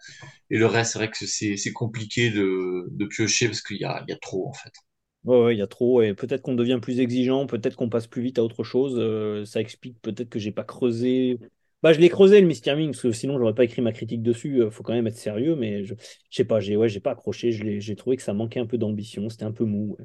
[0.49, 4.03] Et le reste, c'est vrai que c'est compliqué de, de piocher parce qu'il y a,
[4.07, 4.73] il y a trop, en fait.
[5.27, 6.01] Ouais, il y a trop.
[6.01, 8.95] Et peut-être qu'on devient plus exigeant, peut-être qu'on passe plus vite à autre chose.
[8.97, 11.37] Euh, ça explique peut-être que j'ai pas creusé.
[11.83, 12.75] Bah, je l'ai creusé le Mr.
[12.75, 14.55] Ming, parce que sinon j'aurais pas écrit ma critique dessus.
[14.55, 15.95] Il euh, faut quand même être sérieux, mais je,
[16.29, 17.51] je sais pas, j'ai ouais, j'ai pas accroché.
[17.51, 19.97] J'ai trouvé que ça manquait un peu d'ambition, c'était un peu mou.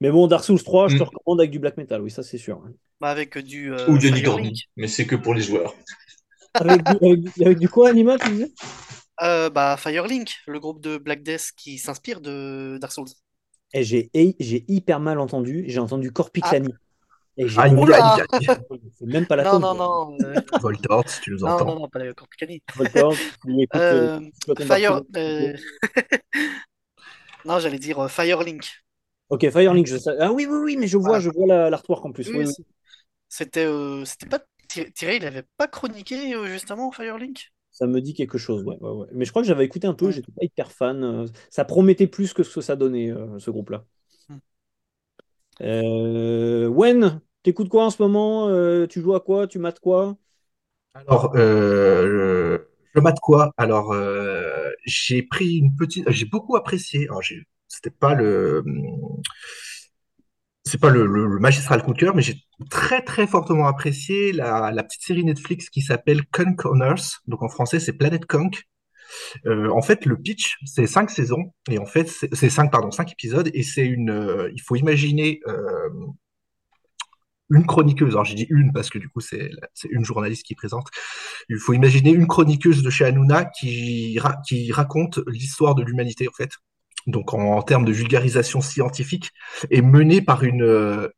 [0.00, 1.06] Mais bon, Dark Souls 3, je te mm.
[1.06, 2.62] recommande avec du black metal, oui, ça c'est sûr.
[2.64, 2.72] Hein.
[3.00, 3.72] Bah, avec du.
[3.72, 5.74] Euh, Ou Johnny Cordy, mais c'est que pour les joueurs.
[6.54, 8.52] avec, du, avec, du, quoi, Anima, tu disais?
[9.20, 13.08] Bah, Firelink, le groupe de Black Death qui s'inspire de Dark Souls.
[13.74, 15.64] Et j'ai hyper mal entendu.
[15.68, 16.72] J'ai entendu Corpiclani.
[16.72, 16.88] Ah.
[17.40, 18.16] Et ah,
[18.98, 20.16] C'est même pas la Non, non, non.
[20.24, 21.02] Euh...
[21.06, 21.66] Si tu nous entends.
[21.66, 22.62] Non, non, non, pas Corpiclani.
[22.74, 23.14] Voltort,
[23.46, 25.02] euh, euh Fire.
[25.16, 25.56] Euh,
[27.44, 28.68] non, j'allais dire euh, Firelink.
[29.28, 30.10] Ok, Firelink, je sais.
[30.18, 32.28] Ah oui, oui, oui, mais je vois, je vois l'artwork en plus.
[33.28, 33.68] C'était,
[34.04, 34.40] c'était pas.
[34.66, 37.52] Thierry, il avait pas chroniqué justement Firelink?
[37.78, 38.76] Ça me dit quelque chose, ouais,
[39.12, 41.04] Mais je crois que j'avais écouté un peu, j'étais pas hyper fan.
[41.04, 43.84] Euh, ça promettait plus que ce que ça donnait, euh, ce groupe-là.
[44.28, 44.38] Hmm.
[45.60, 48.48] Euh, Wen, t'écoutes quoi en ce moment
[48.88, 50.16] Tu joues à quoi Tu mates quoi?
[50.92, 52.60] Alors, je,
[52.96, 53.52] mate quoi?
[53.56, 53.94] Alors,
[54.84, 56.10] j'ai pris une petite.
[56.10, 57.04] J'ai beaucoup apprécié.
[57.04, 57.22] Alors,
[57.68, 58.64] c'était pas le
[60.68, 62.36] c'est pas le, magistral coup de cœur, mais j'ai
[62.70, 67.20] très très fortement apprécié la, petite série Netflix qui s'appelle Conk on Earth.
[67.26, 68.68] Donc en français, c'est Planète Conk.
[69.46, 73.50] en fait, le pitch, c'est cinq saisons, et en fait, c'est cinq, pardon, cinq épisodes,
[73.54, 75.40] et c'est une, il faut imaginer
[77.50, 79.50] une chroniqueuse, alors j'ai dit une parce que du coup c'est
[79.90, 80.88] une journaliste qui présente,
[81.48, 84.18] il faut imaginer une chroniqueuse de chez Hanouna qui
[84.70, 86.50] raconte l'histoire de l'humanité en fait,
[87.08, 89.30] donc en, termes de vulgarisation scientifique,
[89.70, 91.10] et menée par une,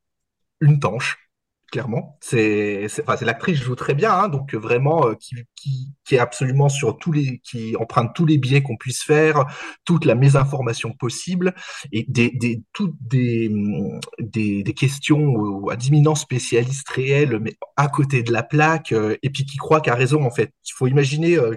[0.60, 1.18] une tanche,
[1.70, 2.18] clairement.
[2.20, 6.68] C'est, enfin, l'actrice joue très bien, hein, donc vraiment euh, qui, qui, qui, est absolument
[6.68, 9.46] sur tous les, qui emprunte tous les biais qu'on puisse faire,
[9.84, 11.54] toute la mésinformation possible
[11.92, 13.50] et des, des toutes des,
[14.18, 19.30] des, des questions à d'imminents spécialistes réels, mais à côté de la plaque, euh, et
[19.30, 20.52] puis qui croit qu'à raison en fait.
[20.66, 21.54] Il faut imaginer euh,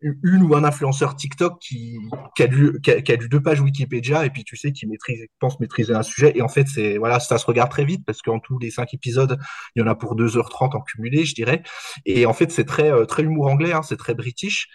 [0.00, 1.98] une ou un influenceur TikTok qui,
[2.34, 5.58] qui, a lu, qui, a, deux pages Wikipédia et puis tu sais qui maîtrise, pense
[5.60, 6.32] maîtriser un sujet.
[6.36, 8.94] Et en fait c'est voilà ça se regarde très vite parce qu'en tous les cinq
[8.94, 9.38] épisodes
[9.74, 11.62] il y en a pour 2h30 en cumulé je dirais.
[12.04, 14.68] Et en fait c'est très euh, très humour anglais hein, c'est très british.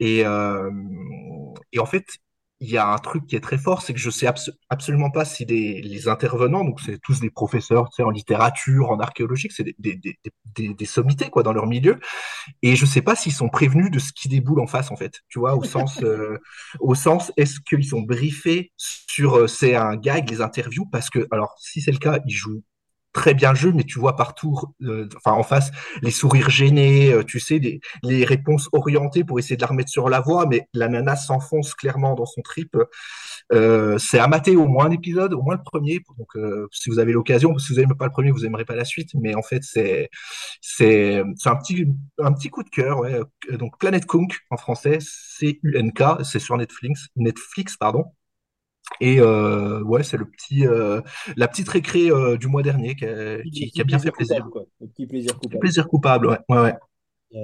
[0.00, 0.70] Et, euh,
[1.72, 2.06] et en fait
[2.62, 4.28] il y a un truc qui est très fort, c'est que je sais
[4.70, 9.00] absolument pas si les, intervenants, donc c'est tous des professeurs tu sais, en littérature, en
[9.00, 11.98] archéologie, c'est des, des, des, sommités quoi dans leur milieu,
[12.62, 15.20] et je sais pas s'ils sont prévenus de ce qui déboule en face en fait,
[15.28, 16.38] tu vois, au sens, euh,
[16.80, 21.26] au sens, est-ce qu'ils sont briefés sur euh, c'est un gag les interviews parce que
[21.32, 22.62] alors si c'est le cas, ils jouent
[23.12, 25.70] très bien le jeu, mais tu vois partout, euh, enfin en face,
[26.02, 29.90] les sourires gênés, euh, tu sais, les, les, réponses orientées pour essayer de la remettre
[29.90, 32.76] sur la voie, mais la nana s'enfonce clairement dans son trip.
[33.52, 36.00] Euh, c'est à mater au moins un épisode, au moins le premier.
[36.18, 36.28] Donc,
[36.72, 39.10] si vous avez l'occasion, si vous n'aimez pas le premier, vous n'aimerez pas la suite.
[39.14, 40.08] Mais en fait, c'est
[40.60, 41.86] c'est un petit
[42.18, 43.00] un petit coup de cœur.
[43.00, 43.20] Ouais.
[43.50, 48.04] Donc, Planet Kunk en français, C U N K, c'est sur Netflix, Netflix pardon.
[49.00, 51.00] Et euh, ouais, c'est le petit, euh,
[51.36, 54.48] la petite récré euh, du mois dernier qui a, qui, a bien fait plaisir.
[54.50, 54.64] quoi.
[54.80, 55.58] Le petit plaisir coupable.
[55.60, 56.38] plaisir coupable, ouais.
[56.48, 56.74] ouais, ouais.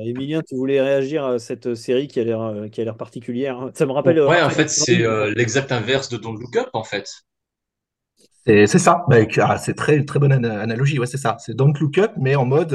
[0.05, 3.70] Emilien, tu voulais réagir à cette série qui a l'air qui a l'air particulière.
[3.73, 4.20] Ça me rappelle.
[4.20, 5.02] Ouais, en fait, c'est
[5.35, 7.09] l'exact inverse de Don't Look Up, en fait.
[8.44, 9.05] C'est ça.
[9.09, 10.98] Bah, ah, c'est très très bonne analogie.
[10.98, 11.36] Ouais, c'est ça.
[11.39, 12.74] C'est Don't Look Up, mais en mode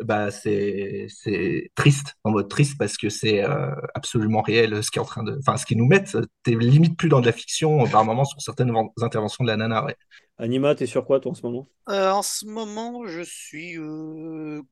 [0.00, 4.98] bah c'est c'est triste en mode triste parce que c'est euh, absolument réel ce qui
[4.98, 6.04] est en train de enfin ce qui nous met
[6.42, 9.84] t'es limite plus dans de la fiction par moment sur certaines interventions de la nana
[9.84, 9.96] ouais.
[10.38, 11.68] Anima t'es sur quoi toi en ce moment?
[11.88, 14.62] Euh, en ce moment je suis euh,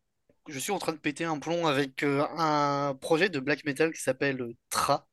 [0.49, 4.01] je suis en train de péter un plomb avec un projet de black metal qui
[4.01, 5.07] s'appelle Tra.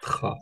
[0.00, 0.38] Tra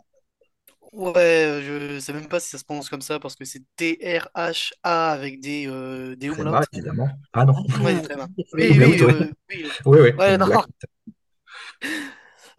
[0.93, 5.11] Ouais, je sais même pas si ça se prononce comme ça parce que c'est T-R-H-A
[5.11, 6.53] avec des, euh, des umlauts.
[6.71, 7.09] évidemment.
[7.33, 7.53] Ah non.
[7.83, 8.29] Ouais, très bien.
[8.53, 9.65] Oui, oui, euh, oui.
[9.85, 10.11] oui, oui.
[10.17, 10.47] Ouais, non.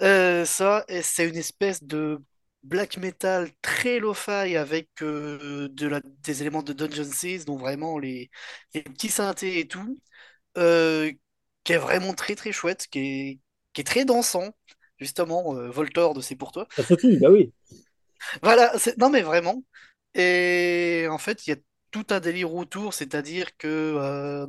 [0.02, 2.20] Euh, ça, c'est une espèce de
[2.62, 7.98] black metal très lo-fi avec euh, de la, des éléments de Dungeon 6, donc vraiment
[7.98, 8.30] les,
[8.74, 9.98] les petits synthés et tout,
[10.58, 11.12] euh,
[11.64, 13.40] qui est vraiment très très chouette, qui est,
[13.72, 14.50] qui est très dansant.
[14.98, 16.66] Justement, euh, Voltor de C'est pour toi.
[16.76, 17.52] Ça fait bah oui.
[18.42, 19.62] Voilà, non mais vraiment.
[20.14, 21.56] Et en fait, il y a
[21.90, 24.46] tout un délire autour, c'est-à-dire que euh,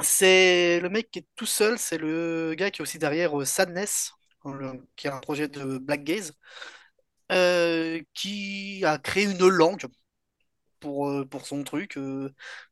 [0.00, 3.44] c'est le mec qui est tout seul, c'est le gars qui est aussi derrière euh,
[3.44, 4.12] Sadness,
[4.96, 6.32] qui est un projet de Black Gaze,
[7.32, 9.86] euh, qui a créé une langue
[10.80, 11.98] pour, son truc.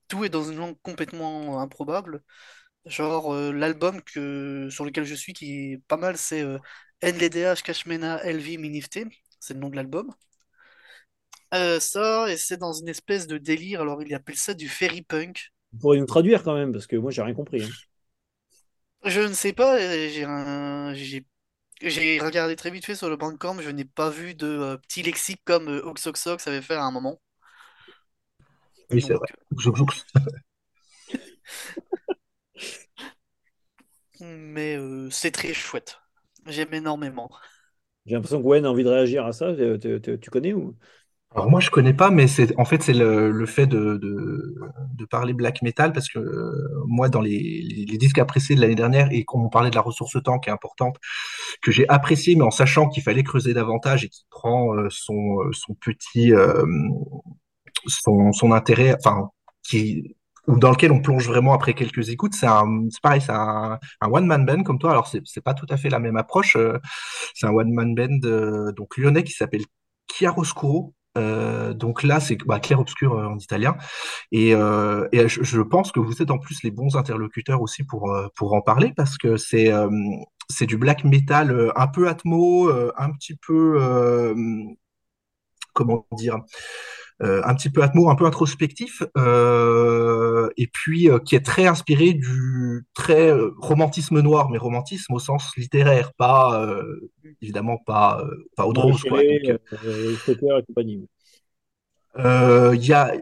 [0.09, 2.23] tout est dans une langue complètement improbable.
[2.87, 4.01] Genre, l'album
[4.71, 6.45] sur lequel je suis, qui est pas mal, c'est
[7.03, 8.99] NLDH Kashmena LV Minifte
[9.47, 10.13] c'est le nom de l'album.
[11.55, 15.03] Euh, ça, et c'est dans une espèce de délire, alors il appelle ça du fairy
[15.03, 15.53] punk.
[15.73, 17.63] Vous pourriez nous traduire quand même, parce que moi j'ai rien compris.
[17.63, 17.69] Hein.
[19.05, 20.93] Je ne sais pas, j'ai un...
[20.95, 21.25] j'ai
[22.21, 25.43] regardé très vite fait sur le Bandcamp, je n'ai pas vu de euh, petit lexique
[25.45, 27.21] comme euh, Oxoxox avait fait à un moment.
[28.91, 29.29] Oui, c'est vrai.
[34.21, 34.79] Mais
[35.11, 36.01] c'est très chouette.
[36.47, 37.29] J'aime énormément.
[38.07, 39.53] J'ai l'impression que Gwen a envie de réagir à ça.
[39.55, 40.75] Tu connais ou?
[41.35, 45.35] Alors moi je connais pas, mais c'est en fait c'est le, fait de, de, parler
[45.35, 49.25] black metal parce que euh, moi dans les, les, disques appréciés de l'année dernière et
[49.25, 50.97] qu'on parlait de la ressource temps qui est importante,
[51.63, 55.41] que j'ai apprécié mais en sachant qu'il fallait creuser davantage et qui prend euh, son,
[55.43, 56.33] euh, son petit
[57.87, 59.31] son, intérêt, enfin
[59.63, 60.17] qui
[60.47, 62.35] dans lequel on plonge vraiment après quelques écoutes.
[62.35, 62.47] C'est
[63.03, 64.93] pareil, c'est un, one man band comme toi.
[64.93, 66.57] Alors c'est, pas tout à fait la même approche.
[66.57, 66.79] Euh,
[67.35, 69.65] c'est un one man band euh, donc lyonnais qui s'appelle
[70.13, 70.95] Chiaroscuro.
[71.19, 73.77] Euh, donc là, c'est bah, clair obscur euh, en italien.
[74.33, 78.15] Et, et je, je, pense que vous êtes en plus les bons interlocuteurs aussi pour
[78.35, 79.73] pour en parler parce que c'est
[80.51, 84.35] c'est du black metal un peu atmo, un petit peu
[85.73, 86.39] comment dire
[87.21, 89.03] un petit peu atmo, un peu introspectif,
[90.57, 96.13] et puis qui est très inspiré du très romantisme noir, mais romantisme au sens littéraire,
[96.15, 96.69] pas
[97.41, 98.23] évidemment pas
[98.57, 99.21] pas Audrose, quoi.
[99.21, 101.09] Donc, et compagnie.
[102.19, 103.13] Euh, il y a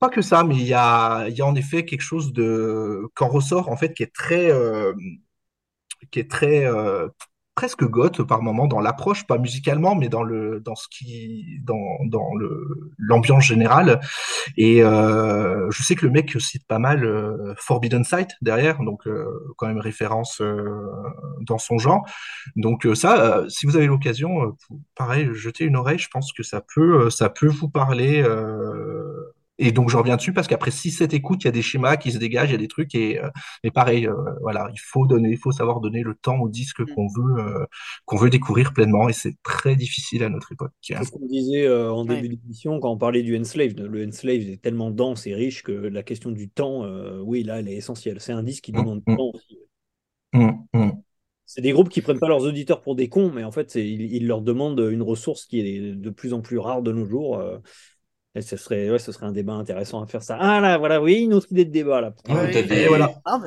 [0.00, 3.28] pas, que ça, mais il y a, y a en effet quelque chose de qu'en
[3.28, 4.92] ressort en fait qui est très euh,
[6.10, 7.08] qui est très euh,
[7.56, 11.98] presque goth par moment dans l'approche, pas musicalement, mais dans le dans ce qui dans
[12.04, 14.00] dans le l'ambiance générale.
[14.58, 19.06] Et euh, je sais que le mec cite pas mal euh, Forbidden Sight derrière, donc
[19.06, 19.26] euh,
[19.56, 20.42] quand même référence
[21.40, 22.06] dans son genre.
[22.56, 24.54] Donc ça, si vous avez l'occasion,
[24.94, 28.22] pareil, jeter une oreille, je pense que ça peut ça peut vous parler
[29.58, 32.12] et donc, j'en reviens dessus parce qu'après 6-7 écoutes, il y a des schémas qui
[32.12, 32.94] se dégagent, il y a des trucs.
[32.94, 33.30] Et, euh,
[33.72, 36.94] pareil, euh, voilà, il faut donner, il faut savoir donner le temps au disque mm.
[36.94, 37.66] qu'on veut, euh,
[38.04, 39.08] qu'on veut découvrir pleinement.
[39.08, 40.72] Et c'est très difficile à notre époque.
[40.82, 43.80] C'est ce qu'on disait en début d'émission quand on parlait du Enslaved.
[43.80, 46.84] Le Enslaved est tellement dense et riche que la question du temps,
[47.22, 48.20] oui, là, elle est essentielle.
[48.20, 49.16] C'est un disque qui mm, demande du mm.
[49.16, 49.58] temps aussi.
[51.48, 54.26] C'est des groupes qui prennent pas leurs auditeurs pour des cons, mais en fait, ils,
[54.26, 57.40] leur demandent une ressource qui est de plus en plus rare de nos jours
[58.42, 60.36] ce serait, ouais, ce serait un débat intéressant à faire ça.
[60.40, 62.14] Ah là, voilà, oui, une autre idée de débat là.
[62.88, 63.14] voilà.
[63.24, 63.40] Ah,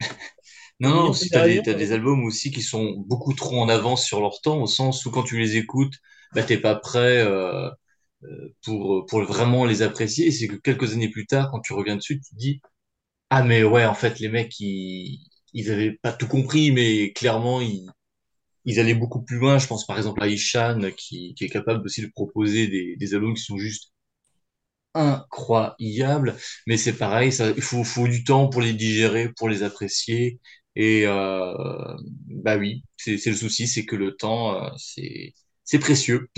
[0.80, 4.20] non, non, si tu as, des albums aussi qui sont beaucoup trop en avance sur
[4.20, 5.94] leur temps, au sens où quand tu les écoutes,
[6.34, 7.70] bah, t'es pas prêt euh,
[8.24, 10.26] euh, pour, pour vraiment les apprécier.
[10.26, 12.60] Et c'est que quelques années plus tard, quand tu reviens dessus, tu te dis
[13.30, 15.20] Ah, mais ouais, en fait, les mecs, ils,
[15.52, 17.86] ils avaient pas tout compris, mais clairement, ils,
[18.64, 19.58] ils allaient beaucoup plus loin.
[19.58, 23.14] Je pense par exemple à Ishan, qui, qui est capable aussi de proposer des, des
[23.14, 23.92] albums qui sont juste
[24.94, 26.36] incroyable,
[26.66, 30.40] mais c'est pareil, il faut, du temps pour les digérer, pour les apprécier.
[30.74, 31.54] Et euh,
[32.28, 36.28] bah oui, c'est le souci, c'est que le temps, euh, c'est précieux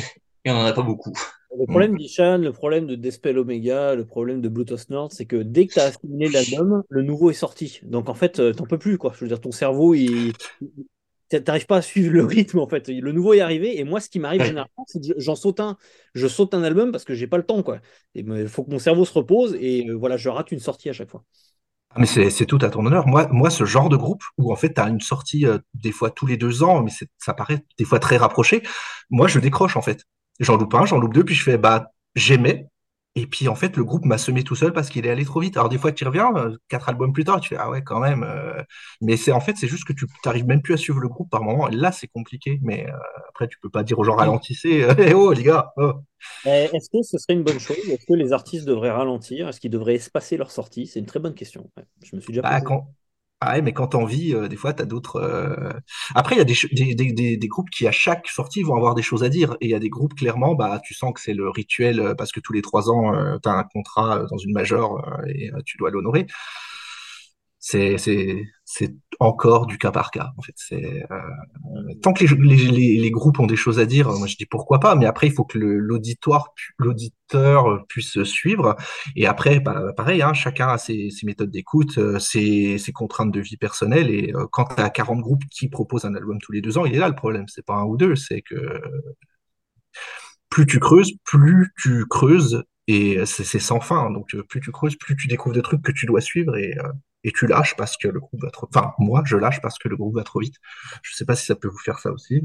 [0.44, 1.12] et on n'en a pas beaucoup.
[1.56, 5.36] Le problème d'Ishan, le problème de Despel Omega, le problème de Bluetooth Nord, c'est que
[5.36, 7.80] dès que tu as assimilé l'album, le nouveau est sorti.
[7.84, 9.12] Donc en fait, euh, t'en peux plus, quoi.
[9.14, 10.32] Je veux dire, ton cerveau, il,
[11.38, 12.88] t'arrives pas à suivre le rythme en fait.
[12.88, 15.76] Le nouveau est arrivé et moi ce qui m'arrive généralement c'est que j'en saute un,
[16.14, 17.80] je saute un album parce que j'ai pas le temps quoi.
[18.14, 20.92] Il faut que mon cerveau se repose et euh, voilà je rate une sortie à
[20.92, 21.24] chaque fois.
[21.90, 23.06] Ah, mais c'est tout à ton honneur.
[23.06, 25.92] Moi, moi, ce genre de groupe où en fait tu as une sortie euh, des
[25.92, 28.62] fois tous les deux ans, mais ça paraît des fois très rapproché,
[29.10, 30.04] moi je décroche en fait.
[30.40, 32.66] J'en loupe un, j'en loupe deux, puis je fais bah j'aimais,
[33.16, 35.38] et puis en fait, le groupe m'a semé tout seul parce qu'il est allé trop
[35.38, 35.56] vite.
[35.56, 38.00] Alors des fois, tu reviens euh, quatre albums plus tard, tu fais ah ouais quand
[38.00, 38.24] même.
[38.24, 38.60] Euh.
[39.00, 41.30] Mais c'est en fait, c'est juste que tu n'arrives même plus à suivre le groupe
[41.30, 41.68] par moment.
[41.68, 42.58] là, c'est compliqué.
[42.62, 42.96] Mais euh,
[43.28, 44.84] après, tu peux pas dire aux gens ralentissez.
[44.98, 45.72] Eh oh les gars.
[45.76, 45.92] Oh.
[46.44, 47.76] Est-ce que ce serait une bonne chose?
[47.88, 49.48] Est-ce que les artistes devraient ralentir?
[49.48, 50.86] Est-ce qu'ils devraient espacer leur sortie?
[50.86, 51.70] C'est une très bonne question.
[52.02, 52.60] Je me suis déjà bah.
[53.62, 55.16] Mais quand t'en vis, euh, des fois, t'as d'autres.
[55.16, 55.72] Euh,
[56.14, 59.28] après, il y a des, groupes qui, à chaque sortie, vont avoir des choses à
[59.28, 59.56] dire.
[59.60, 62.14] Et il y a des groupes, clairement, bah, tu sens que c'est le rituel euh,
[62.14, 63.12] parce que tous les trois ans,
[63.42, 66.26] tu as un contrat dans une major et tu dois l'honorer
[67.66, 70.54] c'est encore du cas par cas en fait.
[70.72, 71.00] Euh,
[72.02, 75.06] tant que les, groupes ont des choses à dire moi je dis pourquoi pas mais
[75.06, 78.76] après il faut que l'auditoire l'auditeur puisse suivre.
[79.16, 83.40] Et après bah, pareil hein, chacun a ses, méthodes d'écoute euh, ses, ses, contraintes de
[83.40, 84.10] vie personnelle.
[84.10, 86.84] Et euh, quand tu as 40 groupes qui proposent un album tous les deux ans
[86.84, 87.46] il est là le problème.
[87.48, 88.80] C'est pas un ou deux c'est que
[90.50, 94.10] plus tu creuses plus tu creuses et c'est sans fin.
[94.10, 96.74] Donc plus tu creuses plus tu découvres des trucs que tu dois suivre et
[97.24, 98.68] et tu lâches parce que le groupe va trop.
[98.72, 100.56] Enfin, moi, je lâche parce que le groupe va trop vite.
[101.02, 102.42] Je sais pas si ça peut vous faire ça aussi.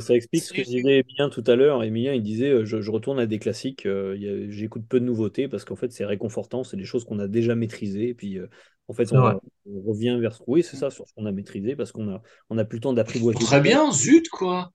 [0.00, 1.84] Ça explique ce que disait bien tout à l'heure.
[1.84, 5.64] Emilien, il disait euh, je, retourne à des classiques, euh, j'écoute peu de nouveautés parce
[5.64, 8.08] qu'en fait, c'est réconfortant, c'est des choses qu'on a déjà maîtrisées.
[8.08, 8.48] Et puis, euh,
[8.88, 9.40] en fait, on,
[9.86, 12.58] revient vers ce oui, c'est ça, sur ce qu'on a maîtrisé parce qu'on a, on
[12.58, 13.38] a plus le temps d'apprivoiser.
[13.38, 14.72] Très bien, zut, quoi.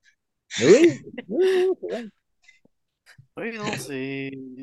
[0.62, 1.00] oui,
[3.36, 3.64] oui, non,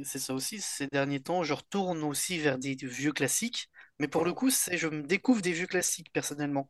[0.04, 0.60] c'est ça aussi.
[0.60, 3.70] Ces derniers temps, je retourne aussi vers des vieux classiques
[4.00, 6.70] mais pour le coup, c'est je me découvre des vieux classiques personnellement.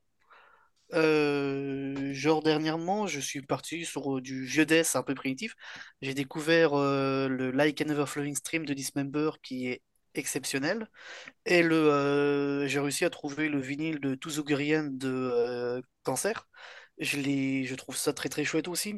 [0.93, 5.55] Euh, genre dernièrement, je suis parti sur euh, du vieux death un peu primitif.
[6.01, 9.83] J'ai découvert euh, le Like a Never Flowing Stream de Dismember qui est
[10.15, 10.87] exceptionnel.
[11.45, 16.47] Et le, j'ai réussi à trouver le vinyle de Tuzugurian de Cancer.
[16.97, 17.19] Je,
[17.65, 18.95] je trouve ça très très chouette aussi.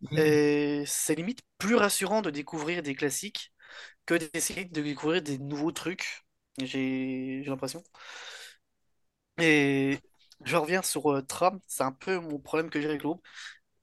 [0.00, 0.18] Mmh.
[0.18, 3.52] Et c'est limite plus rassurant de découvrir des classiques
[4.06, 6.22] que d'essayer de découvrir des nouveaux trucs
[6.58, 7.82] j'ai l'impression.
[9.38, 9.98] Et
[10.44, 13.22] je reviens sur euh, Tram, c'est un peu mon problème que j'ai avec le groupe.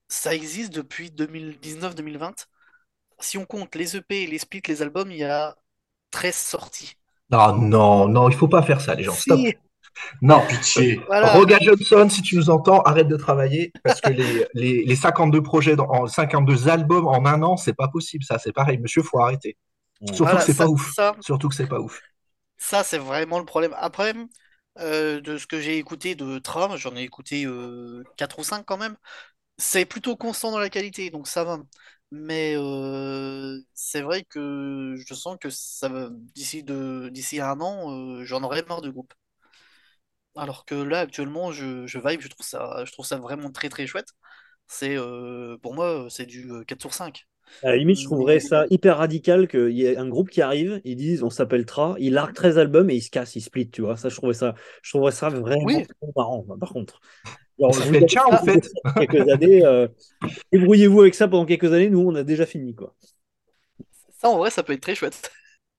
[0.08, 2.46] Ça existe depuis 2019-2020.
[3.20, 5.56] Si on compte les EP, les splits, les albums, il y a
[6.10, 6.94] 13 sorties.
[7.30, 9.12] Non, non, non, il faut pas faire ça, les gens.
[9.12, 9.38] Stop.
[10.22, 11.00] Non, pitié.
[11.08, 15.42] Roga Johnson, si tu nous entends, arrête de travailler parce que les, les, les 52
[15.42, 18.38] projets, dans, 52 albums en un an, c'est pas possible, ça.
[18.38, 19.56] C'est pareil, monsieur, faut arrêter.
[20.12, 20.94] Surtout que c'est pas ouf.
[21.20, 22.00] Surtout que c'est pas ouf.
[22.60, 23.74] Ça, c'est vraiment le problème.
[23.78, 24.14] Après,
[24.78, 27.46] euh, de ce que j'ai écouté de Tram, j'en ai écouté
[28.16, 28.96] 4 ou 5 quand même,
[29.58, 31.60] c'est plutôt constant dans la qualité, donc ça va.
[32.12, 32.56] Mais
[33.74, 35.90] c'est vrai que je sens que ça
[36.34, 39.12] d'ici d'ici un an, j'en aurai marre de groupe.
[40.36, 43.68] Alors que là, actuellement, je, je vibe, je trouve ça, je trouve ça vraiment très
[43.68, 44.08] très chouette.
[44.68, 44.96] C'est
[45.62, 47.26] pour moi, c'est du 4 sur 5.
[47.62, 50.80] À la limite, je trouverais ça hyper radical qu'il y ait un groupe qui arrive,
[50.84, 53.70] ils disent on s'appelle Tra, il largue 13 albums et il se casse, il split,
[53.70, 53.96] tu vois.
[53.96, 55.66] Ça, je trouverais ça, je trouverais ça vraiment
[56.16, 57.00] marrant, par contre.
[57.58, 58.70] Alors, ça fait en fait.
[58.96, 59.86] Quelques années, euh,
[60.52, 62.94] débrouillez-vous avec ça pendant quelques années, nous, on a déjà fini, quoi.
[64.18, 65.30] Ça, en vrai, ça peut être très chouette.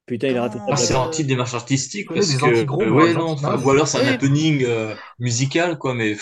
[0.06, 2.91] Putain, il a raté ah, C'est un type démarche artistique, parce que...
[2.91, 6.18] ouais, non, ou alors c'est un happening euh, musical, quoi, mais...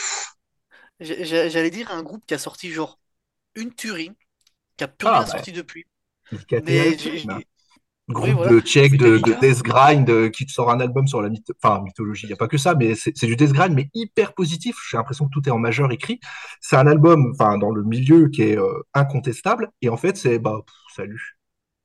[0.99, 2.99] J'allais dire un groupe qui a sorti genre
[3.55, 4.11] une tuerie
[4.79, 5.27] qui a plus ah, rien bah.
[5.27, 5.85] sorti depuis.
[6.65, 6.97] Mais
[8.09, 11.29] groupe de tchèque de, de Death Grind euh, qui te sort un album sur la
[11.61, 12.25] enfin, mythologie.
[12.25, 14.75] Il n'y a pas que ça, mais c'est du Death Grind, mais hyper positif.
[14.89, 16.19] J'ai l'impression que tout est en majeur écrit.
[16.59, 19.69] C'est un album enfin, dans le milieu qui est euh, incontestable.
[19.81, 20.59] Et en fait, c'est bah,
[20.95, 21.37] salut.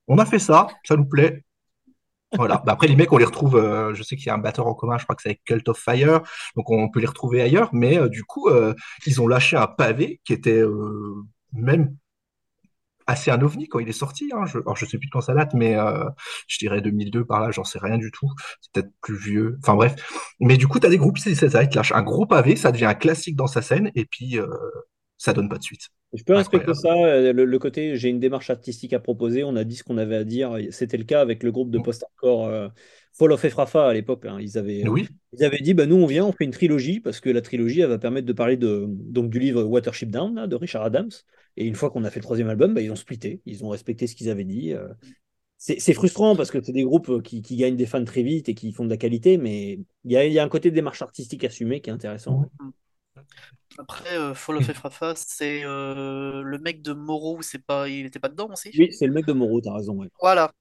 [0.09, 1.45] On a fait ça, ça nous plaît.
[2.33, 2.63] Voilà.
[2.65, 3.57] Bah, après, les mecs, on les retrouve.
[3.57, 5.45] Euh, je sais qu'il y a un batteur en commun, je crois que c'est avec
[5.45, 6.23] Cult of Fire,
[6.57, 7.69] donc on peut les retrouver ailleurs.
[7.73, 8.49] Mais du coup,
[9.07, 10.63] ils ont lâché un pavé qui était
[11.53, 11.97] même
[13.07, 14.31] assez un ovni quand il est sorti.
[14.33, 14.47] Hein.
[14.47, 16.05] Je, alors je sais plus de quand ça date, mais euh,
[16.49, 18.31] je dirais 2002 par là, j'en sais rien du tout.
[18.61, 19.59] C'est peut-être plus vieux.
[19.63, 19.95] Enfin bref.
[20.41, 22.73] Mais du coup, tu as des groupes, c'est ça, ça lâche un gros pavé, ça
[22.73, 24.47] devient un classique dans sa scène, et puis euh,
[25.19, 25.89] ça donne pas de suite.
[26.13, 26.93] Je peux respecter ça.
[26.93, 29.43] Euh, le, côté, j'ai une démarche artistique à proposer.
[29.43, 30.57] On a dit ce qu'on avait à dire.
[30.71, 31.83] C'était le cas avec le groupe de mm.
[31.83, 32.71] post-hardcore
[33.17, 34.27] Fall of Efrafa à l'époque.
[34.27, 34.39] Hein.
[34.41, 34.83] Ils, avaient,
[35.33, 37.81] ils avaient dit bah, nous, on vient, on fait une trilogie parce que la trilogie,
[37.81, 41.11] elle va permettre de parler de, donc, du livre Watership Down de Richard Adams.
[41.57, 43.69] Et une fois qu'on a fait le troisième album, bah, ils ont splitté, ils ont
[43.69, 44.73] respecté ce qu'ils avaient dit.
[44.73, 44.89] Euh.
[45.57, 48.71] C'est frustrant parce que c'est des groupes qui, gagnent des fans très vite et qui
[48.73, 51.89] font de la qualité, mais il y a, un côté de démarche artistique assumé qui
[51.89, 52.51] est intéressant.
[53.79, 58.19] Après, euh, Fall of Efrafa, c'est euh, le mec de Moreau, c'est pas, il n'était
[58.19, 58.73] pas dedans aussi?
[58.79, 59.99] Oui, c'est le mec de Moreau, t'as raison.
[60.21, 60.53] Voilà.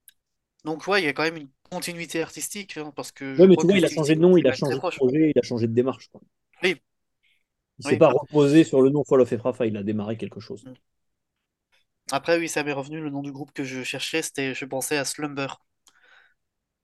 [0.63, 2.77] Donc, ouais, il y a quand même une continuité artistique.
[2.77, 4.75] Hein, parce que ouais, mais tu vois, il a changé de nom, il a changé
[4.75, 6.07] de projet, il a changé de démarche.
[6.09, 6.21] Quoi.
[6.63, 6.77] Oui,
[7.79, 10.63] il s'est pas reposé sur le nom Fall of Efrafa, il a démarré quelque chose.
[10.65, 10.73] Mm.
[12.11, 13.01] Après, oui, ça m'est revenu.
[13.01, 15.47] Le nom du groupe que je cherchais, c'était, je pensais à Slumber,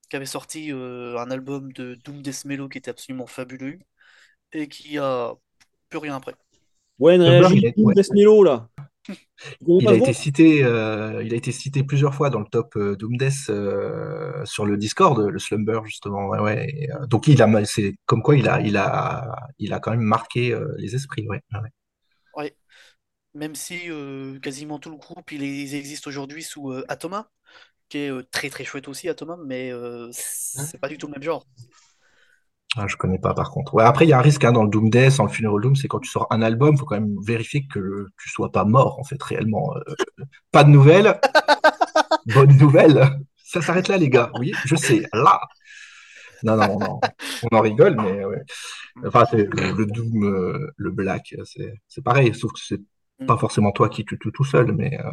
[0.10, 3.80] qui avait sorti euh, un album de Doom Death Mellow qui était absolument fabuleux
[4.53, 5.34] et qui a
[5.90, 6.34] plus rien après.
[6.98, 8.70] Ouais, réagit Doom Death Mellow là.
[9.68, 12.98] Il a, été cité, euh, il a été cité plusieurs fois dans le top euh,
[13.49, 16.27] euh sur le Discord, le Slumber justement.
[16.30, 19.91] Ouais, euh, donc il a, c'est comme quoi il a, il a, il a quand
[19.91, 21.27] même marqué les esprits.
[21.27, 21.41] Ouais,
[22.36, 22.56] ouais.
[23.34, 23.90] Même si
[24.41, 27.30] quasiment tout le groupe, il, il existe aujourd'hui sous Atoma,
[27.88, 29.72] qui est très très chouette aussi Atoma, mais
[30.11, 31.45] c'est pas du tout le même genre.
[32.78, 33.74] Ah, je connais pas par contre.
[33.74, 35.62] Ouais, après, il y a un risque hein, dans le Doom Death, dans le Funeral
[35.62, 38.52] Doom, c'est quand tu sors un album, il faut quand même vérifier que tu sois
[38.52, 39.76] pas mort, en fait, réellement.
[39.76, 41.20] Euh, pas de nouvelles.
[42.34, 43.10] Bonne nouvelle.
[43.44, 44.32] Ça s'arrête là, les gars.
[44.40, 45.04] Oui, je sais.
[45.14, 45.41] Là.
[46.44, 47.00] Non, non, non.
[47.52, 48.44] On en rigole, mais ouais.
[49.06, 51.36] Enfin, c'est le, Doom, euh, le Black,
[51.88, 52.82] c'est pareil, sauf que c'est
[53.26, 55.00] pas forcément toi qui tue tout, tout seul, mais.
[55.00, 55.04] Euh,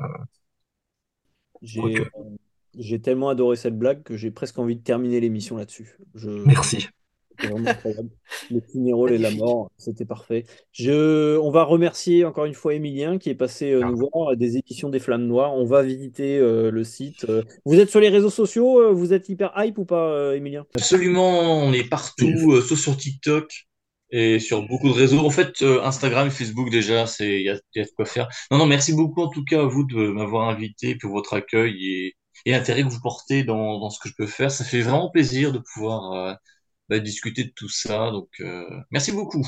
[2.79, 5.97] j'ai tellement adoré cette blague que j'ai presque envie de terminer l'émission là-dessus.
[6.15, 6.29] Je...
[6.29, 6.89] Merci.
[7.39, 8.09] C'était vraiment incroyable.
[8.51, 10.45] Le funéral et la mort, c'était parfait.
[10.73, 14.57] Je, on va remercier encore une fois Emilien qui est passé euh, nous voir des
[14.57, 15.55] éditions des Flammes Noires.
[15.55, 17.27] On va visiter euh, le site.
[17.29, 17.43] Euh.
[17.65, 21.73] Vous êtes sur les réseaux sociaux Vous êtes hyper hype ou pas, Emilien Absolument, on
[21.73, 23.67] est partout, sauf sur TikTok
[24.11, 25.21] et sur beaucoup de réseaux.
[25.21, 28.29] En fait, Instagram, Facebook déjà, c'est il y, a de quoi faire.
[28.51, 31.75] Non, non, merci beaucoup en tout cas à vous de m'avoir invité pour votre accueil
[31.87, 34.51] et, et l'intérêt que vous portez dans, dans, ce que je peux faire.
[34.51, 36.37] Ça fait vraiment plaisir de pouvoir
[36.89, 38.11] bah, discuter de tout ça.
[38.11, 39.47] Donc, euh, merci beaucoup.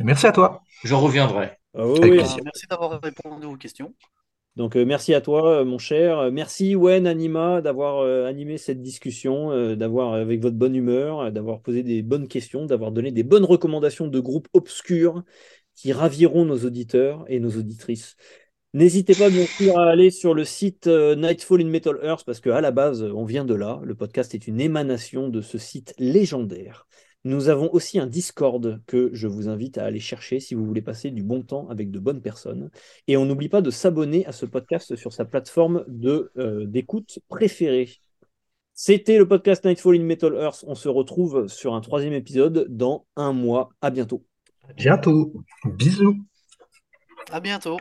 [0.00, 0.62] Merci à toi.
[0.82, 1.56] J'en reviendrai.
[1.76, 3.94] Ah merci d'avoir répondu aux questions.
[4.54, 6.30] Donc euh, merci à toi, euh, mon cher.
[6.30, 12.02] Merci Wen Anima d'avoir animé cette discussion, d'avoir avec votre bonne humeur, d'avoir posé des
[12.02, 15.24] bonnes questions, d'avoir donné des bonnes recommandations de groupes obscurs
[15.74, 18.16] qui raviront nos auditeurs et nos auditrices.
[18.74, 22.40] N'hésitez pas bien sûr à aller sur le site euh, Nightfall in Metal Earth parce
[22.40, 23.80] qu'à la base, on vient de là.
[23.84, 26.88] Le podcast est une émanation de ce site légendaire.
[27.22, 30.82] Nous avons aussi un Discord que je vous invite à aller chercher si vous voulez
[30.82, 32.68] passer du bon temps avec de bonnes personnes.
[33.06, 37.20] Et on n'oublie pas de s'abonner à ce podcast sur sa plateforme de, euh, d'écoute
[37.28, 37.90] préférée.
[38.72, 40.64] C'était le podcast Nightfall in Metal Earth.
[40.66, 43.70] On se retrouve sur un troisième épisode dans un mois.
[43.80, 44.24] À bientôt.
[44.76, 45.32] Bientôt.
[45.64, 46.16] Bisous.
[47.30, 47.76] À bientôt.